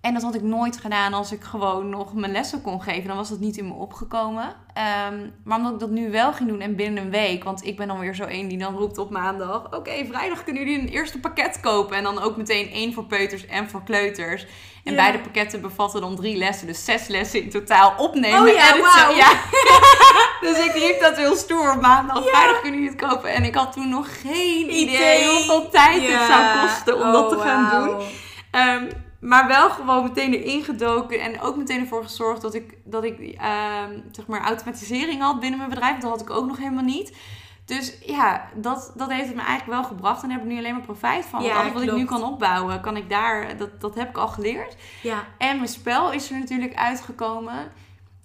En 0.00 0.14
dat 0.14 0.22
had 0.22 0.34
ik 0.34 0.42
nooit 0.42 0.80
gedaan 0.80 1.14
als 1.14 1.32
ik 1.32 1.44
gewoon 1.44 1.88
nog 1.88 2.14
mijn 2.14 2.32
lessen 2.32 2.62
kon 2.62 2.82
geven. 2.82 3.08
Dan 3.08 3.16
was 3.16 3.28
dat 3.28 3.38
niet 3.38 3.56
in 3.56 3.68
me 3.68 3.74
opgekomen. 3.74 4.44
Um, 4.44 5.34
maar 5.44 5.58
omdat 5.58 5.72
ik 5.72 5.78
dat 5.78 5.90
nu 5.90 6.10
wel 6.10 6.32
ging 6.32 6.48
doen 6.48 6.60
en 6.60 6.76
binnen 6.76 7.04
een 7.04 7.10
week. 7.10 7.44
Want 7.44 7.64
ik 7.64 7.76
ben 7.76 7.88
dan 7.88 7.98
weer 7.98 8.14
zo 8.14 8.24
één 8.24 8.48
die 8.48 8.58
dan 8.58 8.76
roept 8.76 8.98
op 8.98 9.10
maandag. 9.10 9.64
Oké, 9.64 9.76
okay, 9.76 10.06
vrijdag 10.06 10.44
kunnen 10.44 10.64
jullie 10.64 10.80
een 10.80 10.88
eerste 10.88 11.20
pakket 11.20 11.60
kopen. 11.60 11.96
En 11.96 12.02
dan 12.02 12.22
ook 12.22 12.36
meteen 12.36 12.70
één 12.70 12.92
voor 12.92 13.04
peuters 13.04 13.46
en 13.46 13.70
voor 13.70 13.82
kleuters. 13.82 14.46
En 14.84 14.92
ja. 14.92 14.96
beide 14.96 15.18
pakketten 15.18 15.60
bevatten 15.60 16.00
dan 16.00 16.16
drie 16.16 16.36
lessen. 16.36 16.66
Dus 16.66 16.84
zes 16.84 17.06
lessen 17.06 17.42
in 17.42 17.50
totaal 17.50 17.94
opnemen. 17.96 18.40
Oh 18.40 18.48
ja, 18.48 18.76
wow. 18.76 19.16
ja. 19.22 19.32
dus 20.40 20.58
ik 20.58 20.72
riep 20.72 21.00
dat 21.00 21.16
heel 21.16 21.36
stoer 21.36 21.72
op 21.72 21.80
maandag. 21.80 22.24
Ja. 22.24 22.30
Vrijdag 22.30 22.60
kunnen 22.60 22.80
jullie 22.80 22.96
het 22.96 23.08
kopen. 23.08 23.30
En 23.30 23.44
ik 23.44 23.54
had 23.54 23.72
toen 23.72 23.88
nog 23.88 24.20
geen 24.20 24.74
idee, 24.74 24.94
idee 24.94 25.28
hoeveel 25.28 25.68
tijd 25.70 26.02
het 26.02 26.26
zou 26.26 26.60
kosten 26.60 26.94
om 26.94 27.06
oh, 27.06 27.12
dat 27.12 27.28
te 27.28 27.38
gaan 27.38 27.70
wow. 27.70 27.98
doen. 27.98 28.06
Um, 28.60 29.06
maar 29.20 29.46
wel 29.46 29.70
gewoon 29.70 30.02
meteen 30.02 30.32
erin 30.32 30.64
gedoken. 30.64 31.20
En 31.20 31.40
ook 31.40 31.56
meteen 31.56 31.80
ervoor 31.80 32.02
gezorgd 32.02 32.42
dat 32.42 32.54
ik, 32.54 32.78
dat 32.84 33.04
ik 33.04 33.18
uh, 33.20 33.82
zeg 34.10 34.26
maar 34.26 34.40
automatisering 34.44 35.20
had 35.20 35.40
binnen 35.40 35.58
mijn 35.58 35.70
bedrijf. 35.70 35.98
Dat 35.98 36.10
had 36.10 36.20
ik 36.20 36.30
ook 36.30 36.46
nog 36.46 36.58
helemaal 36.58 36.84
niet. 36.84 37.16
Dus 37.64 37.98
ja, 38.04 38.48
dat, 38.54 38.92
dat 38.96 39.10
heeft 39.10 39.26
het 39.26 39.36
me 39.36 39.42
eigenlijk 39.42 39.80
wel 39.80 39.88
gebracht. 39.88 40.22
En 40.22 40.28
daar 40.28 40.38
heb 40.38 40.46
ik 40.46 40.52
nu 40.52 40.58
alleen 40.58 40.72
maar 40.72 40.82
profijt 40.82 41.24
van. 41.24 41.42
Ja, 41.42 41.46
Want 41.46 41.60
alles 41.60 41.72
wat 41.72 41.82
klopt. 41.82 41.98
ik 41.98 42.02
nu 42.02 42.08
kan 42.08 42.22
opbouwen, 42.32 42.80
kan 42.80 42.96
ik 42.96 43.08
daar... 43.08 43.56
Dat, 43.56 43.80
dat 43.80 43.94
heb 43.94 44.08
ik 44.08 44.16
al 44.16 44.28
geleerd. 44.28 44.76
Ja. 45.02 45.24
En 45.38 45.56
mijn 45.56 45.68
spel 45.68 46.12
is 46.12 46.30
er 46.30 46.38
natuurlijk 46.38 46.74
uitgekomen. 46.74 47.72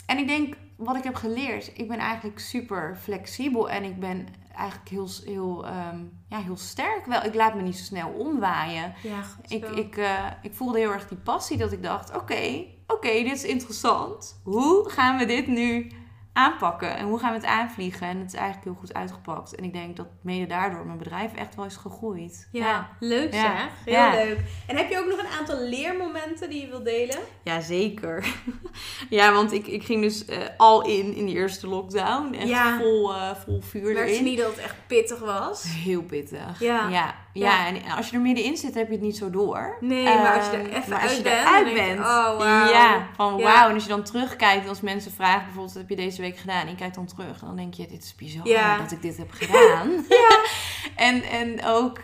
En 0.05 0.17
ik 0.17 0.27
denk, 0.27 0.55
wat 0.75 0.95
ik 0.95 1.03
heb 1.03 1.15
geleerd... 1.15 1.71
Ik 1.73 1.87
ben 1.87 1.99
eigenlijk 1.99 2.39
super 2.39 2.97
flexibel. 3.01 3.69
En 3.69 3.83
ik 3.83 3.99
ben 3.99 4.27
eigenlijk 4.55 4.89
heel, 4.89 5.07
heel, 5.25 5.65
um, 5.65 6.23
ja, 6.29 6.37
heel 6.37 6.57
sterk 6.57 7.05
wel. 7.05 7.23
Ik 7.23 7.35
laat 7.35 7.55
me 7.55 7.61
niet 7.61 7.77
zo 7.77 7.83
snel 7.83 8.09
omwaaien. 8.09 8.93
Ja, 9.03 9.23
ik, 9.47 9.65
ik, 9.69 9.97
uh, 9.97 10.25
ik 10.41 10.53
voelde 10.53 10.79
heel 10.79 10.91
erg 10.91 11.07
die 11.07 11.17
passie 11.17 11.57
dat 11.57 11.71
ik 11.71 11.83
dacht: 11.83 12.09
oké, 12.09 12.17
okay, 12.17 12.77
oké, 12.87 12.93
okay, 12.93 13.23
dit 13.23 13.33
is 13.33 13.43
interessant. 13.43 14.41
Hoe 14.43 14.89
gaan 14.89 15.17
we 15.17 15.25
dit 15.25 15.47
nu 15.47 15.91
aanpakken 16.33 16.97
en 16.97 17.05
hoe 17.05 17.19
gaan 17.19 17.29
we 17.29 17.37
het 17.37 17.45
aanvliegen? 17.45 18.07
En 18.07 18.17
het 18.17 18.27
is 18.27 18.33
eigenlijk 18.33 18.65
heel 18.65 18.79
goed 18.79 18.93
uitgepakt. 18.93 19.55
En 19.55 19.63
ik 19.63 19.73
denk 19.73 19.97
dat 19.97 20.07
mede 20.21 20.45
daardoor 20.45 20.85
mijn 20.85 20.97
bedrijf 20.97 21.33
echt 21.33 21.55
wel 21.55 21.65
is 21.65 21.75
gegroeid. 21.75 22.47
Ja, 22.51 22.67
ja. 22.67 22.89
leuk 22.99 23.33
ja. 23.33 23.57
zeg. 23.57 23.71
Heel 23.85 23.93
ja. 23.93 24.13
leuk. 24.13 24.39
En 24.67 24.77
heb 24.77 24.89
je 24.89 24.97
ook 24.99 25.07
nog 25.07 25.19
een 25.19 25.39
aantal 25.39 25.59
leermomenten 25.59 26.49
die 26.49 26.61
je 26.61 26.67
wilt 26.67 26.85
delen? 26.85 27.19
Ja, 27.43 27.61
zeker. 27.61 28.25
ja, 29.09 29.33
want 29.33 29.51
ik, 29.51 29.67
ik 29.67 29.83
ging 29.83 30.01
dus 30.01 30.29
uh, 30.29 30.37
al 30.57 30.85
in 30.85 31.13
in 31.15 31.25
die 31.25 31.35
eerste 31.35 31.67
lockdown. 31.67 32.33
Echt 32.33 32.77
vol, 32.77 33.11
uh, 33.11 33.35
vol 33.35 33.61
vuur 33.61 33.93
Merk 33.93 34.09
je 34.09 34.21
niet 34.21 34.37
dat 34.37 34.55
het 34.55 34.63
echt 34.63 34.75
pittig 34.87 35.19
was? 35.19 35.63
Heel 35.63 36.03
pittig. 36.03 36.59
Ja. 36.59 36.89
ja. 36.89 37.15
Ja, 37.33 37.67
en 37.67 37.81
als 37.97 38.09
je 38.09 38.15
er 38.15 38.21
middenin 38.21 38.57
zit, 38.57 38.73
heb 38.73 38.87
je 38.87 38.93
het 38.93 39.01
niet 39.01 39.17
zo 39.17 39.29
door. 39.29 39.77
Nee, 39.79 40.03
maar 40.03 40.37
als 40.37 40.45
je 40.45 40.57
er 40.57 40.73
even 40.73 40.89
maar 40.89 40.99
uit 40.99 41.67
je 41.67 41.73
bent, 41.73 41.99
oh, 41.99 42.29
wow. 42.29 42.69
Ja, 42.71 43.07
van 43.15 43.37
ja. 43.37 43.43
wauw. 43.43 43.67
En 43.67 43.73
als 43.73 43.83
je 43.83 43.89
dan 43.89 44.03
terugkijkt, 44.03 44.69
als 44.69 44.81
mensen 44.81 45.11
vragen 45.11 45.43
bijvoorbeeld, 45.43 45.73
wat 45.73 45.81
heb 45.81 45.97
je 45.97 46.05
deze 46.05 46.21
week 46.21 46.37
gedaan? 46.37 46.61
En 46.61 46.69
je 46.69 46.75
kijkt 46.75 46.95
dan 46.95 47.05
terug, 47.05 47.39
dan 47.39 47.55
denk 47.55 47.73
je, 47.73 47.87
dit 47.87 48.03
is 48.03 48.15
bizar 48.15 48.47
ja. 48.47 48.77
dat 48.77 48.91
ik 48.91 49.01
dit 49.01 49.17
heb 49.17 49.31
gedaan. 49.31 49.89
ja. 50.09 50.41
en, 51.07 51.23
en 51.23 51.65
ook... 51.65 51.99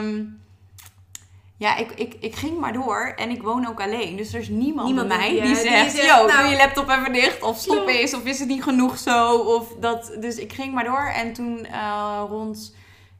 Um, 0.00 0.40
ja, 1.56 1.76
ik, 1.76 1.92
ik, 1.92 2.14
ik 2.20 2.34
ging 2.34 2.58
maar 2.58 2.72
door 2.72 3.12
en 3.16 3.30
ik 3.30 3.42
woon 3.42 3.68
ook 3.68 3.80
alleen. 3.80 4.16
Dus 4.16 4.34
er 4.34 4.40
is 4.40 4.48
niemand, 4.48 4.86
niemand 4.86 5.08
bij 5.08 5.16
mij 5.16 5.30
die, 5.30 5.42
die 5.42 5.56
zegt... 5.56 5.92
Die 5.92 6.04
yo, 6.04 6.26
nou, 6.26 6.42
doe 6.42 6.50
je 6.50 6.56
laptop 6.56 6.88
even 6.88 7.12
dicht. 7.12 7.42
Of 7.42 7.58
stop 7.58 7.88
eens. 7.88 8.14
Of 8.14 8.24
is 8.24 8.38
het 8.38 8.48
niet 8.48 8.62
genoeg 8.62 8.98
zo. 8.98 9.36
Of 9.36 9.68
dat, 9.80 10.16
dus 10.20 10.36
ik 10.36 10.52
ging 10.52 10.74
maar 10.74 10.84
door. 10.84 11.12
En 11.14 11.32
toen 11.32 11.66
uh, 11.70 12.22
rond 12.28 12.74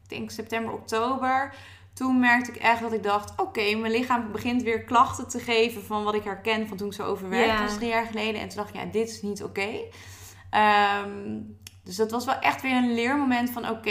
denk 0.07 0.31
september, 0.31 0.73
oktober. 0.73 1.53
Toen 1.93 2.19
merkte 2.19 2.51
ik 2.51 2.57
echt 2.57 2.81
dat 2.81 2.93
ik 2.93 3.03
dacht: 3.03 3.31
oké, 3.31 3.41
okay, 3.41 3.73
mijn 3.73 3.91
lichaam 3.91 4.31
begint 4.31 4.63
weer 4.63 4.83
klachten 4.83 5.27
te 5.27 5.39
geven 5.39 5.83
van 5.83 6.03
wat 6.03 6.15
ik 6.15 6.23
herken 6.23 6.67
van 6.67 6.77
toen 6.77 6.87
ik 6.87 6.93
zo 6.93 7.03
overwerkt 7.03 7.47
yeah. 7.47 7.61
was 7.61 7.75
drie 7.75 7.89
jaar 7.89 8.05
geleden. 8.05 8.41
En 8.41 8.47
toen 8.47 8.57
dacht 8.57 8.69
ik: 8.69 8.75
ja, 8.75 8.85
dit 8.85 9.09
is 9.09 9.21
niet 9.21 9.43
oké. 9.43 9.67
Okay. 10.49 11.01
Um, 11.03 11.57
Dus 11.83 11.95
dat 11.95 12.11
was 12.11 12.25
wel 12.25 12.39
echt 12.39 12.61
weer 12.61 12.75
een 12.75 12.93
leermoment 12.93 13.49
van 13.49 13.69
oké, 13.69 13.89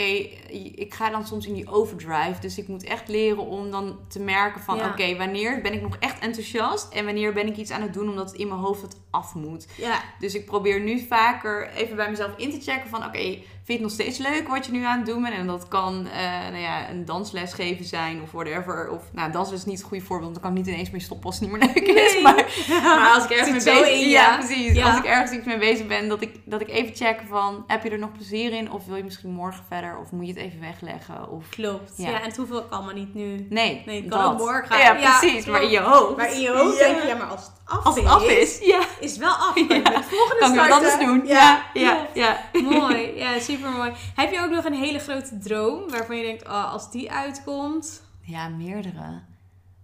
ik 0.75 0.93
ga 0.93 1.09
dan 1.09 1.27
soms 1.27 1.45
in 1.45 1.53
die 1.53 1.69
overdrive. 1.69 2.39
Dus 2.39 2.57
ik 2.57 2.67
moet 2.67 2.83
echt 2.83 3.07
leren 3.07 3.45
om 3.45 3.71
dan 3.71 3.99
te 4.07 4.19
merken 4.19 4.61
van 4.61 4.85
oké, 4.85 5.17
wanneer 5.17 5.61
ben 5.61 5.73
ik 5.73 5.81
nog 5.81 5.97
echt 5.99 6.19
enthousiast 6.19 6.93
en 6.93 7.05
wanneer 7.05 7.33
ben 7.33 7.47
ik 7.47 7.57
iets 7.57 7.71
aan 7.71 7.81
het 7.81 7.93
doen 7.93 8.09
omdat 8.09 8.31
het 8.31 8.39
in 8.39 8.47
mijn 8.47 8.59
hoofd 8.59 8.81
het 8.81 8.97
af 9.11 9.35
moet. 9.35 9.67
Ja. 9.77 10.01
Dus 10.19 10.35
ik 10.35 10.45
probeer 10.45 10.79
nu 10.79 10.99
vaker 10.99 11.69
even 11.69 11.95
bij 11.95 12.09
mezelf 12.09 12.37
in 12.37 12.51
te 12.51 12.71
checken 12.71 12.89
van 12.89 13.05
oké, 13.05 13.37
vind 13.65 13.79
je 13.79 13.85
het 13.85 13.97
nog 13.97 14.07
steeds 14.07 14.17
leuk 14.17 14.47
wat 14.47 14.65
je 14.65 14.71
nu 14.71 14.83
aan 14.83 14.97
het 14.97 15.05
doen 15.05 15.21
bent? 15.21 15.35
En 15.35 15.47
dat 15.47 15.67
kan 15.67 16.07
uh, 16.07 16.49
nou 16.49 16.61
ja, 16.61 16.89
een 16.89 17.05
dansles 17.05 17.53
geven 17.53 17.85
zijn 17.85 18.21
of 18.21 18.31
whatever. 18.31 18.89
Of 18.89 19.03
nou, 19.11 19.31
dansles 19.31 19.59
is 19.59 19.65
niet 19.65 19.77
het 19.77 19.87
goede 19.87 20.03
voorbeeld, 20.03 20.31
want 20.31 20.41
dan 20.41 20.51
kan 20.51 20.59
ik 20.59 20.65
niet 20.65 20.73
ineens 20.73 20.91
meer 20.91 21.01
stoppen 21.01 21.25
als 21.25 21.39
het 21.39 21.49
niet 21.49 21.59
meer 21.59 21.69
leuk 21.73 21.87
is. 21.87 22.21
Maar, 22.21 22.35
maar, 22.83 23.11
als 23.15 23.23
ik 23.23 23.29
ergens 23.29 23.65
mee 23.65 23.81
bezig 23.81 23.99
ben, 23.99 24.09
ja, 24.09 24.37
precies. 24.37 24.83
Als 24.83 24.97
ik 24.97 25.05
ergens 25.05 25.31
iets 25.31 25.45
mee 25.45 25.57
bezig 25.57 25.87
ben, 25.87 26.09
dat 26.09 26.21
ik, 26.21 26.39
dat 26.45 26.61
ik 26.61 26.69
even 26.69 26.95
check 26.95 27.21
van 27.29 27.63
heb 27.67 27.83
je 27.83 27.89
er 27.89 27.99
nog 27.99 28.11
plezier 28.11 28.53
in? 28.53 28.71
Of 28.71 28.85
wil 28.85 28.95
je 28.95 29.03
misschien 29.03 29.31
morgen 29.31 29.63
verder? 29.67 29.97
Of 29.97 30.11
moet 30.11 30.27
je 30.27 30.33
het 30.33 30.41
even 30.41 30.59
wegleggen? 30.59 31.29
Of, 31.29 31.49
klopt. 31.49 31.93
Ja. 31.97 32.07
en 32.07 32.27
het 32.27 32.37
hoeft 32.37 32.53
ook 32.53 32.71
allemaal 32.71 32.93
niet 32.93 33.13
nu. 33.13 33.47
Nee, 33.49 33.83
nee 33.85 34.01
het 34.01 34.09
kan 34.09 34.31
ook 34.31 34.37
morgen. 34.37 34.77
Ja, 34.77 34.93
precies. 34.93 35.45
maar 35.45 35.63
in 35.63 35.69
je 35.69 35.79
hoofd. 35.79 36.17
Maar 36.17 36.33
in 36.33 36.41
je 36.41 36.51
hoofd 36.51 36.77
denk 36.77 37.01
je, 37.01 37.07
ja, 37.07 37.15
maar 37.15 37.27
als 37.27 37.41
het 37.41 37.51
af 37.65 37.85
als 37.85 37.95
het 37.95 38.03
is, 38.03 38.09
af 38.09 38.27
is, 38.27 38.59
ja. 38.61 38.79
is 38.99 39.11
het 39.11 39.19
wel 39.19 39.31
af. 39.31 39.55
Ja. 39.55 40.03
Volgende 40.03 40.39
kan. 40.39 40.39
Kan 40.39 40.53
ik 40.53 40.59
wat 40.59 40.71
anders 40.71 40.99
doen. 40.99 41.21
Ja, 41.25 41.65
ja, 41.73 42.07
ja. 42.13 42.39
Mooi. 42.63 43.11
Ja, 43.15 43.39
super 43.39 43.52
mooi. 43.59 43.91
Heb 44.15 44.31
je 44.31 44.39
ook 44.39 44.51
nog 44.51 44.65
een 44.65 44.73
hele 44.73 44.99
grote 44.99 45.37
droom 45.37 45.89
waarvan 45.89 46.17
je 46.17 46.23
denkt, 46.23 46.45
oh, 46.45 46.71
als 46.71 46.91
die 46.91 47.11
uitkomt? 47.11 48.03
Ja, 48.21 48.47
meerdere. 48.47 49.21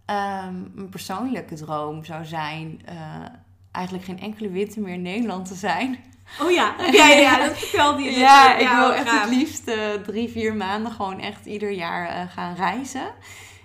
Um, 0.06 0.72
een 0.76 0.88
persoonlijke 0.90 1.56
droom 1.56 2.04
zou 2.06 2.26
zijn 2.26 2.82
uh, 2.90 3.26
eigenlijk 3.72 4.06
geen 4.06 4.20
enkele 4.20 4.50
winter 4.50 4.82
meer 4.82 4.94
in 4.94 5.02
Nederland 5.02 5.48
te 5.48 5.56
zijn. 5.56 6.00
Oh 6.42 6.52
ja, 6.52 6.76
ja, 6.92 7.08
ja 7.08 7.48
dat 7.48 7.58
vertelde 7.58 8.02
je. 8.02 8.12
Ja, 8.12 8.58
ik 8.58 8.70
wil 8.70 8.94
echt 8.94 9.22
het 9.22 9.30
liefst 9.30 9.68
uh, 9.68 9.76
drie, 9.94 10.30
vier 10.30 10.56
maanden 10.56 10.92
gewoon 10.92 11.20
echt 11.20 11.46
ieder 11.46 11.72
jaar 11.72 12.10
uh, 12.10 12.32
gaan 12.32 12.56
reizen. 12.56 13.14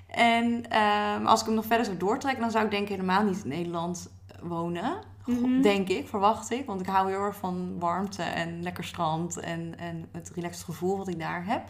En 0.08 0.78
um, 0.78 1.26
als 1.26 1.40
ik 1.40 1.46
hem 1.46 1.54
nog 1.54 1.66
verder 1.66 1.84
zou 1.84 1.98
doortrekken, 1.98 2.42
dan 2.42 2.50
zou 2.50 2.64
ik 2.64 2.70
denk 2.70 2.82
ik 2.82 2.88
helemaal 2.88 3.22
niet 3.22 3.42
in 3.42 3.48
Nederland 3.48 4.10
wonen. 4.42 5.12
Mm-hmm. 5.26 5.62
Denk 5.62 5.88
ik, 5.88 6.08
verwacht 6.08 6.50
ik. 6.50 6.66
Want 6.66 6.80
ik 6.80 6.86
hou 6.86 7.08
heel 7.08 7.20
erg 7.20 7.36
van 7.36 7.78
warmte 7.78 8.22
en 8.22 8.62
lekker 8.62 8.84
strand 8.84 9.36
en, 9.36 9.78
en 9.78 10.08
het 10.12 10.30
relaxed 10.34 10.64
gevoel 10.64 10.96
wat 10.96 11.08
ik 11.08 11.18
daar 11.18 11.44
heb. 11.46 11.62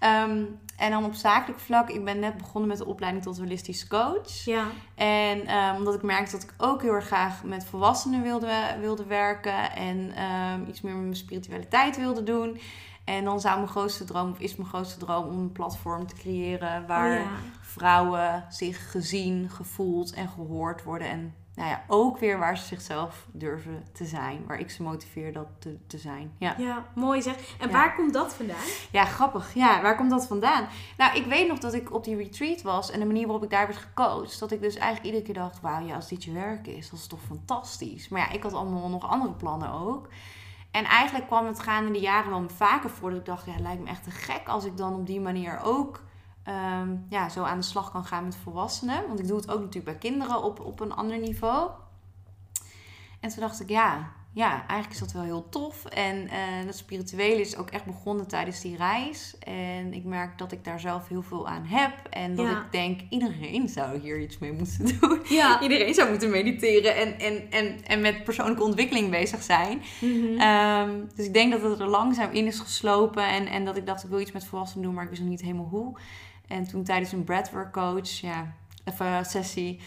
Um, 0.00 0.58
en 0.76 0.90
dan 0.90 1.04
op 1.04 1.14
zakelijk 1.14 1.60
vlak, 1.60 1.88
ik 1.88 2.04
ben 2.04 2.18
net 2.18 2.36
begonnen 2.36 2.68
met 2.68 2.78
de 2.78 2.86
opleiding 2.86 3.24
tot 3.24 3.38
holistisch 3.38 3.86
coach. 3.86 4.44
Ja. 4.44 4.66
En 4.94 5.56
um, 5.56 5.76
omdat 5.76 5.94
ik 5.94 6.02
merkte 6.02 6.32
dat 6.32 6.42
ik 6.42 6.54
ook 6.56 6.82
heel 6.82 6.92
erg 6.92 7.06
graag 7.06 7.44
met 7.44 7.64
volwassenen 7.64 8.22
wilde, 8.22 8.76
wilde 8.80 9.04
werken 9.04 9.72
en 9.72 10.22
um, 10.22 10.66
iets 10.68 10.80
meer 10.80 10.94
met 10.94 11.02
mijn 11.02 11.16
spiritualiteit 11.16 11.96
wilde 11.96 12.22
doen. 12.22 12.60
En 13.04 13.24
dan 13.24 13.40
zou 13.40 13.56
mijn 13.56 13.68
grootste 13.68 14.04
droom, 14.04 14.30
of 14.30 14.38
is 14.38 14.56
mijn 14.56 14.68
grootste 14.68 14.98
droom, 14.98 15.26
om 15.26 15.38
een 15.38 15.52
platform 15.52 16.06
te 16.06 16.14
creëren 16.14 16.86
waar 16.86 17.20
oh 17.20 17.26
vrouwen 17.60 18.44
zich 18.48 18.90
gezien, 18.90 19.50
gevoeld 19.50 20.12
en 20.14 20.28
gehoord 20.28 20.82
worden. 20.82 21.08
En 21.08 21.34
nou 21.54 21.68
ja, 21.68 21.84
ook 21.88 22.18
weer 22.18 22.38
waar 22.38 22.58
ze 22.58 22.64
zichzelf 22.64 23.26
durven 23.32 23.84
te 23.92 24.04
zijn. 24.04 24.44
Waar 24.46 24.58
ik 24.58 24.70
ze 24.70 24.82
motiveer 24.82 25.32
dat 25.32 25.46
te, 25.58 25.76
te 25.86 25.98
zijn. 25.98 26.32
Ja. 26.38 26.54
ja, 26.58 26.86
mooi 26.94 27.22
zeg. 27.22 27.56
En 27.58 27.70
waar 27.70 27.94
komt 27.94 28.12
dat 28.12 28.34
vandaan? 28.34 28.64
Ja, 28.90 29.04
grappig. 29.04 29.54
Ja, 29.54 29.82
waar 29.82 29.96
komt 29.96 30.10
dat 30.10 30.26
vandaan? 30.26 30.66
Nou, 30.96 31.16
ik 31.16 31.26
weet 31.26 31.48
nog 31.48 31.58
dat 31.58 31.74
ik 31.74 31.92
op 31.92 32.04
die 32.04 32.16
retreat 32.16 32.62
was. 32.62 32.90
En 32.90 33.00
de 33.00 33.06
manier 33.06 33.26
waarop 33.26 33.44
ik 33.44 33.50
daar 33.50 33.66
werd 33.66 33.78
gecoacht. 33.78 34.38
Dat 34.38 34.52
ik 34.52 34.60
dus 34.60 34.74
eigenlijk 34.76 35.04
iedere 35.04 35.24
keer 35.24 35.42
dacht, 35.42 35.60
wauw, 35.60 35.86
ja, 35.86 35.94
als 35.94 36.08
dit 36.08 36.24
je 36.24 36.32
werk 36.32 36.66
is, 36.66 36.90
dat 36.90 36.98
is 36.98 37.06
toch 37.06 37.22
fantastisch. 37.26 38.08
Maar 38.08 38.20
ja, 38.20 38.30
ik 38.30 38.42
had 38.42 38.52
allemaal 38.52 38.88
nog 38.88 39.08
andere 39.08 39.32
plannen 39.32 39.72
ook. 39.72 40.08
En 40.70 40.84
eigenlijk 40.84 41.26
kwam 41.26 41.46
het 41.46 41.60
gaande 41.60 41.90
de 41.90 42.00
jaren 42.00 42.30
wel 42.30 42.48
vaker 42.48 42.90
voor 42.90 43.10
dat 43.10 43.18
ik 43.18 43.26
dacht, 43.26 43.46
ja, 43.46 43.52
het 43.52 43.60
lijkt 43.60 43.82
me 43.82 43.88
echt 43.88 44.04
te 44.04 44.10
gek 44.10 44.48
als 44.48 44.64
ik 44.64 44.76
dan 44.76 44.94
op 44.94 45.06
die 45.06 45.20
manier 45.20 45.60
ook 45.62 46.02
Ehm, 46.44 46.96
ja, 47.08 47.28
zo 47.28 47.42
aan 47.42 47.58
de 47.58 47.64
slag 47.64 47.90
kan 47.90 48.04
gaan 48.04 48.24
met 48.24 48.36
volwassenen. 48.36 49.06
Want 49.06 49.20
ik 49.20 49.26
doe 49.26 49.36
het 49.36 49.50
ook 49.50 49.60
natuurlijk 49.60 50.00
bij 50.00 50.10
kinderen 50.10 50.42
op, 50.42 50.60
op 50.60 50.80
een 50.80 50.94
ander 50.94 51.18
niveau. 51.18 51.70
En 53.20 53.30
toen 53.30 53.40
dacht 53.40 53.60
ik, 53.60 53.68
ja, 53.68 54.12
ja, 54.34 54.66
eigenlijk 54.66 54.90
is 54.90 54.98
dat 54.98 55.12
wel 55.12 55.22
heel 55.22 55.48
tof. 55.48 55.84
En 55.84 56.16
uh, 56.24 56.66
dat 56.66 56.76
spirituele 56.76 57.40
is 57.40 57.56
ook 57.56 57.70
echt 57.70 57.84
begonnen 57.84 58.26
tijdens 58.26 58.60
die 58.60 58.76
reis. 58.76 59.38
En 59.38 59.92
ik 59.92 60.04
merk 60.04 60.38
dat 60.38 60.52
ik 60.52 60.64
daar 60.64 60.80
zelf 60.80 61.08
heel 61.08 61.22
veel 61.22 61.48
aan 61.48 61.64
heb. 61.64 61.92
En 62.10 62.34
dat 62.34 62.50
ik 62.50 62.64
denk, 62.70 63.00
iedereen 63.08 63.68
zou 63.68 63.98
hier 63.98 64.20
iets 64.20 64.38
mee 64.38 64.52
moeten 64.52 64.86
doen. 65.00 65.20
Ja. 65.28 65.62
iedereen 65.62 65.94
zou 65.94 66.10
moeten 66.10 66.30
mediteren 66.30 66.96
en, 66.96 67.18
en, 67.18 67.50
en, 67.50 67.84
en 67.84 68.00
met 68.00 68.24
persoonlijke 68.24 68.62
ontwikkeling 68.62 69.10
bezig 69.10 69.42
zijn. 69.42 69.82
Mhm. 70.00 70.40
Ehm, 70.40 71.00
dus 71.14 71.26
ik 71.26 71.34
denk 71.34 71.52
dat 71.52 71.62
het 71.62 71.80
er 71.80 71.88
langzaam 71.88 72.30
in 72.30 72.46
is 72.46 72.58
geslopen. 72.58 73.28
En, 73.28 73.46
en 73.46 73.64
dat 73.64 73.76
ik 73.76 73.86
dacht, 73.86 74.04
ik 74.04 74.10
wil 74.10 74.20
iets 74.20 74.32
met 74.32 74.44
volwassenen 74.44 74.84
doen, 74.84 74.94
maar 74.94 75.04
ik 75.04 75.10
wist 75.10 75.22
nog 75.22 75.30
niet 75.30 75.42
helemaal 75.42 75.68
hoe. 75.70 75.98
En 76.46 76.66
toen 76.66 76.84
tijdens 76.84 77.12
een 77.12 77.24
breathwork 77.24 77.72
coach, 77.72 78.08
ja, 78.08 78.54
even 78.84 79.24
sessie, 79.24 79.80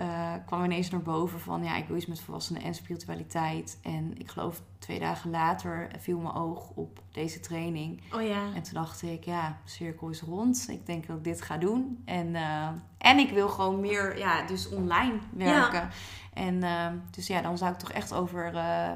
uh, 0.00 0.32
kwam 0.46 0.64
ineens 0.64 0.90
naar 0.90 1.02
boven 1.02 1.40
van 1.40 1.64
ja, 1.64 1.76
ik 1.76 1.86
wil 1.86 1.96
iets 1.96 2.06
met 2.06 2.20
volwassenen 2.20 2.62
en 2.62 2.74
spiritualiteit. 2.74 3.78
En 3.82 4.18
ik 4.18 4.30
geloof 4.30 4.62
twee 4.78 4.98
dagen 4.98 5.30
later 5.30 5.88
viel 5.98 6.18
mijn 6.18 6.34
oog 6.34 6.70
op 6.74 7.02
deze 7.12 7.40
training. 7.40 8.02
Oh 8.14 8.22
ja. 8.22 8.54
En 8.54 8.62
toen 8.62 8.74
dacht 8.74 9.02
ik, 9.02 9.24
ja, 9.24 9.58
cirkel 9.64 10.08
is 10.08 10.20
rond. 10.20 10.66
Ik 10.68 10.86
denk 10.86 11.06
dat 11.06 11.16
ik 11.16 11.24
dit 11.24 11.42
ga 11.42 11.56
doen. 11.58 12.02
En, 12.04 12.26
uh, 12.26 12.68
en 12.98 13.18
ik 13.18 13.30
wil 13.30 13.48
gewoon 13.48 13.80
meer, 13.80 14.18
ja, 14.18 14.46
dus 14.46 14.68
online 14.68 15.18
werken. 15.32 15.80
Ja. 15.80 15.88
En 16.34 16.54
uh, 16.54 16.86
dus 17.10 17.26
ja, 17.26 17.40
dan 17.40 17.58
zou 17.58 17.72
ik 17.72 17.78
toch 17.78 17.92
echt 17.92 18.14
over 18.14 18.52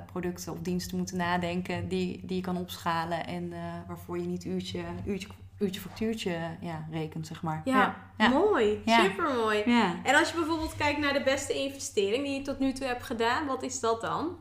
producten 0.06 0.52
of 0.52 0.58
diensten 0.58 0.96
moeten 0.96 1.16
nadenken 1.16 1.88
die, 1.88 2.26
die 2.26 2.36
je 2.36 2.42
kan 2.42 2.56
opschalen 2.56 3.26
en 3.26 3.52
waarvoor 3.86 4.18
je 4.18 4.26
niet 4.26 4.44
uurtje, 4.44 4.82
uurtje 5.04 5.28
uurtje 5.60 5.80
factuurtje 5.80 6.56
ja, 6.60 6.86
rekent, 6.90 7.26
zeg 7.26 7.42
maar. 7.42 7.60
Ja, 7.64 7.96
ja. 8.18 8.28
mooi. 8.28 8.82
Ja. 8.84 9.02
Super 9.02 9.34
mooi. 9.34 9.62
Ja. 9.66 9.94
En 10.02 10.14
als 10.14 10.30
je 10.30 10.34
bijvoorbeeld 10.34 10.76
kijkt 10.76 11.00
naar 11.00 11.12
de 11.12 11.22
beste 11.22 11.52
investering 11.52 12.24
die 12.24 12.34
je 12.34 12.42
tot 12.42 12.58
nu 12.58 12.72
toe 12.72 12.86
hebt 12.86 13.02
gedaan, 13.02 13.46
wat 13.46 13.62
is 13.62 13.80
dat 13.80 14.00
dan? 14.00 14.36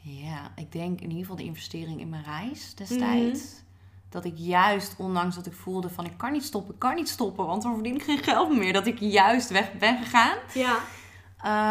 Ja, 0.00 0.50
ik 0.56 0.72
denk 0.72 1.00
in 1.00 1.08
ieder 1.08 1.20
geval 1.20 1.36
de 1.36 1.44
investering 1.44 2.00
in 2.00 2.08
mijn 2.08 2.24
reis 2.24 2.74
destijds. 2.74 3.40
Mhm. 3.40 3.66
Dat 4.08 4.24
ik 4.24 4.34
juist, 4.36 4.94
ondanks 4.98 5.34
dat 5.34 5.46
ik 5.46 5.52
voelde 5.52 5.90
van 5.90 6.04
ik 6.04 6.16
kan 6.16 6.32
niet 6.32 6.44
stoppen, 6.44 6.74
ik 6.74 6.80
kan 6.80 6.94
niet 6.94 7.08
stoppen, 7.08 7.46
want 7.46 7.62
dan 7.62 7.74
verdien 7.74 7.94
ik 7.94 8.02
geen 8.02 8.18
geld 8.18 8.56
meer. 8.56 8.72
Dat 8.72 8.86
ik 8.86 8.98
juist 8.98 9.50
weg 9.50 9.72
ben 9.72 9.98
gegaan. 9.98 10.38
Ja. 10.54 10.78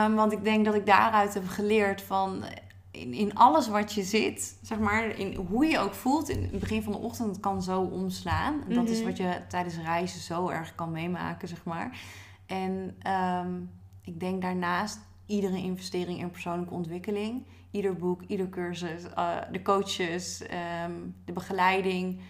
Um, 0.05 0.15
want 0.15 0.31
ik 0.31 0.43
denk 0.43 0.65
dat 0.65 0.75
ik 0.75 0.85
daaruit 0.85 1.33
heb 1.33 1.47
geleerd 1.47 2.01
van 2.01 2.43
in, 2.91 3.13
in 3.13 3.35
alles 3.35 3.67
wat 3.67 3.93
je 3.93 4.03
zit, 4.03 4.57
zeg 4.61 4.79
maar, 4.79 5.07
in 5.07 5.35
hoe 5.35 5.65
je 5.65 5.79
ook 5.79 5.93
voelt 5.93 6.29
in 6.29 6.41
het 6.41 6.59
begin 6.59 6.83
van 6.83 6.91
de 6.91 6.97
ochtend, 6.97 7.29
het 7.29 7.39
kan 7.39 7.63
zo 7.63 7.81
omslaan. 7.81 8.63
Dat 8.67 8.89
is 8.89 8.97
mhm. 8.97 9.07
wat 9.07 9.17
je 9.17 9.41
tijdens 9.47 9.77
reizen 9.77 10.19
zo 10.19 10.49
erg 10.49 10.75
kan 10.75 10.91
meemaken, 10.91 11.47
zeg 11.47 11.63
maar. 11.63 11.99
En 12.45 12.95
ehm, 12.99 13.61
ik 14.03 14.19
denk 14.19 14.41
daarnaast 14.41 14.99
iedere 15.25 15.57
investering 15.57 16.19
in 16.19 16.31
persoonlijke 16.31 16.73
ontwikkeling, 16.73 17.45
ieder 17.71 17.95
boek, 17.95 18.21
ieder 18.27 18.49
cursus, 18.49 19.03
uh, 19.17 19.37
de 19.51 19.61
coaches, 19.61 20.41
um, 20.85 21.15
de 21.25 21.31
begeleiding. 21.31 22.21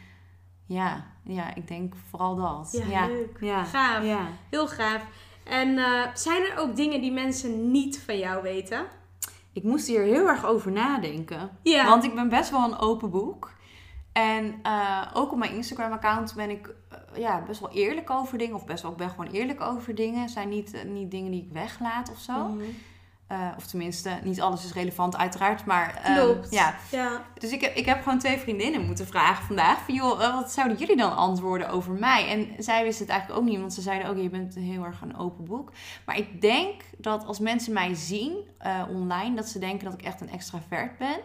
Ja, 0.65 1.05
ja, 1.23 1.55
ik 1.55 1.67
denk 1.67 1.95
vooral 2.09 2.35
dat. 2.35 2.69
Ja, 2.71 2.85
ja. 2.85 3.07
leuk. 3.07 3.37
Ja. 3.39 3.63
Gaaf. 3.63 4.05
Ja. 4.05 4.27
Heel 4.49 4.67
gaaf. 4.67 5.05
En 5.43 5.67
uh, 5.67 6.01
zijn 6.13 6.41
er 6.41 6.57
ook 6.57 6.75
dingen 6.75 7.01
die 7.01 7.11
mensen 7.11 7.71
niet 7.71 7.99
van 7.99 8.17
jou 8.17 8.41
weten? 8.41 8.85
Ik 9.57 9.63
moest 9.63 9.87
hier 9.87 10.01
heel 10.01 10.27
erg 10.27 10.45
over 10.45 10.71
nadenken. 10.71 11.49
Ja. 11.61 11.85
Want 11.85 12.03
ik 12.03 12.15
ben 12.15 12.29
best 12.29 12.49
wel 12.49 12.63
een 12.63 12.77
open 12.77 13.09
boek. 13.09 13.55
En 14.11 14.59
uh, 14.63 15.01
ook 15.13 15.31
op 15.31 15.37
mijn 15.37 15.53
Instagram-account 15.53 16.33
ben 16.35 16.49
ik 16.49 16.67
uh, 16.67 17.21
ja, 17.21 17.43
best 17.47 17.59
wel 17.59 17.71
eerlijk 17.71 18.09
over 18.09 18.37
dingen. 18.37 18.55
Of 18.55 18.65
best 18.65 18.81
wel, 18.81 18.91
ik 18.91 18.97
ben 18.97 19.09
gewoon 19.09 19.31
eerlijk 19.31 19.61
over 19.61 19.95
dingen. 19.95 20.21
Het 20.21 20.31
zijn 20.31 20.49
niet, 20.49 20.73
uh, 20.73 20.83
niet 20.83 21.11
dingen 21.11 21.31
die 21.31 21.43
ik 21.43 21.51
weglaat 21.51 22.11
of 22.11 22.19
zo. 22.19 22.47
Mm 22.47 22.59
-hmm. 22.59 22.75
Uh, 23.31 23.47
of 23.57 23.65
tenminste, 23.65 24.09
niet 24.23 24.41
alles 24.41 24.65
is 24.65 24.73
relevant 24.73 25.17
uiteraard, 25.17 25.65
maar... 25.65 26.01
Klopt. 26.15 26.45
Um, 26.45 26.51
ja. 26.51 26.75
ja. 26.91 27.25
Dus 27.39 27.51
ik 27.51 27.61
heb, 27.61 27.75
ik 27.75 27.85
heb 27.85 28.03
gewoon 28.03 28.19
twee 28.19 28.37
vriendinnen 28.37 28.85
moeten 28.85 29.07
vragen 29.07 29.45
vandaag. 29.45 29.79
Van 29.85 29.93
joh, 29.93 30.33
wat 30.33 30.51
zouden 30.51 30.77
jullie 30.77 30.97
dan 30.97 31.15
antwoorden 31.15 31.69
over 31.69 31.93
mij? 31.93 32.27
En 32.27 32.63
zij 32.63 32.83
wisten 32.83 33.05
het 33.05 33.13
eigenlijk 33.13 33.41
ook 33.41 33.49
niet, 33.49 33.59
want 33.59 33.73
ze 33.73 33.81
zeiden 33.81 34.09
ook... 34.09 34.17
je 34.17 34.29
bent 34.29 34.55
heel 34.55 34.83
erg 34.83 35.01
een 35.01 35.17
open 35.17 35.45
boek. 35.45 35.71
Maar 36.05 36.17
ik 36.17 36.41
denk 36.41 36.81
dat 36.97 37.25
als 37.25 37.39
mensen 37.39 37.73
mij 37.73 37.93
zien 37.93 38.37
uh, 38.65 38.83
online... 38.89 39.35
dat 39.35 39.47
ze 39.47 39.59
denken 39.59 39.85
dat 39.85 39.93
ik 39.93 40.05
echt 40.05 40.21
een 40.21 40.31
extravert 40.31 40.97
ben. 40.97 41.17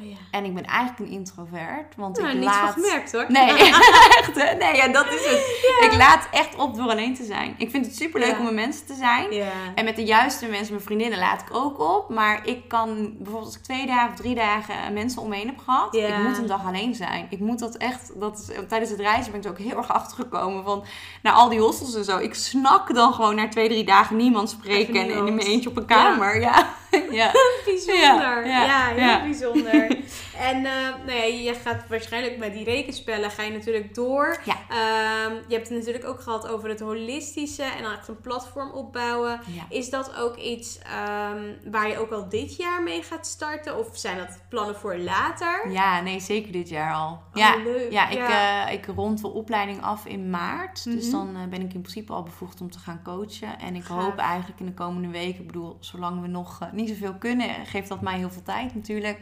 Oh 0.00 0.08
ja. 0.08 0.16
En 0.30 0.44
ik 0.44 0.54
ben 0.54 0.64
eigenlijk 0.64 0.98
een 1.10 1.16
introvert. 1.16 1.96
Want 1.96 2.18
nou, 2.18 2.28
ik 2.28 2.34
niets 2.38 2.46
laat... 2.46 2.72
van 2.74 2.82
gemerkt 2.82 3.12
hoor. 3.12 3.24
Nee, 3.28 3.50
echt 4.18 4.34
hè? 4.34 4.54
Nee, 4.54 4.76
ja, 4.76 4.88
dat 4.88 5.06
is 5.06 5.24
het. 5.24 5.66
Ja. 5.80 5.86
Ik 5.86 5.96
laat 5.98 6.28
echt 6.30 6.56
op 6.56 6.74
door 6.76 6.90
alleen 6.90 7.14
te 7.14 7.24
zijn. 7.24 7.54
Ik 7.58 7.70
vind 7.70 7.86
het 7.86 7.96
super 7.96 8.20
leuk 8.20 8.30
Ja. 8.30 8.38
om 8.38 8.44
met 8.44 8.54
mensen 8.54 8.86
te 8.86 8.94
zijn. 8.94 9.26
En 9.74 9.84
met 9.84 9.96
de 9.96 10.04
juiste 10.04 10.46
mensen, 10.46 10.72
mijn 10.72 10.84
vriendinnen, 10.84 11.18
laat 11.18 11.40
ik 11.40 11.48
ook 11.56 11.80
op. 11.80 12.08
Maar 12.08 12.46
ik 12.46 12.68
kan 12.68 13.12
bijvoorbeeld 13.16 13.44
als 13.46 13.56
ik 13.56 13.62
twee 13.62 13.86
dagen 13.86 14.08
of 14.10 14.16
drie 14.16 14.34
dagen 14.34 14.92
mensen 14.92 15.22
om 15.22 15.28
me 15.28 15.36
heen 15.36 15.46
heb 15.46 15.58
gehad. 15.58 15.94
Ik 15.94 16.18
moet 16.18 16.38
een 16.38 16.46
dag 16.46 16.66
alleen 16.66 16.94
zijn. 16.94 17.26
Ik 17.30 17.38
moet 17.40 17.58
dat 17.58 17.76
echt, 17.76 18.20
dat 18.20 18.38
is, 18.38 18.66
tijdens 18.68 18.90
het 18.90 19.00
reizen 19.00 19.30
ben 19.30 19.40
ik 19.40 19.46
er 19.46 19.52
ook 19.52 19.58
heel 19.58 19.76
erg 19.76 19.92
achtergekomen 19.92 20.64
van, 20.64 20.84
naar 21.22 21.32
al 21.32 21.48
die 21.48 21.60
hostels 21.60 21.94
en 21.94 22.04
zo. 22.04 22.18
Ik 22.18 22.34
snak 22.34 22.94
dan 22.94 23.12
gewoon 23.12 23.34
na 23.34 23.48
twee, 23.48 23.68
drie 23.68 23.84
dagen 23.84 24.16
niemand 24.16 24.50
spreken 24.50 24.94
en, 24.94 25.10
in 25.26 25.34
mijn 25.34 25.46
eentje 25.46 25.68
op 25.70 25.76
een 25.76 25.86
kamer. 25.86 26.40
Ja, 26.40 26.68
Ja. 27.10 27.30
bijzonder. 27.64 28.46
Ja, 28.46 28.86
heel 28.86 29.20
bijzonder. 29.22 29.87
En 30.38 30.56
uh, 30.56 30.72
nou 31.06 31.12
ja, 31.12 31.24
je 31.24 31.54
gaat 31.54 31.88
waarschijnlijk 31.88 32.38
met 32.38 32.52
die 32.52 32.64
rekenspellen 32.64 33.30
ga 33.30 33.42
je 33.42 33.50
natuurlijk 33.50 33.94
door. 33.94 34.40
Ja. 34.44 34.56
Ehm, 34.68 35.34
je 35.34 35.54
hebt 35.54 35.68
het 35.68 35.78
natuurlijk 35.78 36.04
ook 36.04 36.20
gehad 36.20 36.48
over 36.48 36.68
het 36.68 36.80
holistische 36.80 37.62
en 37.62 37.82
dan 37.82 37.92
echt 37.92 38.08
een 38.08 38.20
platform 38.20 38.70
opbouwen. 38.70 39.40
Is 39.68 39.90
dat 39.90 40.16
ook 40.16 40.36
iets 40.36 40.78
um, 40.78 41.70
waar 41.70 41.88
je 41.88 41.98
ook 41.98 42.10
al 42.10 42.28
dit 42.28 42.56
jaar 42.56 42.82
mee 42.82 43.02
gaat 43.02 43.26
starten? 43.26 43.78
Of 43.78 43.88
zijn 43.92 44.18
dat 44.18 44.40
plannen 44.48 44.76
voor 44.76 44.96
later? 44.96 45.70
Ja, 45.70 46.00
nee, 46.00 46.20
zeker 46.20 46.52
dit 46.52 46.68
jaar 46.68 46.94
al. 46.94 47.10
Oh, 47.10 47.20
ja, 47.32 47.56
leuk. 47.56 47.92
ja, 47.92 48.08
ik, 48.08 48.28
uh, 48.28 48.72
ik 48.72 48.86
rond 48.86 49.20
de 49.20 49.28
opleiding 49.28 49.82
af 49.82 50.06
in 50.06 50.30
maart. 50.30 50.84
Dus 50.84 51.04
mhm. 51.04 51.12
dan 51.12 51.36
uh, 51.36 51.48
ben 51.48 51.60
ik 51.60 51.74
in 51.74 51.80
principe 51.80 52.12
al 52.12 52.22
bevoegd 52.22 52.60
om 52.60 52.70
te 52.70 52.78
gaan 52.78 53.00
coachen. 53.04 53.58
En 53.58 53.74
ik 53.74 53.84
hoop 53.84 54.16
eigenlijk 54.16 54.60
in 54.60 54.66
de 54.66 54.74
komende 54.74 55.08
weken, 55.08 55.40
ik 55.40 55.46
bedoel, 55.46 55.76
zolang 55.80 56.20
we 56.20 56.26
nog 56.26 56.68
niet 56.72 56.88
zoveel 56.88 57.14
kunnen, 57.14 57.66
geeft 57.66 57.88
dat 57.88 58.00
mij 58.00 58.16
heel 58.16 58.30
veel 58.30 58.42
tijd 58.42 58.74
natuurlijk 58.74 59.18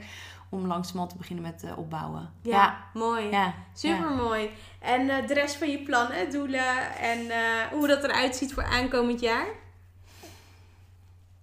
om 0.49 0.66
langzamerhand 0.66 1.11
te 1.11 1.16
beginnen 1.16 1.44
met 1.44 1.64
uh, 1.64 1.78
opbouwen. 1.78 2.30
Ja, 2.42 2.84
mooi. 2.94 3.30
Ja, 3.30 3.55
Super 3.72 4.11
mooi. 4.11 4.51
En 4.80 5.01
uh, 5.01 5.26
de 5.26 5.34
rest 5.34 5.57
van 5.57 5.70
je 5.70 5.82
plannen, 5.82 6.30
doelen 6.30 6.97
en 6.99 7.18
uh, 7.18 7.62
hoe 7.72 7.86
dat 7.86 8.05
eruit 8.05 8.36
ziet 8.36 8.55
voor 8.55 8.64
aankomend 8.64 9.20
jaar? 9.20 9.47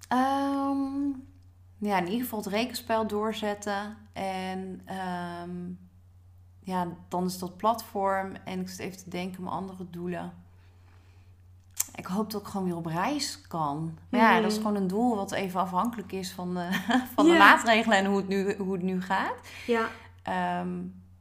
Um, 0.09 1.27
ja, 1.77 1.97
in 1.97 2.05
ieder 2.05 2.21
geval 2.21 2.39
het 2.39 2.47
rekenspel 2.47 3.07
doorzetten. 3.07 3.97
En 4.13 4.87
um, 5.43 5.79
ja, 6.59 6.87
dan 7.07 7.25
is 7.25 7.39
dat 7.39 7.57
platform. 7.57 8.35
En 8.45 8.59
ik 8.59 8.69
zit 8.69 8.79
even 8.79 8.97
te 8.97 9.09
denken 9.09 9.43
mijn 9.43 9.55
andere 9.55 9.89
doelen 9.89 10.42
ik 11.95 12.05
hoop 12.05 12.31
dat 12.31 12.41
ik 12.41 12.47
gewoon 12.47 12.65
weer 12.65 12.75
op 12.75 12.85
reis 12.85 13.41
kan. 13.47 13.97
Maar 14.09 14.19
ja, 14.19 14.41
dat 14.41 14.51
is 14.51 14.57
mhm. 14.57 14.67
gewoon 14.67 14.81
een 14.81 14.87
doel 14.87 15.15
wat 15.15 15.31
even 15.31 15.59
afhankelijk 15.59 16.11
is 16.11 16.31
van 16.31 16.53
de, 16.53 16.67
van 17.15 17.25
de 17.25 17.33
maatregelen 17.33 17.97
en 17.97 18.05
hoe 18.05 18.17
het 18.17 18.27
nu, 18.27 18.55
hoe 18.55 18.73
het 18.73 18.81
nu 18.81 19.01
gaat. 19.01 19.35
Ja. 19.65 19.87
Ehm, 20.23 20.69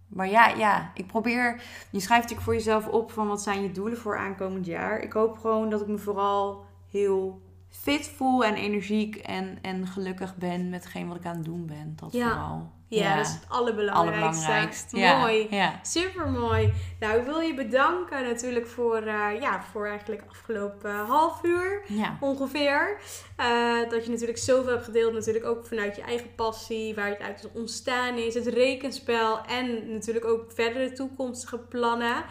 maar 0.07 0.29
ja, 0.29 0.49
ja, 0.49 0.91
ik 0.95 1.07
probeer. 1.07 1.63
Je 1.91 2.01
schrijft 2.01 2.23
natuurlijk 2.23 2.41
voor 2.43 2.55
jezelf 2.55 2.89
op 2.89 3.13
van 3.13 3.29
wat 3.29 3.43
zijn 3.43 3.63
je 3.63 3.71
doelen 3.71 3.99
voor 3.99 4.19
aankomend 4.19 4.67
jaar. 4.67 5.01
Ik 5.01 5.13
hoop 5.13 5.39
gewoon 5.39 5.71
dat 5.71 5.81
ik 5.81 5.87
me 5.87 5.99
vooral 5.99 6.65
heel 6.91 7.43
fit 7.69 8.09
voel 8.09 8.45
en 8.45 8.55
energiek 8.55 9.17
en, 9.17 9.59
en 9.63 9.87
gelukkig 9.87 10.37
ben 10.37 10.71
met 10.71 10.83
hetgeen 10.83 11.09
wat 11.09 11.17
ik 11.17 11.27
aan 11.27 11.37
het 11.37 11.45
doen 11.45 11.67
ben. 11.67 11.93
Dat 11.97 12.13
vooral. 12.13 12.71
Ja, 12.99 13.17
dat 13.17 13.27
is 13.27 13.33
het 13.33 13.45
allerbelangrijkste. 13.49 14.97
Mooi. 14.97 15.47
Ja. 15.51 15.81
Super 15.83 16.29
mooi. 16.29 16.73
Nou, 17.01 17.19
ik 17.21 17.27
wil 17.27 17.41
je 17.41 17.55
bedanken 17.55 18.23
natuurlijk 18.23 18.67
voor, 18.67 19.03
uh, 19.03 19.41
ja, 19.41 19.63
voor 19.73 19.87
eigenlijk 19.87 20.23
afgelopen 20.29 20.95
half 20.95 21.45
uur 21.45 21.83
ongeveer. 22.21 23.01
Uh, 23.41 23.91
dat 23.91 24.05
je 24.05 24.11
natuurlijk 24.11 24.39
zoveel 24.39 24.73
hebt 24.73 24.85
gedeeld. 24.85 25.13
Natuurlijk 25.13 25.45
ook 25.45 25.67
vanuit 25.67 25.97
je 25.97 26.03
eigen 26.03 26.35
passie, 26.35 26.95
waar 26.95 27.09
het 27.09 27.21
uit 27.21 27.49
ontstaan 27.55 28.17
is. 28.17 28.35
Het 28.35 28.47
rekenspel 28.47 29.41
en 29.45 29.93
natuurlijk 29.93 30.25
ook 30.25 30.53
verdere 30.55 30.93
toekomstige 30.93 31.59
plannen. 31.59 32.25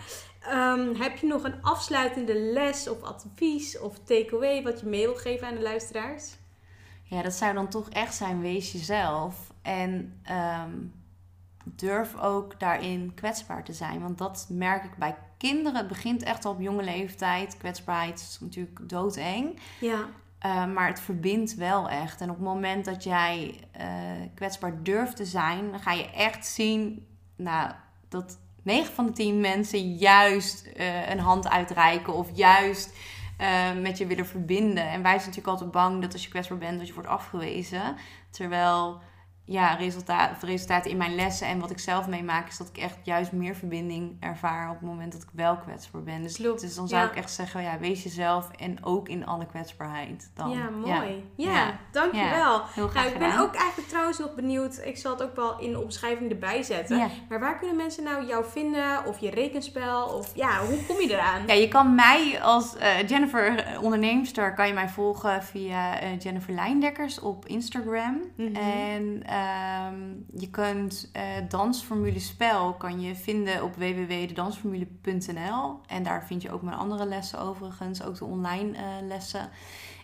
Um, 0.54 0.96
heb 0.96 1.18
je 1.18 1.28
nog 1.28 1.44
een 1.44 1.62
afsluitende 1.62 2.40
les 2.40 2.90
of 2.90 3.02
advies 3.02 3.80
of 3.80 4.00
takeaway 4.04 4.64
wat 4.64 4.80
je 4.80 4.86
mee 4.86 5.06
wil 5.06 5.16
geven 5.16 5.48
aan 5.48 5.56
de 5.56 5.62
luisteraars? 5.62 6.40
Ja, 7.04 7.22
dat 7.22 7.34
zou 7.34 7.54
dan 7.54 7.70
toch 7.70 7.90
echt 7.90 8.16
zijn, 8.16 8.42
wees 8.42 8.72
jezelf. 8.72 9.51
En 9.62 10.20
ehm, 10.24 10.72
durf 11.64 12.16
ook 12.20 12.60
daarin 12.60 13.14
kwetsbaar 13.16 13.64
te 13.64 13.74
zijn. 13.74 14.02
Want 14.02 14.18
dat 14.18 14.48
merk 14.50 14.84
ik 14.84 14.96
bij 14.98 15.16
kinderen. 15.38 15.78
Het 15.78 15.88
begint 15.88 16.24
echt 16.24 16.46
al 16.46 16.52
op 16.52 16.62
jonge 16.62 16.84
leeftijd. 16.84 17.58
Kwetsbaarheid 17.58 18.20
is 18.20 18.38
natuurlijk 18.42 18.90
doodeng. 18.90 19.60
Ja. 19.80 20.06
Uh, 20.46 20.74
maar 20.74 20.88
het 20.88 21.02
verbindt 21.02 21.56
wel 21.56 21.90
echt. 21.90 22.22
En 22.22 22.30
op 22.30 22.36
het 22.36 22.46
moment 22.46 22.86
dat 22.86 23.04
jij 23.04 23.60
uh, 23.80 23.84
kwetsbaar 24.36 24.84
durft 24.84 25.16
te 25.16 25.26
zijn, 25.26 25.72
dan 25.72 25.80
ga 25.80 25.92
je 25.92 26.12
echt 26.12 26.46
zien 26.46 27.08
nou, 27.36 27.72
dat 28.10 28.40
9 28.64 28.94
van 28.94 29.06
de 29.06 29.12
10 29.12 29.40
mensen 29.40 29.96
juist 29.96 30.70
uh, 30.78 31.10
een 31.10 31.20
hand 31.20 31.50
uitreiken 31.50 32.14
of 32.14 32.28
juist 32.34 32.94
met 33.82 33.98
je 33.98 34.06
willen 34.06 34.26
verbinden. 34.26 34.90
En 34.90 35.02
wij 35.02 35.12
zijn 35.12 35.30
natuurlijk 35.30 35.48
altijd 35.48 35.72
bang 35.72 36.02
dat 36.02 36.14
als 36.14 36.24
je 36.24 36.30
kwetsbaar 36.30 36.58
bent, 36.58 36.78
dat 36.78 36.88
je 36.88 36.94
wordt 36.94 37.10
afgewezen. 37.10 37.96
Terwijl 38.30 39.02
ja, 39.52 39.74
resultaat, 39.74 40.44
resultaten 40.44 40.92
in 40.92 40.98
mijn 40.98 41.16
lessen 41.16 41.48
en 41.48 41.60
wat 41.60 41.72
ik 41.72 41.80
zelf 41.80 42.08
meemaak, 42.08 42.48
is 42.48 42.58
dat 42.58 42.68
ik 42.68 42.78
echt 42.78 42.98
juist 43.04 43.32
meer 43.32 43.56
verbinding 43.56 44.18
ervaar 44.20 44.70
op 44.70 44.80
het 44.80 44.90
moment 44.90 45.12
dat 45.12 45.22
ik 45.22 45.30
wel 45.34 45.58
kwetsbaar 45.58 46.04
ben. 46.04 46.22
Dus, 46.22 46.36
dus 46.36 46.76
dan 46.76 46.88
zou 46.88 47.08
ik 47.08 47.16
echt 47.16 47.32
zeggen, 47.32 47.62
ja, 47.62 47.80
wees 47.80 48.04
jezelf 48.04 48.52
en 48.52 48.86
ook 48.86 49.10
in 49.10 49.26
alle 49.26 49.46
kwetsbaarheid. 49.46 50.32
Dan. 50.34 50.50
Ja, 50.50 50.70
mooi. 50.70 51.32
Ja, 51.36 51.52
ja. 51.52 51.80
dankjewel. 51.92 52.62
Heel 52.66 52.88
graag 52.88 53.04
nou, 53.04 53.14
ik 53.14 53.20
ben 53.20 53.40
ook 53.40 53.56
eigenlijk 53.56 53.90
trouwens 53.90 54.20
nog 54.20 54.36
benieuwd, 54.36 54.82
ik 54.84 54.98
zal 54.98 55.12
het 55.12 55.24
ook 55.24 55.36
wel 55.36 55.60
in 55.60 55.72
de 55.72 55.82
omschrijving 55.82 56.32
erbij 56.32 56.64
zetten, 56.64 57.10
maar 57.30 57.40
waar 57.40 57.60
kunnen 57.60 57.76
mensen 57.76 58.04
nou 58.04 58.26
jou 58.26 58.46
vinden 58.46 59.06
of 59.06 59.20
je 59.20 59.30
rekenspel 59.30 60.06
of 60.06 60.36
ja, 60.36 60.66
hoe 60.66 60.86
kom 60.86 61.02
je 61.02 61.14
eraan? 61.14 61.48
Ja, 61.48 61.54
je 61.54 61.68
kan 61.68 61.96
mij 61.96 62.40
als 62.42 62.76
uh, 62.76 63.08
Jennifer 63.08 63.66
onderneemster, 63.82 64.54
kan 64.54 64.68
je 64.68 64.74
mij 64.74 64.90
volgen 64.90 65.44
via 65.44 66.04
uh, 66.04 66.20
Jennifer 66.20 66.54
Lijndekkers 66.54 67.20
op 67.20 67.46
Instagram. 67.46 68.22
Mhm. 68.36 68.56
En 68.56 69.24
Ehm, 69.42 70.00
je 70.42 70.50
kunt 70.50 71.12
uh, 71.16 71.22
dansformule 71.50 72.20
spel 72.20 72.74
kan 72.74 73.02
je 73.02 73.16
vinden 73.16 73.64
op 73.64 73.76
www.dansformule.nl. 73.76 75.80
En 75.88 76.04
daar 76.04 76.26
vind 76.26 76.42
je 76.42 76.52
ook 76.52 76.62
mijn 76.62 76.78
andere 76.78 77.06
lessen 77.06 77.40
overigens, 77.40 78.04
ook 78.04 78.18
de 78.18 78.26
online 78.26 78.72
uh, 78.72 78.80
lessen. 79.08 79.50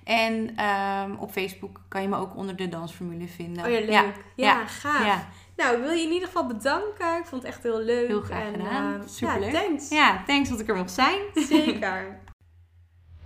En 0.03 0.65
um, 0.65 1.17
op 1.17 1.31
Facebook 1.31 1.81
kan 1.87 2.01
je 2.01 2.07
me 2.07 2.17
ook 2.17 2.35
onder 2.35 2.55
de 2.55 2.69
dansformule 2.69 3.27
vinden. 3.27 3.65
Oh 3.65 3.71
ja, 3.71 3.79
leuk. 3.79 3.89
Ja, 3.89 4.11
ja, 4.35 4.65
gaaf. 4.65 5.05
Ja. 5.05 5.27
Nou, 5.55 5.75
ik 5.75 5.81
wil 5.81 5.91
je 5.91 6.03
in 6.03 6.11
ieder 6.11 6.27
geval 6.27 6.47
bedanken. 6.47 7.17
Ik 7.17 7.25
vond 7.25 7.41
het 7.41 7.51
echt 7.51 7.63
heel 7.63 7.81
leuk. 7.81 8.07
Heel 8.07 8.21
graag 8.21 8.51
gedaan. 8.51 8.93
Uh, 8.93 8.99
Superleuk. 9.05 9.51
Ja, 9.51 9.61
thanks. 9.61 9.89
Ja, 9.89 10.23
thanks 10.27 10.49
dat 10.49 10.59
ik 10.59 10.67
er 10.67 10.75
mocht 10.75 10.91
zijn. 10.91 11.19
Zeker. 11.49 12.19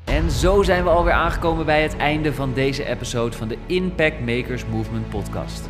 En 0.05 0.32
zo 0.32 0.64
zijn 0.64 0.84
we 0.84 0.89
alweer 0.89 1.14
aangekomen 1.14 1.66
bij 1.66 1.82
het 1.82 1.97
einde 1.97 2.34
van 2.34 2.53
deze 2.53 2.86
episode 2.86 3.38
van 3.38 3.47
de 3.47 3.57
Impact 3.66 4.20
Makers 4.20 4.66
Movement 4.66 5.09
podcast. 5.09 5.70